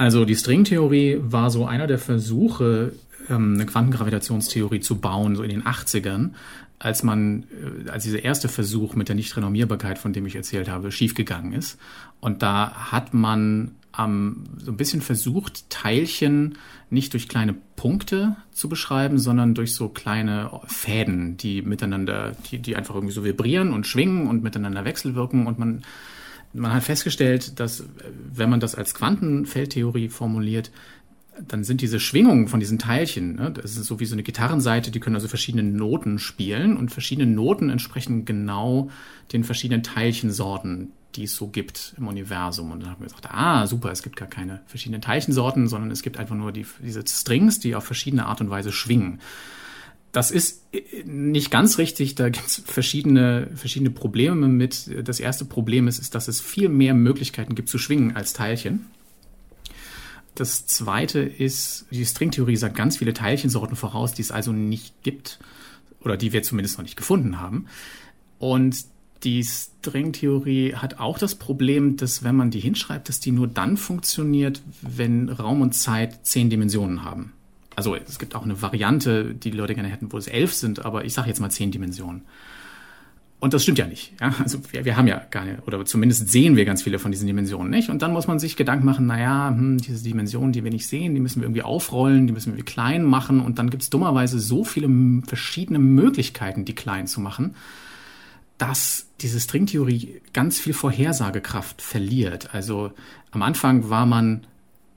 Also 0.00 0.24
die 0.24 0.34
Stringtheorie 0.34 1.18
war 1.20 1.50
so 1.50 1.66
einer 1.66 1.86
der 1.86 1.98
Versuche, 1.98 2.94
ähm, 3.28 3.52
eine 3.52 3.66
Quantengravitationstheorie 3.66 4.80
zu 4.80 4.96
bauen, 4.96 5.36
so 5.36 5.42
in 5.42 5.50
den 5.50 5.62
80ern, 5.64 6.30
als 6.78 7.02
man, 7.02 7.44
äh, 7.86 7.90
als 7.90 8.04
dieser 8.04 8.24
erste 8.24 8.48
Versuch 8.48 8.94
mit 8.94 9.08
der 9.08 9.14
Nichtrenommierbarkeit, 9.14 9.98
von 9.98 10.14
dem 10.14 10.24
ich 10.24 10.36
erzählt 10.36 10.70
habe, 10.70 10.90
schiefgegangen 10.90 11.52
ist. 11.52 11.78
Und 12.18 12.40
da 12.40 12.90
hat 12.90 13.12
man 13.12 13.72
ähm, 13.98 14.44
so 14.56 14.70
ein 14.70 14.78
bisschen 14.78 15.02
versucht, 15.02 15.68
Teilchen 15.68 16.56
nicht 16.88 17.12
durch 17.12 17.28
kleine 17.28 17.54
Punkte 17.76 18.36
zu 18.52 18.70
beschreiben, 18.70 19.18
sondern 19.18 19.52
durch 19.52 19.74
so 19.74 19.90
kleine 19.90 20.50
Fäden, 20.66 21.36
die 21.36 21.60
miteinander, 21.60 22.32
die, 22.50 22.58
die 22.58 22.74
einfach 22.74 22.94
irgendwie 22.94 23.12
so 23.12 23.22
vibrieren 23.22 23.70
und 23.70 23.86
schwingen 23.86 24.28
und 24.28 24.42
miteinander 24.42 24.86
wechselwirken 24.86 25.46
und 25.46 25.58
man 25.58 25.82
man 26.52 26.72
hat 26.72 26.82
festgestellt, 26.82 27.60
dass 27.60 27.84
wenn 28.32 28.50
man 28.50 28.60
das 28.60 28.74
als 28.74 28.94
Quantenfeldtheorie 28.94 30.08
formuliert, 30.08 30.70
dann 31.46 31.64
sind 31.64 31.80
diese 31.80 32.00
Schwingungen 32.00 32.48
von 32.48 32.60
diesen 32.60 32.78
Teilchen, 32.78 33.36
ne, 33.36 33.50
das 33.50 33.76
ist 33.76 33.86
so 33.86 34.00
wie 34.00 34.04
so 34.04 34.14
eine 34.14 34.22
Gitarrenseite, 34.22 34.90
die 34.90 35.00
können 35.00 35.16
also 35.16 35.28
verschiedene 35.28 35.62
Noten 35.62 36.18
spielen 36.18 36.76
und 36.76 36.90
verschiedene 36.90 37.30
Noten 37.30 37.70
entsprechen 37.70 38.24
genau 38.24 38.90
den 39.32 39.44
verschiedenen 39.44 39.82
Teilchensorten, 39.82 40.92
die 41.16 41.24
es 41.24 41.36
so 41.36 41.48
gibt 41.48 41.94
im 41.96 42.08
Universum. 42.08 42.70
Und 42.70 42.82
dann 42.82 42.90
haben 42.90 43.00
wir 43.00 43.06
gesagt, 43.06 43.28
ah, 43.30 43.66
super, 43.66 43.90
es 43.90 44.02
gibt 44.02 44.16
gar 44.16 44.28
keine 44.28 44.60
verschiedenen 44.66 45.00
Teilchensorten, 45.00 45.68
sondern 45.68 45.90
es 45.90 46.02
gibt 46.02 46.18
einfach 46.18 46.36
nur 46.36 46.52
die, 46.52 46.66
diese 46.80 47.04
Strings, 47.06 47.58
die 47.58 47.74
auf 47.74 47.84
verschiedene 47.84 48.26
Art 48.26 48.40
und 48.40 48.50
Weise 48.50 48.72
schwingen. 48.72 49.20
Das 50.12 50.30
ist 50.30 50.62
äh, 50.72 51.04
nicht 51.04 51.50
ganz 51.50 51.78
richtig. 51.78 52.14
Da 52.14 52.28
gibt 52.28 52.46
es 52.46 52.62
verschiedene, 52.64 53.48
verschiedene 53.54 53.90
Probleme 53.90 54.48
mit. 54.48 54.90
Das 55.06 55.20
erste 55.20 55.44
Problem 55.44 55.88
ist, 55.88 55.98
ist, 55.98 56.14
dass 56.14 56.28
es 56.28 56.40
viel 56.40 56.68
mehr 56.68 56.94
Möglichkeiten 56.94 57.54
gibt 57.54 57.68
zu 57.68 57.78
schwingen 57.78 58.16
als 58.16 58.32
Teilchen. 58.32 58.86
Das 60.34 60.66
zweite 60.66 61.20
ist, 61.20 61.86
die 61.90 62.04
Stringtheorie 62.04 62.56
sagt 62.56 62.76
ganz 62.76 62.96
viele 62.96 63.12
Teilchensorten 63.12 63.76
voraus, 63.76 64.14
die 64.14 64.22
es 64.22 64.30
also 64.30 64.52
nicht 64.52 65.02
gibt 65.02 65.38
oder 66.02 66.16
die 66.16 66.32
wir 66.32 66.42
zumindest 66.42 66.78
noch 66.78 66.84
nicht 66.84 66.96
gefunden 66.96 67.40
haben. 67.40 67.66
Und 68.38 68.86
die 69.22 69.44
Stringtheorie 69.44 70.74
hat 70.74 70.98
auch 70.98 71.18
das 71.18 71.34
Problem, 71.34 71.96
dass 71.96 72.22
wenn 72.24 72.36
man 72.36 72.50
die 72.50 72.60
hinschreibt, 72.60 73.08
dass 73.08 73.20
die 73.20 73.32
nur 73.32 73.48
dann 73.48 73.76
funktioniert, 73.76 74.62
wenn 74.80 75.28
Raum 75.28 75.60
und 75.60 75.74
Zeit 75.74 76.24
zehn 76.26 76.48
Dimensionen 76.48 77.04
haben. 77.04 77.32
Also 77.80 77.96
es 77.96 78.18
gibt 78.18 78.34
auch 78.34 78.44
eine 78.44 78.60
Variante, 78.60 79.34
die 79.34 79.50
die 79.50 79.56
Leute 79.56 79.74
gerne 79.74 79.88
hätten, 79.88 80.12
wo 80.12 80.18
es 80.18 80.26
elf 80.26 80.52
sind, 80.52 80.84
aber 80.84 81.06
ich 81.06 81.14
sage 81.14 81.28
jetzt 81.28 81.40
mal 81.40 81.50
zehn 81.50 81.70
Dimensionen. 81.70 82.24
Und 83.38 83.54
das 83.54 83.62
stimmt 83.62 83.78
ja 83.78 83.86
nicht. 83.86 84.12
Ja? 84.20 84.34
Also 84.38 84.58
wir, 84.70 84.84
wir 84.84 84.98
haben 84.98 85.06
ja 85.06 85.22
gar 85.30 85.46
nicht, 85.46 85.66
oder 85.66 85.82
zumindest 85.86 86.28
sehen 86.28 86.56
wir 86.56 86.66
ganz 86.66 86.82
viele 86.82 86.98
von 86.98 87.10
diesen 87.10 87.26
Dimensionen 87.26 87.70
nicht. 87.70 87.88
Und 87.88 88.02
dann 88.02 88.12
muss 88.12 88.26
man 88.26 88.38
sich 88.38 88.54
Gedanken 88.54 88.84
machen, 88.84 89.06
naja, 89.06 89.48
hm, 89.48 89.78
diese 89.78 90.04
Dimensionen, 90.04 90.52
die 90.52 90.62
wir 90.62 90.70
nicht 90.70 90.86
sehen, 90.86 91.14
die 91.14 91.22
müssen 91.22 91.40
wir 91.40 91.46
irgendwie 91.46 91.62
aufrollen, 91.62 92.26
die 92.26 92.34
müssen 92.34 92.54
wir 92.54 92.62
klein 92.66 93.02
machen. 93.02 93.40
Und 93.40 93.58
dann 93.58 93.70
gibt 93.70 93.82
es 93.82 93.88
dummerweise 93.88 94.38
so 94.38 94.62
viele 94.62 94.90
verschiedene 95.26 95.78
Möglichkeiten, 95.78 96.66
die 96.66 96.74
klein 96.74 97.06
zu 97.06 97.22
machen, 97.22 97.54
dass 98.58 99.06
diese 99.22 99.40
Stringtheorie 99.40 100.20
ganz 100.34 100.58
viel 100.58 100.74
Vorhersagekraft 100.74 101.80
verliert. 101.80 102.54
Also 102.54 102.92
am 103.30 103.40
Anfang 103.40 103.88
war 103.88 104.04
man 104.04 104.46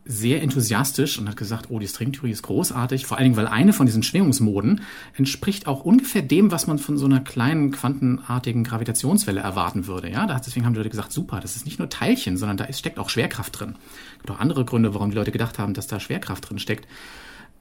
sehr 0.06 0.42
enthusiastisch 0.42 1.18
und 1.18 1.30
hat 1.30 1.38
gesagt, 1.38 1.68
oh, 1.70 1.80
die 1.80 1.88
Stringtheorie 1.88 2.32
ist 2.32 2.44
großartig, 2.44 3.06
vor 3.06 3.18
allen 3.18 3.26
Dingen, 3.26 3.38
weil 3.38 3.48
eine 3.48 3.72
von 3.72 3.86
diesen 3.86 4.04
Schwingungsmoden 4.04 4.82
entspricht 5.16 5.66
auch 5.66 5.86
ungefähr 5.86 6.22
dem, 6.22 6.52
was 6.52 6.68
man 6.68 6.78
von 6.78 6.98
so 6.98 7.06
einer 7.06 7.22
kleinen 7.22 7.72
quantenartigen 7.72 8.64
Gravitationswelle 8.64 9.40
erwarten 9.40 9.88
würde. 9.88 10.10
Ja, 10.10 10.26
deswegen 10.26 10.66
haben 10.66 10.74
die 10.74 10.80
Leute 10.80 10.90
gesagt, 10.90 11.14
super, 11.14 11.40
das 11.40 11.56
ist 11.56 11.66
nicht 11.66 11.80
nur 11.80 11.90
Teilchen, 11.90 12.36
sondern 12.38 12.58
da 12.58 12.66
ist, 12.66 12.80
steckt 12.80 13.00
auch 13.00 13.10
Schwerkraft 13.10 13.60
drin. 13.60 13.76
Es 14.14 14.20
gibt 14.20 14.32
auch 14.32 14.40
andere 14.40 14.66
Gründe, 14.66 14.94
warum 14.94 15.10
die 15.10 15.16
Leute 15.16 15.32
gedacht 15.32 15.58
haben, 15.58 15.74
dass 15.74 15.88
da 15.88 16.00
Schwerkraft 16.00 16.50
drin 16.50 16.60
steckt. 16.60 16.88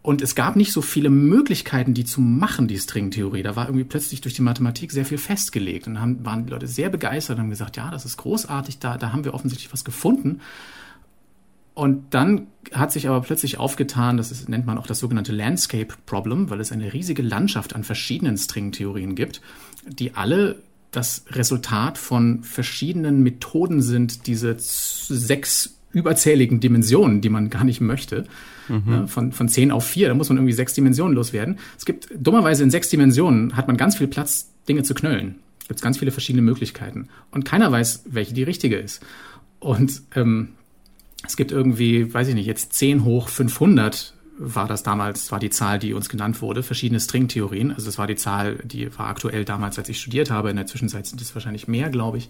Und 0.02 0.20
es 0.20 0.35
gab 0.35 0.57
nicht 0.57 0.72
so 0.72 0.83
viele 0.83 1.11
Möglichkeiten, 1.11 1.94
die 1.94 2.05
zu 2.05 2.20
machen, 2.20 2.66
die 2.66 2.76
Stringtheorie. 2.76 3.44
Da 3.44 3.55
war 3.55 3.66
irgendwie 3.66 3.85
plötzlich 3.85 4.20
durch 4.20 4.35
die 4.35 4.42
Mathematik 4.42 4.90
sehr 4.90 5.05
viel 5.05 5.18
festgelegt. 5.18 5.87
Und 5.87 5.94
dann 5.94 6.24
waren 6.24 6.44
die 6.44 6.50
Leute 6.50 6.66
sehr 6.66 6.90
begeistert 6.90 7.37
und 7.37 7.44
haben 7.44 7.50
gesagt, 7.50 7.76
ja, 7.76 7.88
das 7.88 8.05
ist 8.05 8.16
großartig, 8.16 8.81
da, 8.81 8.98
da 8.98 9.12
haben 9.12 9.24
wir 9.24 9.33
offensichtlich 9.33 9.72
was 9.72 9.85
gefunden. 9.85 10.40
Und 11.74 12.14
dann 12.14 12.48
hat 12.72 12.92
sich 12.92 13.08
aber 13.08 13.20
plötzlich 13.22 13.58
aufgetan, 13.58 14.16
das 14.16 14.30
ist, 14.30 14.48
nennt 14.48 14.66
man 14.66 14.78
auch 14.78 14.87
das 14.87 14.98
sogenannte 14.98 15.32
Landscape 15.32 15.94
Problem, 16.06 16.50
weil 16.50 16.61
es 16.61 16.72
eine 16.72 16.92
riesige 16.92 17.22
Landschaft 17.22 17.74
an 17.74 17.85
verschiedenen 17.85 18.37
Stringtheorien 18.37 19.14
gibt, 19.14 19.40
die 19.87 20.14
alle 20.14 20.56
das 20.90 21.24
Resultat 21.30 21.96
von 21.96 22.42
verschiedenen 22.42 23.22
Methoden 23.22 23.80
sind, 23.80 24.26
diese 24.26 24.56
sechs 24.58 25.78
überzähligen 25.92 26.61
Dimensionen, 26.61 27.20
die 27.20 27.28
man 27.28 27.50
gar 27.50 27.64
nicht 27.64 27.80
möchte, 27.80 28.26
mhm. 28.68 28.82
ne, 28.87 29.08
von, 29.08 29.32
von 29.32 29.48
zehn 29.48 29.70
auf 29.70 29.87
vier, 29.87 30.08
da 30.08 30.14
muss 30.14 30.28
man 30.28 30.38
irgendwie 30.38 30.52
sechs 30.52 30.74
Dimensionen 30.74 31.14
loswerden. 31.14 31.58
Es 31.78 31.85
gibt, 31.85 32.08
dummerweise 32.14 32.62
in 32.62 32.70
sechs 32.70 32.88
Dimensionen 32.88 33.56
hat 33.56 33.66
man 33.66 33.76
ganz 33.76 33.96
viel 33.96 34.08
Platz, 34.08 34.50
Dinge 34.68 34.82
zu 34.82 34.94
knöllen. 34.94 35.37
Es 35.62 35.68
gibt 35.68 35.82
ganz 35.82 35.98
viele 35.98 36.11
verschiedene 36.11 36.42
Möglichkeiten. 36.42 37.08
Und 37.30 37.44
keiner 37.44 37.70
weiß, 37.72 38.04
welche 38.06 38.35
die 38.35 38.42
richtige 38.42 38.76
ist. 38.76 39.02
Und 39.58 40.02
ähm, 40.14 40.50
es 41.26 41.37
gibt 41.37 41.52
irgendwie, 41.52 42.12
weiß 42.12 42.28
ich 42.28 42.35
nicht, 42.35 42.46
jetzt 42.46 42.72
10 42.74 43.04
hoch 43.04 43.28
500 43.28 44.14
war 44.38 44.66
das 44.66 44.82
damals, 44.82 45.30
war 45.30 45.38
die 45.38 45.50
Zahl, 45.50 45.78
die 45.78 45.94
uns 45.94 46.08
genannt 46.08 46.42
wurde, 46.42 46.62
verschiedene 46.62 47.00
Stringtheorien. 47.00 47.70
Also 47.70 47.87
das 47.87 47.98
war 47.98 48.06
die 48.06 48.16
Zahl, 48.16 48.56
die 48.64 48.96
war 48.98 49.06
aktuell 49.06 49.44
damals, 49.44 49.78
als 49.78 49.88
ich 49.88 50.00
studiert 50.00 50.30
habe. 50.30 50.50
In 50.50 50.56
der 50.56 50.66
Zwischenzeit 50.66 51.06
sind 51.06 51.20
es 51.20 51.35
wahrscheinlich 51.35 51.68
mehr, 51.68 51.90
glaube 51.90 52.18
ich. 52.18 52.28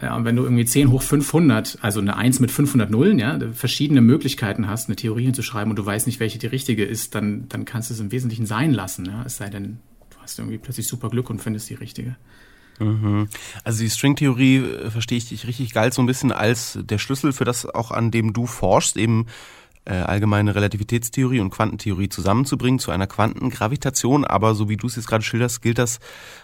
Ja, 0.00 0.16
und 0.16 0.24
wenn 0.24 0.36
du 0.36 0.44
irgendwie 0.44 0.64
10 0.64 0.90
hoch 0.90 1.02
500, 1.02 1.78
also 1.82 2.00
eine 2.00 2.16
1 2.16 2.40
mit 2.40 2.50
500 2.50 2.90
Nullen, 2.90 3.18
ja, 3.18 3.38
verschiedene 3.52 4.00
Möglichkeiten 4.00 4.66
hast, 4.66 4.88
eine 4.88 4.96
Theorie 4.96 5.24
hinzuschreiben 5.24 5.70
und 5.70 5.76
du 5.76 5.84
weißt 5.84 6.06
nicht, 6.06 6.20
welche 6.20 6.38
die 6.38 6.46
richtige 6.46 6.84
ist, 6.84 7.14
dann, 7.14 7.48
dann 7.48 7.64
kannst 7.64 7.90
du 7.90 7.94
es 7.94 8.00
im 8.00 8.12
Wesentlichen 8.12 8.46
sein 8.46 8.72
lassen. 8.72 9.06
Ja? 9.06 9.22
Es 9.26 9.36
sei 9.36 9.50
denn, 9.50 9.78
du 10.10 10.16
hast 10.20 10.38
irgendwie 10.38 10.58
plötzlich 10.58 10.86
super 10.86 11.10
Glück 11.10 11.28
und 11.28 11.42
findest 11.42 11.68
die 11.68 11.74
richtige. 11.74 12.16
Mhm. 12.80 13.28
Also 13.64 13.82
die 13.82 13.90
Stringtheorie 13.90 14.58
äh, 14.58 14.90
verstehe 14.90 15.18
ich 15.18 15.28
dich 15.28 15.46
richtig 15.46 15.72
geil 15.72 15.92
so 15.92 16.02
ein 16.02 16.06
bisschen 16.06 16.32
als 16.32 16.78
der 16.82 16.98
Schlüssel 16.98 17.32
für 17.32 17.44
das 17.44 17.66
auch 17.66 17.90
an 17.90 18.10
dem 18.10 18.32
du 18.32 18.46
forschst, 18.46 18.96
eben 18.96 19.26
äh, 19.86 19.94
allgemeine 19.94 20.54
Relativitätstheorie 20.54 21.40
und 21.40 21.50
Quantentheorie 21.50 22.08
zusammenzubringen 22.08 22.78
zu 22.78 22.90
einer 22.90 23.06
Quantengravitation. 23.06 24.24
Aber 24.24 24.54
so 24.54 24.68
wie 24.68 24.76
du 24.76 24.86
es 24.86 24.96
jetzt 24.96 25.08
gerade 25.08 25.24
schilderst, 25.24 25.62
gilt 25.62 25.78
das 25.78 26.00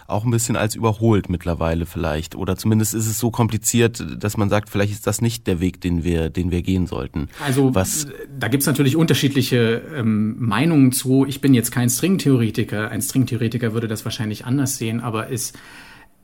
auch 0.07 0.25
ein 0.25 0.31
bisschen 0.31 0.55
als 0.55 0.75
überholt 0.75 1.29
mittlerweile 1.29 1.85
vielleicht. 1.85 2.35
Oder 2.35 2.57
zumindest 2.57 2.93
ist 2.93 3.07
es 3.07 3.19
so 3.19 3.29
kompliziert, 3.29 4.03
dass 4.17 4.37
man 4.37 4.49
sagt, 4.49 4.69
vielleicht 4.69 4.91
ist 4.91 5.05
das 5.05 5.21
nicht 5.21 5.45
der 5.47 5.59
Weg, 5.59 5.79
den 5.81 6.03
wir, 6.03 6.29
den 6.29 6.51
wir 6.51 6.61
gehen 6.61 6.87
sollten. 6.87 7.29
Also 7.45 7.75
Was, 7.75 8.07
da 8.37 8.47
gibt's 8.47 8.65
natürlich 8.65 8.95
unterschiedliche 8.95 9.83
ähm, 9.95 10.35
Meinungen 10.39 10.91
zu. 10.91 11.25
Ich 11.27 11.39
bin 11.39 11.53
jetzt 11.53 11.71
kein 11.71 11.89
Stringtheoretiker. 11.89 12.89
Ein 12.89 13.01
Stringtheoretiker 13.01 13.73
würde 13.73 13.87
das 13.87 14.03
wahrscheinlich 14.03 14.45
anders 14.45 14.77
sehen, 14.77 14.99
aber 14.99 15.31
es 15.31 15.53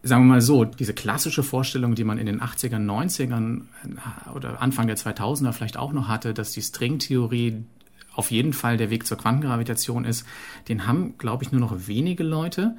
sagen 0.04 0.26
wir 0.26 0.34
mal 0.34 0.42
so, 0.42 0.66
diese 0.66 0.94
klassische 0.94 1.44
Vorstellung, 1.44 1.96
die 1.96 2.04
man 2.04 2.18
in 2.18 2.26
den 2.26 2.42
80ern, 2.42 2.86
90ern 2.86 3.62
äh, 3.62 4.30
oder 4.32 4.62
Anfang 4.62 4.88
der 4.88 4.98
2000er 4.98 5.54
vielleicht 5.54 5.78
auch 5.78 5.94
noch 5.94 6.10
hatte, 6.10 6.34
dass 6.34 6.52
die 6.52 6.62
Stringtheorie 6.62 7.64
auf 8.14 8.30
jeden 8.30 8.54
Fall 8.54 8.78
der 8.78 8.90
Weg 8.90 9.08
zur 9.08 9.18
Quantengravitation 9.18 10.06
ist, 10.06 10.28
den 10.68 10.86
haben, 10.86 11.18
glaube 11.18 11.44
ich, 11.44 11.52
nur 11.52 11.62
noch 11.62 11.88
wenige 11.88 12.24
Leute. 12.24 12.76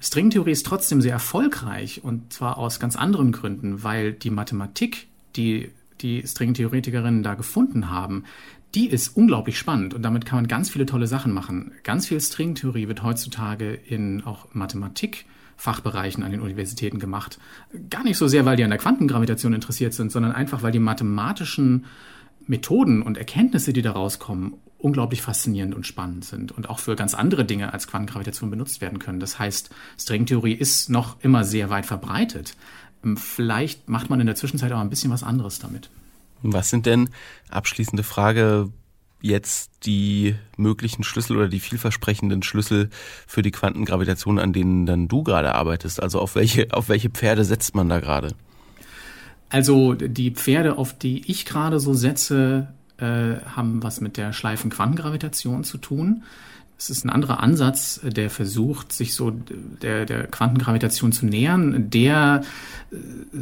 Stringtheorie 0.00 0.50
ist 0.50 0.66
trotzdem 0.66 1.00
sehr 1.00 1.12
erfolgreich 1.12 2.04
und 2.04 2.32
zwar 2.32 2.58
aus 2.58 2.80
ganz 2.80 2.96
anderen 2.96 3.32
Gründen, 3.32 3.82
weil 3.82 4.12
die 4.12 4.30
Mathematik, 4.30 5.06
die 5.36 5.70
die 6.02 6.26
Stringtheoretikerinnen 6.26 7.22
da 7.22 7.34
gefunden 7.34 7.88
haben, 7.88 8.24
die 8.74 8.88
ist 8.88 9.16
unglaublich 9.16 9.56
spannend 9.58 9.94
und 9.94 10.02
damit 10.02 10.26
kann 10.26 10.36
man 10.36 10.48
ganz 10.48 10.68
viele 10.68 10.84
tolle 10.84 11.06
Sachen 11.06 11.32
machen. 11.32 11.72
Ganz 11.84 12.08
viel 12.08 12.20
Stringtheorie 12.20 12.88
wird 12.88 13.02
heutzutage 13.02 13.72
in 13.72 14.24
auch 14.24 14.48
Mathematik 14.52 15.24
Fachbereichen 15.56 16.22
an 16.22 16.32
den 16.32 16.40
Universitäten 16.40 16.98
gemacht. 16.98 17.38
Gar 17.90 18.04
nicht 18.04 18.18
so 18.18 18.28
sehr, 18.28 18.44
weil 18.44 18.56
die 18.56 18.64
an 18.64 18.70
der 18.70 18.78
Quantengravitation 18.78 19.54
interessiert 19.54 19.94
sind, 19.94 20.12
sondern 20.12 20.32
einfach, 20.32 20.62
weil 20.62 20.72
die 20.72 20.78
mathematischen 20.78 21.86
Methoden 22.46 23.02
und 23.02 23.18
Erkenntnisse, 23.18 23.72
die 23.72 23.82
da 23.82 23.92
rauskommen, 23.92 24.54
unglaublich 24.78 25.22
faszinierend 25.22 25.74
und 25.74 25.86
spannend 25.86 26.24
sind 26.24 26.52
und 26.52 26.68
auch 26.68 26.78
für 26.78 26.94
ganz 26.94 27.14
andere 27.14 27.44
Dinge 27.44 27.72
als 27.72 27.88
Quantengravitation 27.88 28.50
benutzt 28.50 28.80
werden 28.80 28.98
können. 28.98 29.20
Das 29.20 29.38
heißt, 29.38 29.70
Stringtheorie 29.98 30.52
ist 30.52 30.90
noch 30.90 31.16
immer 31.20 31.44
sehr 31.44 31.70
weit 31.70 31.86
verbreitet. 31.86 32.54
Ähm, 33.04 33.16
vielleicht 33.16 33.88
macht 33.88 34.10
man 34.10 34.20
in 34.20 34.26
der 34.26 34.36
Zwischenzeit 34.36 34.72
auch 34.72 34.80
ein 34.80 34.90
bisschen 34.90 35.10
was 35.10 35.22
anderes 35.22 35.58
damit. 35.58 35.90
Was 36.42 36.70
sind 36.70 36.86
denn, 36.86 37.10
abschließende 37.48 38.02
Frage, 38.02 38.70
jetzt 39.26 39.70
die 39.84 40.34
möglichen 40.56 41.04
Schlüssel 41.04 41.36
oder 41.36 41.48
die 41.48 41.60
vielversprechenden 41.60 42.42
Schlüssel 42.42 42.90
für 43.26 43.42
die 43.42 43.50
Quantengravitation, 43.50 44.38
an 44.38 44.52
denen 44.52 44.86
dann 44.86 45.08
du 45.08 45.22
gerade 45.22 45.54
arbeitest? 45.54 46.02
Also 46.02 46.20
auf 46.20 46.34
welche, 46.34 46.72
auf 46.72 46.88
welche 46.88 47.10
Pferde 47.10 47.44
setzt 47.44 47.74
man 47.74 47.88
da 47.88 48.00
gerade? 48.00 48.34
Also 49.48 49.94
die 49.94 50.32
Pferde, 50.32 50.78
auf 50.78 50.96
die 50.98 51.30
ich 51.30 51.44
gerade 51.44 51.78
so 51.78 51.94
setze, 51.94 52.68
äh, 52.98 53.36
haben 53.44 53.82
was 53.82 54.00
mit 54.00 54.16
der 54.16 54.32
Schleifenquantengravitation 54.32 55.64
zu 55.64 55.78
tun. 55.78 56.24
Es 56.78 56.90
ist 56.90 57.04
ein 57.04 57.10
anderer 57.10 57.40
Ansatz, 57.40 58.00
der 58.02 58.28
versucht, 58.28 58.92
sich 58.92 59.14
so 59.14 59.30
der, 59.30 60.04
der 60.04 60.26
Quantengravitation 60.26 61.10
zu 61.10 61.24
nähern, 61.24 61.88
der 61.88 62.42
äh, 62.92 62.96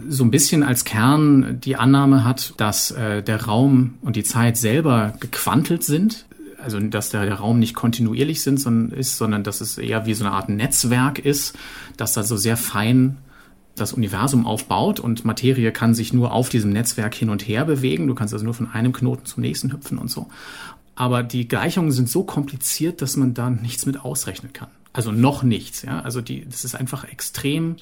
so 0.09 0.25
ein 0.25 0.31
bisschen 0.31 0.63
als 0.63 0.85
Kern 0.85 1.61
die 1.61 1.77
Annahme 1.77 2.25
hat, 2.25 2.55
dass 2.59 2.93
äh, 2.93 3.23
der 3.23 3.45
Raum 3.45 3.95
und 4.03 4.15
die 4.17 4.23
Zeit 4.23 4.57
selber 4.57 5.15
gequantelt 5.19 5.83
sind. 5.83 6.27
Also 6.63 6.81
dass 6.81 7.11
der, 7.11 7.31
Raum 7.35 7.59
nicht 7.59 7.75
kontinuierlich 7.75 8.43
sind, 8.43 8.59
sondern 8.59 8.99
ist, 8.99 9.19
sondern 9.19 9.43
dass 9.43 9.61
es 9.61 9.77
eher 9.77 10.07
wie 10.07 10.15
so 10.15 10.25
eine 10.25 10.33
Art 10.33 10.49
Netzwerk 10.49 11.19
ist, 11.19 11.59
dass 11.99 12.15
da 12.15 12.23
so 12.23 12.39
sehr 12.39 12.57
fein 12.57 13.19
das 13.75 13.93
Universum 13.93 14.47
aufbaut 14.47 15.01
und 15.01 15.25
Materie 15.25 15.73
kann 15.73 15.95
sich 15.95 16.13
nur 16.13 16.33
auf 16.33 16.49
diesem 16.49 16.71
Netzwerk 16.73 17.15
hin 17.15 17.29
und 17.29 17.47
her 17.47 17.65
bewegen. 17.65 18.07
Du 18.07 18.15
kannst 18.15 18.33
also 18.33 18.45
nur 18.45 18.55
von 18.55 18.71
einem 18.71 18.93
Knoten 18.93 19.27
zum 19.27 19.43
nächsten 19.43 19.73
hüpfen 19.73 19.99
und 19.99 20.11
so. 20.11 20.29
Aber 20.95 21.23
die 21.23 21.49
Gleichungen 21.49 21.93
sind 21.93 22.09
so 22.09 22.25
kompliziert, 22.25 23.03
dass 23.03 23.17
man 23.17 23.35
da 23.35 23.51
nichts 23.51 23.87
mit 23.87 24.01
ausrechnen 24.01 24.53
kann. 24.53 24.69
Also 24.93 25.11
noch 25.11 25.43
nichts. 25.43 25.83
Ja? 25.83 26.01
Also 26.01 26.21
die, 26.21 26.45
das 26.45 26.65
ist 26.65 26.75
einfach 26.75 27.05
extrem 27.05 27.77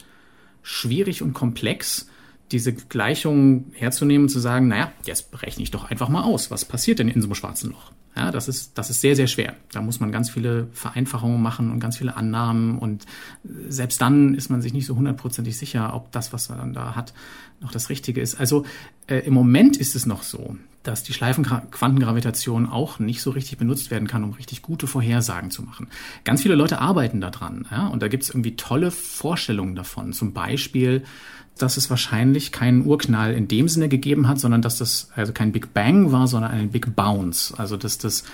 schwierig 0.63 1.23
und 1.23 1.35
komplex, 1.35 2.09
diese 2.53 2.73
Gleichungen 2.73 3.73
herzunehmen 3.75 4.27
und 4.27 4.29
zu 4.29 4.39
sagen, 4.39 4.69
naja, 4.69 4.93
jetzt 5.05 5.31
berechne 5.31 5.63
ich 5.63 5.71
doch 5.71 5.91
einfach 5.91 6.09
mal 6.09 6.23
aus. 6.23 6.51
Was 6.51 6.65
passiert 6.65 6.99
denn 6.99 7.09
in 7.09 7.21
so 7.21 7.27
einem 7.27 7.35
schwarzen 7.35 7.71
Loch? 7.71 7.93
Ja, 8.15 8.31
das 8.31 8.47
ist, 8.47 8.77
das 8.77 8.91
ist 8.91 9.01
sehr, 9.01 9.17
sehr 9.17 9.27
schwer. 9.27 9.57
Da 9.73 9.81
muss 9.81 9.99
man 9.99 10.13
ganz 10.13 10.29
viele 10.29 10.69
Vereinfachungen 10.73 11.41
machen 11.41 11.71
und 11.71 11.81
ganz 11.81 11.97
viele 11.97 12.15
Annahmen 12.15 12.79
und 12.79 13.07
selbst 13.69 14.03
dann 14.03 14.35
ist 14.35 14.51
man 14.51 14.61
sich 14.61 14.75
nicht 14.75 14.85
so 14.85 14.97
hundertprozentig 14.97 15.57
sicher, 15.57 15.95
ob 15.95 16.13
das, 16.13 16.33
was 16.35 16.51
man 16.51 16.75
da 16.75 16.95
hat, 16.95 17.15
noch 17.61 17.73
das 17.73 17.89
Richtige 17.89 18.21
ist. 18.21 18.39
Also 18.39 18.67
äh, 19.07 19.21
im 19.21 19.33
Moment 19.33 19.79
ist 19.79 19.97
es 19.97 20.05
noch 20.05 20.25
so, 20.25 20.57
dass 20.83 21.03
die 21.03 21.13
Schleifenquantengravitation 21.13 22.69
auch 22.69 22.99
nicht 22.99 23.23
so 23.23 23.31
richtig 23.31 23.59
benutzt 23.59 23.91
werden 23.91 24.09
kann, 24.09 24.25
um 24.25 24.33
richtig 24.33 24.63
gute 24.63 24.87
Vorhersagen 24.87 25.51
zu 25.51 25.63
machen. 25.63 25.89
Ganz 26.25 26.43
viele 26.43 26.55
Leute 26.55 26.81
arbeiten 26.81 27.21
daran, 27.21 27.67
ja, 27.71 27.87
und 27.87 28.03
da 28.03 28.09
gibt 28.09 28.25
es 28.25 28.31
irgendwie 28.31 28.57
tolle 28.57 28.91
Vorstellungen 28.91 29.75
davon. 29.75 30.13
Zum 30.13 30.33
Beispiel, 30.33 31.05
dass 31.59 31.77
es 31.77 31.91
wahrscheinlich 31.91 32.51
keinen 32.53 32.87
Urknall 32.87 33.35
in 33.35 33.49
dem 33.49 33.69
Sinne 33.69 33.89
gegeben 33.89 34.29
hat, 34.29 34.41
sondern 34.41 34.63
dass 34.63 34.79
das 34.79 35.11
also 35.15 35.33
kein 35.33 35.53
Big 35.53 35.75
Bang 35.75 36.11
war, 36.13 36.27
sondern 36.27 36.51
ein 36.51 36.71
Big 36.71 36.97
Bounce. 36.97 37.55
Also 37.57 37.77
dass 37.77 37.99
das 37.99 38.25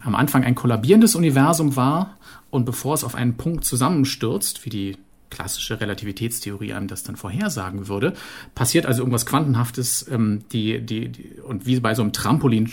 am 0.00 0.14
Anfang 0.14 0.44
ein 0.44 0.54
kollabierendes 0.54 1.14
Universum 1.14 1.76
war 1.76 2.18
und 2.50 2.64
bevor 2.66 2.94
es 2.94 3.04
auf 3.04 3.14
einen 3.14 3.36
Punkt 3.36 3.64
zusammenstürzt, 3.64 4.64
wie 4.66 4.70
die 4.70 4.96
klassische 5.34 5.80
Relativitätstheorie 5.80 6.72
einem 6.72 6.88
das 6.88 7.02
dann 7.02 7.16
vorhersagen 7.16 7.88
würde, 7.88 8.14
passiert 8.54 8.86
also 8.86 9.02
irgendwas 9.02 9.26
Quantenhaftes, 9.26 10.06
ähm, 10.10 10.44
die, 10.52 10.80
die, 10.80 11.08
die, 11.08 11.40
und 11.40 11.66
wie 11.66 11.80
bei 11.80 11.94
so 11.94 12.02
einem 12.02 12.12
Trampolin 12.12 12.70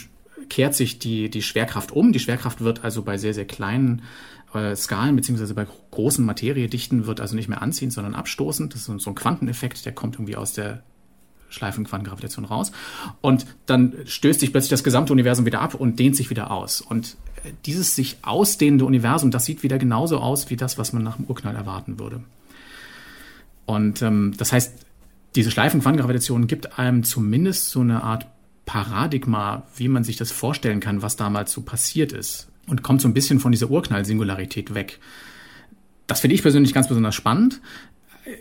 kehrt 0.50 0.76
sich 0.76 1.00
die, 1.00 1.30
die 1.30 1.42
Schwerkraft 1.42 1.92
um. 1.92 2.12
Die 2.12 2.20
Schwerkraft 2.20 2.62
wird 2.62 2.84
also 2.84 3.04
bei 3.04 3.18
sehr, 3.18 3.34
sehr 3.34 3.46
kleinen 3.46 4.02
äh, 4.54 4.76
Skalen 4.76 5.16
beziehungsweise 5.16 5.54
bei 5.54 5.66
großen 5.92 6.26
Materiedichten 6.26 7.08
wird 7.08 7.22
also 7.22 7.36
nicht 7.36 7.48
mehr 7.48 7.62
anziehend, 7.62 7.94
sondern 7.94 8.16
abstoßend. 8.16 8.74
Das 8.74 8.88
ist 8.88 9.02
so 9.02 9.12
ein 9.12 9.16
Quanteneffekt, 9.16 9.86
der 9.86 9.94
kommt 9.94 10.16
irgendwie 10.16 10.36
aus 10.36 10.54
der 10.54 10.84
Schleifenquantengravitation 11.50 12.46
raus. 12.46 12.72
Und 13.22 13.46
dann 13.66 13.94
stößt 14.06 14.40
sich 14.40 14.52
plötzlich 14.52 14.72
das 14.72 14.84
gesamte 14.84 15.14
Universum 15.14 15.46
wieder 15.46 15.62
ab 15.62 15.76
und 15.76 16.00
dehnt 16.00 16.16
sich 16.16 16.30
wieder 16.30 16.52
aus. 16.52 16.82
Und 16.82 17.18
äh, 17.44 17.52
dieses 17.66 17.96
sich 17.96 18.18
ausdehnende 18.22 18.86
Universum, 18.86 19.32
das 19.32 19.46
sieht 19.46 19.64
wieder 19.64 19.78
genauso 19.78 20.20
aus 20.20 20.50
wie 20.50 20.58
das, 20.58 20.78
was 20.78 20.94
man 20.94 21.04
nach 21.04 21.18
dem 21.18 21.26
Urknall 21.26 21.56
erwarten 21.56 22.00
würde. 22.00 22.22
Und 23.72 24.02
ähm, 24.02 24.34
das 24.38 24.52
heißt, 24.52 24.86
diese 25.36 25.50
Schleifenquantengravitation 25.50 26.48
gibt 26.48 26.78
einem 26.78 27.04
zumindest 27.04 27.70
so 27.70 27.80
eine 27.80 28.04
Art 28.04 28.28
Paradigma, 28.66 29.64
wie 29.78 29.88
man 29.88 30.04
sich 30.04 30.18
das 30.18 30.30
vorstellen 30.30 30.82
kann, 30.82 31.02
was 31.02 31.16
damals 31.16 31.54
so 31.54 31.62
passiert 31.62 32.12
ist. 32.12 32.50
Und 32.68 32.84
kommt 32.84 33.02
so 33.02 33.08
ein 33.08 33.14
bisschen 33.14 33.40
von 33.40 33.54
dieser 33.54 33.70
Urknall-Singularität 33.70 34.74
weg. 34.74 35.00
Das 36.06 36.20
finde 36.20 36.36
ich 36.36 36.42
persönlich 36.42 36.74
ganz 36.74 36.90
besonders 36.90 37.16
spannend. 37.16 37.62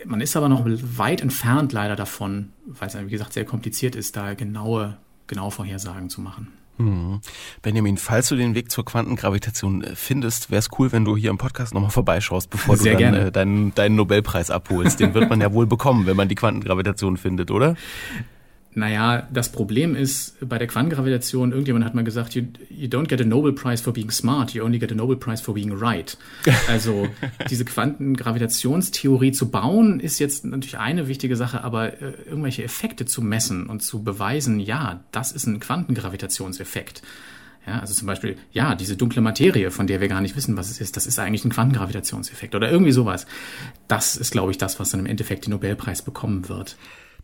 Man 0.05 0.19
ist 0.19 0.35
aber 0.35 0.49
noch 0.49 0.65
weit 0.65 1.21
entfernt 1.21 1.71
leider 1.71 1.95
davon, 1.95 2.49
weil 2.65 2.89
es, 2.89 2.97
wie 2.97 3.09
gesagt, 3.09 3.33
sehr 3.33 3.45
kompliziert 3.45 3.95
ist, 3.95 4.17
da 4.17 4.33
genaue, 4.33 4.97
genaue 5.27 5.51
Vorhersagen 5.51 6.09
zu 6.09 6.19
machen. 6.19 6.49
Mhm. 6.85 7.21
Benjamin, 7.61 7.97
falls 7.97 8.29
du 8.29 8.35
den 8.35 8.55
Weg 8.55 8.71
zur 8.71 8.85
Quantengravitation 8.85 9.83
äh, 9.83 9.95
findest, 9.95 10.51
wäre 10.51 10.59
es 10.59 10.69
cool, 10.77 10.91
wenn 10.91 11.05
du 11.05 11.15
hier 11.15 11.29
im 11.29 11.37
Podcast 11.37 11.73
nochmal 11.73 11.91
vorbeischaust, 11.91 12.49
bevor 12.49 12.77
Sehr 12.77 12.95
du 12.95 13.03
dann 13.03 13.13
äh, 13.13 13.31
deinen, 13.31 13.75
deinen 13.75 13.95
Nobelpreis 13.95 14.49
abholst. 14.51 14.99
Den 14.99 15.13
wird 15.13 15.29
man 15.29 15.41
ja 15.41 15.53
wohl 15.53 15.67
bekommen, 15.67 16.05
wenn 16.05 16.17
man 16.17 16.27
die 16.27 16.35
Quantengravitation 16.35 17.17
findet, 17.17 17.51
oder? 17.51 17.75
Naja, 18.73 19.27
das 19.33 19.51
Problem 19.51 19.95
ist 19.95 20.37
bei 20.47 20.57
der 20.57 20.67
Quantengravitation, 20.67 21.51
irgendjemand 21.51 21.83
hat 21.83 21.93
mal 21.93 22.05
gesagt, 22.05 22.35
you, 22.35 22.43
you 22.69 22.87
don't 22.87 23.07
get 23.07 23.19
a 23.19 23.25
Nobel 23.25 23.51
Prize 23.51 23.83
for 23.83 23.91
being 23.91 24.11
smart, 24.11 24.53
you 24.53 24.63
only 24.63 24.79
get 24.79 24.91
a 24.93 24.95
Nobel 24.95 25.17
Prize 25.17 25.43
for 25.43 25.53
being 25.53 25.73
right. 25.73 26.17
Also 26.69 27.09
diese 27.49 27.65
Quantengravitationstheorie 27.65 29.33
zu 29.33 29.51
bauen, 29.51 29.99
ist 29.99 30.19
jetzt 30.19 30.45
natürlich 30.45 30.77
eine 30.77 31.09
wichtige 31.09 31.35
Sache, 31.35 31.65
aber 31.65 32.01
äh, 32.01 32.13
irgendwelche 32.25 32.63
Effekte 32.63 33.05
zu 33.05 33.21
messen 33.21 33.67
und 33.67 33.81
zu 33.81 34.03
beweisen, 34.03 34.59
ja, 34.61 35.03
das 35.11 35.33
ist 35.33 35.47
ein 35.47 35.59
Quantengravitationseffekt. 35.59 37.01
Ja, 37.67 37.79
also 37.79 37.93
zum 37.93 38.07
Beispiel, 38.07 38.37
ja, 38.53 38.73
diese 38.73 38.95
dunkle 38.95 39.21
Materie, 39.21 39.69
von 39.69 39.85
der 39.85 40.01
wir 40.01 40.07
gar 40.07 40.21
nicht 40.21 40.35
wissen, 40.35 40.57
was 40.57 40.71
es 40.71 40.81
ist, 40.81 40.97
das 40.97 41.05
ist 41.05 41.19
eigentlich 41.19 41.45
ein 41.45 41.51
Quantengravitationseffekt 41.51 42.55
oder 42.55 42.71
irgendwie 42.71 42.91
sowas. 42.91 43.27
Das 43.87 44.15
ist, 44.15 44.31
glaube 44.31 44.51
ich, 44.51 44.57
das, 44.57 44.79
was 44.79 44.91
dann 44.91 45.01
im 45.01 45.05
Endeffekt 45.05 45.45
den 45.45 45.51
Nobelpreis 45.51 46.01
bekommen 46.01 46.49
wird. 46.49 46.77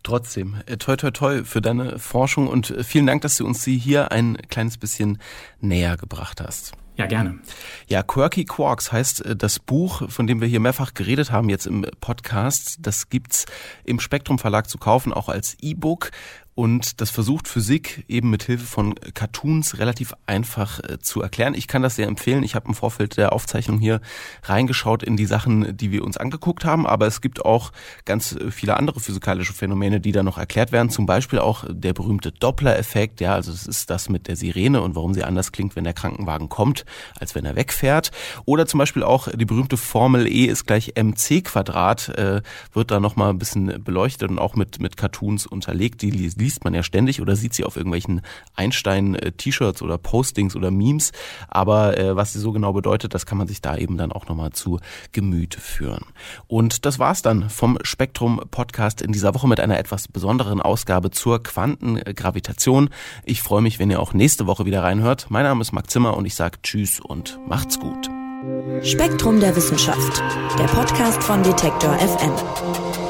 Trotzdem, 0.03 0.57
äh, 0.65 0.77
toi 0.77 0.95
toi 0.95 1.11
toi 1.11 1.43
für 1.43 1.61
deine 1.61 1.99
Forschung 1.99 2.47
und 2.47 2.71
äh, 2.71 2.83
vielen 2.83 3.07
Dank, 3.07 3.21
dass 3.21 3.37
du 3.37 3.45
uns 3.45 3.63
sie 3.63 3.77
hier 3.77 4.11
ein 4.11 4.37
kleines 4.49 4.77
bisschen 4.77 5.19
näher 5.59 5.97
gebracht 5.97 6.41
hast. 6.41 6.73
Ja, 6.97 7.05
gerne. 7.05 7.39
Ja, 7.87 8.01
Quirky 8.01 8.45
Quarks 8.45 8.91
heißt 8.91 9.23
äh, 9.23 9.35
das 9.35 9.59
Buch, 9.59 10.09
von 10.09 10.25
dem 10.25 10.41
wir 10.41 10.47
hier 10.47 10.59
mehrfach 10.59 10.95
geredet 10.95 11.31
haben 11.31 11.47
jetzt 11.49 11.67
im 11.67 11.85
Podcast. 11.99 12.77
Das 12.81 13.09
gibt's 13.09 13.45
im 13.83 13.99
Spektrum 13.99 14.39
Verlag 14.39 14.67
zu 14.67 14.79
kaufen, 14.79 15.13
auch 15.13 15.29
als 15.29 15.55
E-Book 15.61 16.09
und 16.57 17.01
das 17.01 17.11
versucht 17.11 17.47
Physik 17.47 18.03
eben 18.07 18.31
mit 18.31 18.41
Hilfe 18.41 18.65
von 18.65 18.95
Cartoons 19.13 19.77
relativ 19.77 20.15
einfach 20.25 20.79
äh, 20.79 20.97
zu 20.97 21.21
erklären. 21.21 21.53
Ich 21.53 21.67
kann 21.67 21.83
das 21.83 21.97
sehr 21.97 22.07
empfehlen. 22.07 22.41
Ich 22.41 22.55
habe 22.55 22.67
im 22.67 22.73
Vorfeld 22.73 23.15
der 23.15 23.31
Aufzeichnung 23.31 23.77
hier 23.77 24.01
reingeschaut 24.41 25.03
in 25.03 25.17
die 25.17 25.27
Sachen, 25.27 25.77
die 25.77 25.91
wir 25.91 26.03
uns 26.03 26.17
angeguckt 26.17 26.65
haben, 26.65 26.87
aber 26.87 27.05
es 27.05 27.21
gibt 27.21 27.45
auch 27.45 27.71
ganz 28.05 28.31
äh, 28.31 28.49
viele 28.49 28.75
andere 28.75 28.99
physikalische 28.99 29.53
Phänomene, 29.53 29.99
die 29.99 30.11
da 30.11 30.23
noch 30.23 30.39
erklärt 30.39 30.71
werden. 30.71 30.89
Zum 30.89 31.05
Beispiel 31.05 31.37
auch 31.37 31.63
der 31.69 31.93
berühmte 31.93 32.31
Doppler-Effekt. 32.31 33.21
Ja, 33.21 33.35
also 33.35 33.51
es 33.51 33.67
ist 33.67 33.91
das 33.91 34.09
mit 34.09 34.27
der 34.27 34.35
Sirene 34.35 34.81
und 34.81 34.95
warum 34.95 35.13
sie 35.13 35.23
anders 35.23 35.51
klingt, 35.51 35.75
wenn 35.75 35.83
der 35.83 35.93
Krankenwagen 35.93 36.49
kommt, 36.49 36.85
als 37.19 37.35
wenn 37.35 37.45
er 37.45 37.55
wegfährt. 37.55 38.09
Oder 38.45 38.65
zum 38.65 38.79
Beispiel 38.79 39.03
auch 39.03 39.27
die 39.27 39.45
berühmte 39.45 39.77
Formel 39.77 40.25
E 40.25 40.45
ist 40.45 40.65
gleich 40.65 40.93
mc 40.95 41.43
Quadrat, 41.43 42.09
äh, 42.17 42.41
wird 42.73 42.89
da 42.89 42.99
nochmal 42.99 43.29
ein 43.29 43.37
bisschen 43.37 43.83
beleuchtet 43.83 44.31
und 44.31 44.39
auch 44.39 44.55
mit 44.55 44.81
mit 44.81 44.97
Cartoons 44.97 45.45
unterlegt. 45.45 46.01
Die 46.01 46.09
liest 46.47 46.63
man 46.63 46.73
ja 46.73 46.81
ständig 46.81 47.21
oder 47.21 47.35
sieht 47.35 47.53
sie 47.53 47.65
auf 47.65 47.75
irgendwelchen 47.75 48.21
Einstein-T-Shirts 48.55 49.81
oder 49.81 49.97
Postings 49.97 50.55
oder 50.55 50.71
Memes. 50.71 51.11
Aber 51.49 51.97
äh, 51.97 52.15
was 52.15 52.31
sie 52.31 52.39
so 52.39 52.53
genau 52.53 52.71
bedeutet, 52.71 53.13
das 53.13 53.25
kann 53.25 53.37
man 53.37 53.47
sich 53.47 53.59
da 53.59 53.75
eben 53.75 53.97
dann 53.97 54.13
auch 54.13 54.27
nochmal 54.27 54.51
zu 54.53 54.79
Gemüt 55.11 55.55
führen. 55.55 56.05
Und 56.47 56.85
das 56.85 56.99
war's 56.99 57.21
dann 57.21 57.49
vom 57.49 57.77
Spektrum 57.81 58.39
Podcast 58.49 59.01
in 59.01 59.11
dieser 59.11 59.35
Woche 59.35 59.49
mit 59.49 59.59
einer 59.59 59.77
etwas 59.77 60.07
besonderen 60.07 60.61
Ausgabe 60.61 61.11
zur 61.11 61.43
Quantengravitation. 61.43 62.91
Ich 63.25 63.41
freue 63.41 63.61
mich, 63.61 63.77
wenn 63.77 63.91
ihr 63.91 63.99
auch 63.99 64.13
nächste 64.13 64.47
Woche 64.47 64.65
wieder 64.65 64.83
reinhört. 64.83 65.25
Mein 65.27 65.43
Name 65.43 65.61
ist 65.61 65.73
Marc 65.73 65.89
Zimmer 65.89 66.15
und 66.15 66.25
ich 66.25 66.35
sage 66.35 66.59
Tschüss 66.63 67.01
und 67.01 67.39
macht's 67.45 67.77
gut. 67.77 68.09
Spektrum 68.83 69.41
der 69.41 69.53
Wissenschaft, 69.53 70.23
der 70.57 70.65
Podcast 70.65 71.21
von 71.21 71.43
Detektor 71.43 71.93
FM. 71.95 73.06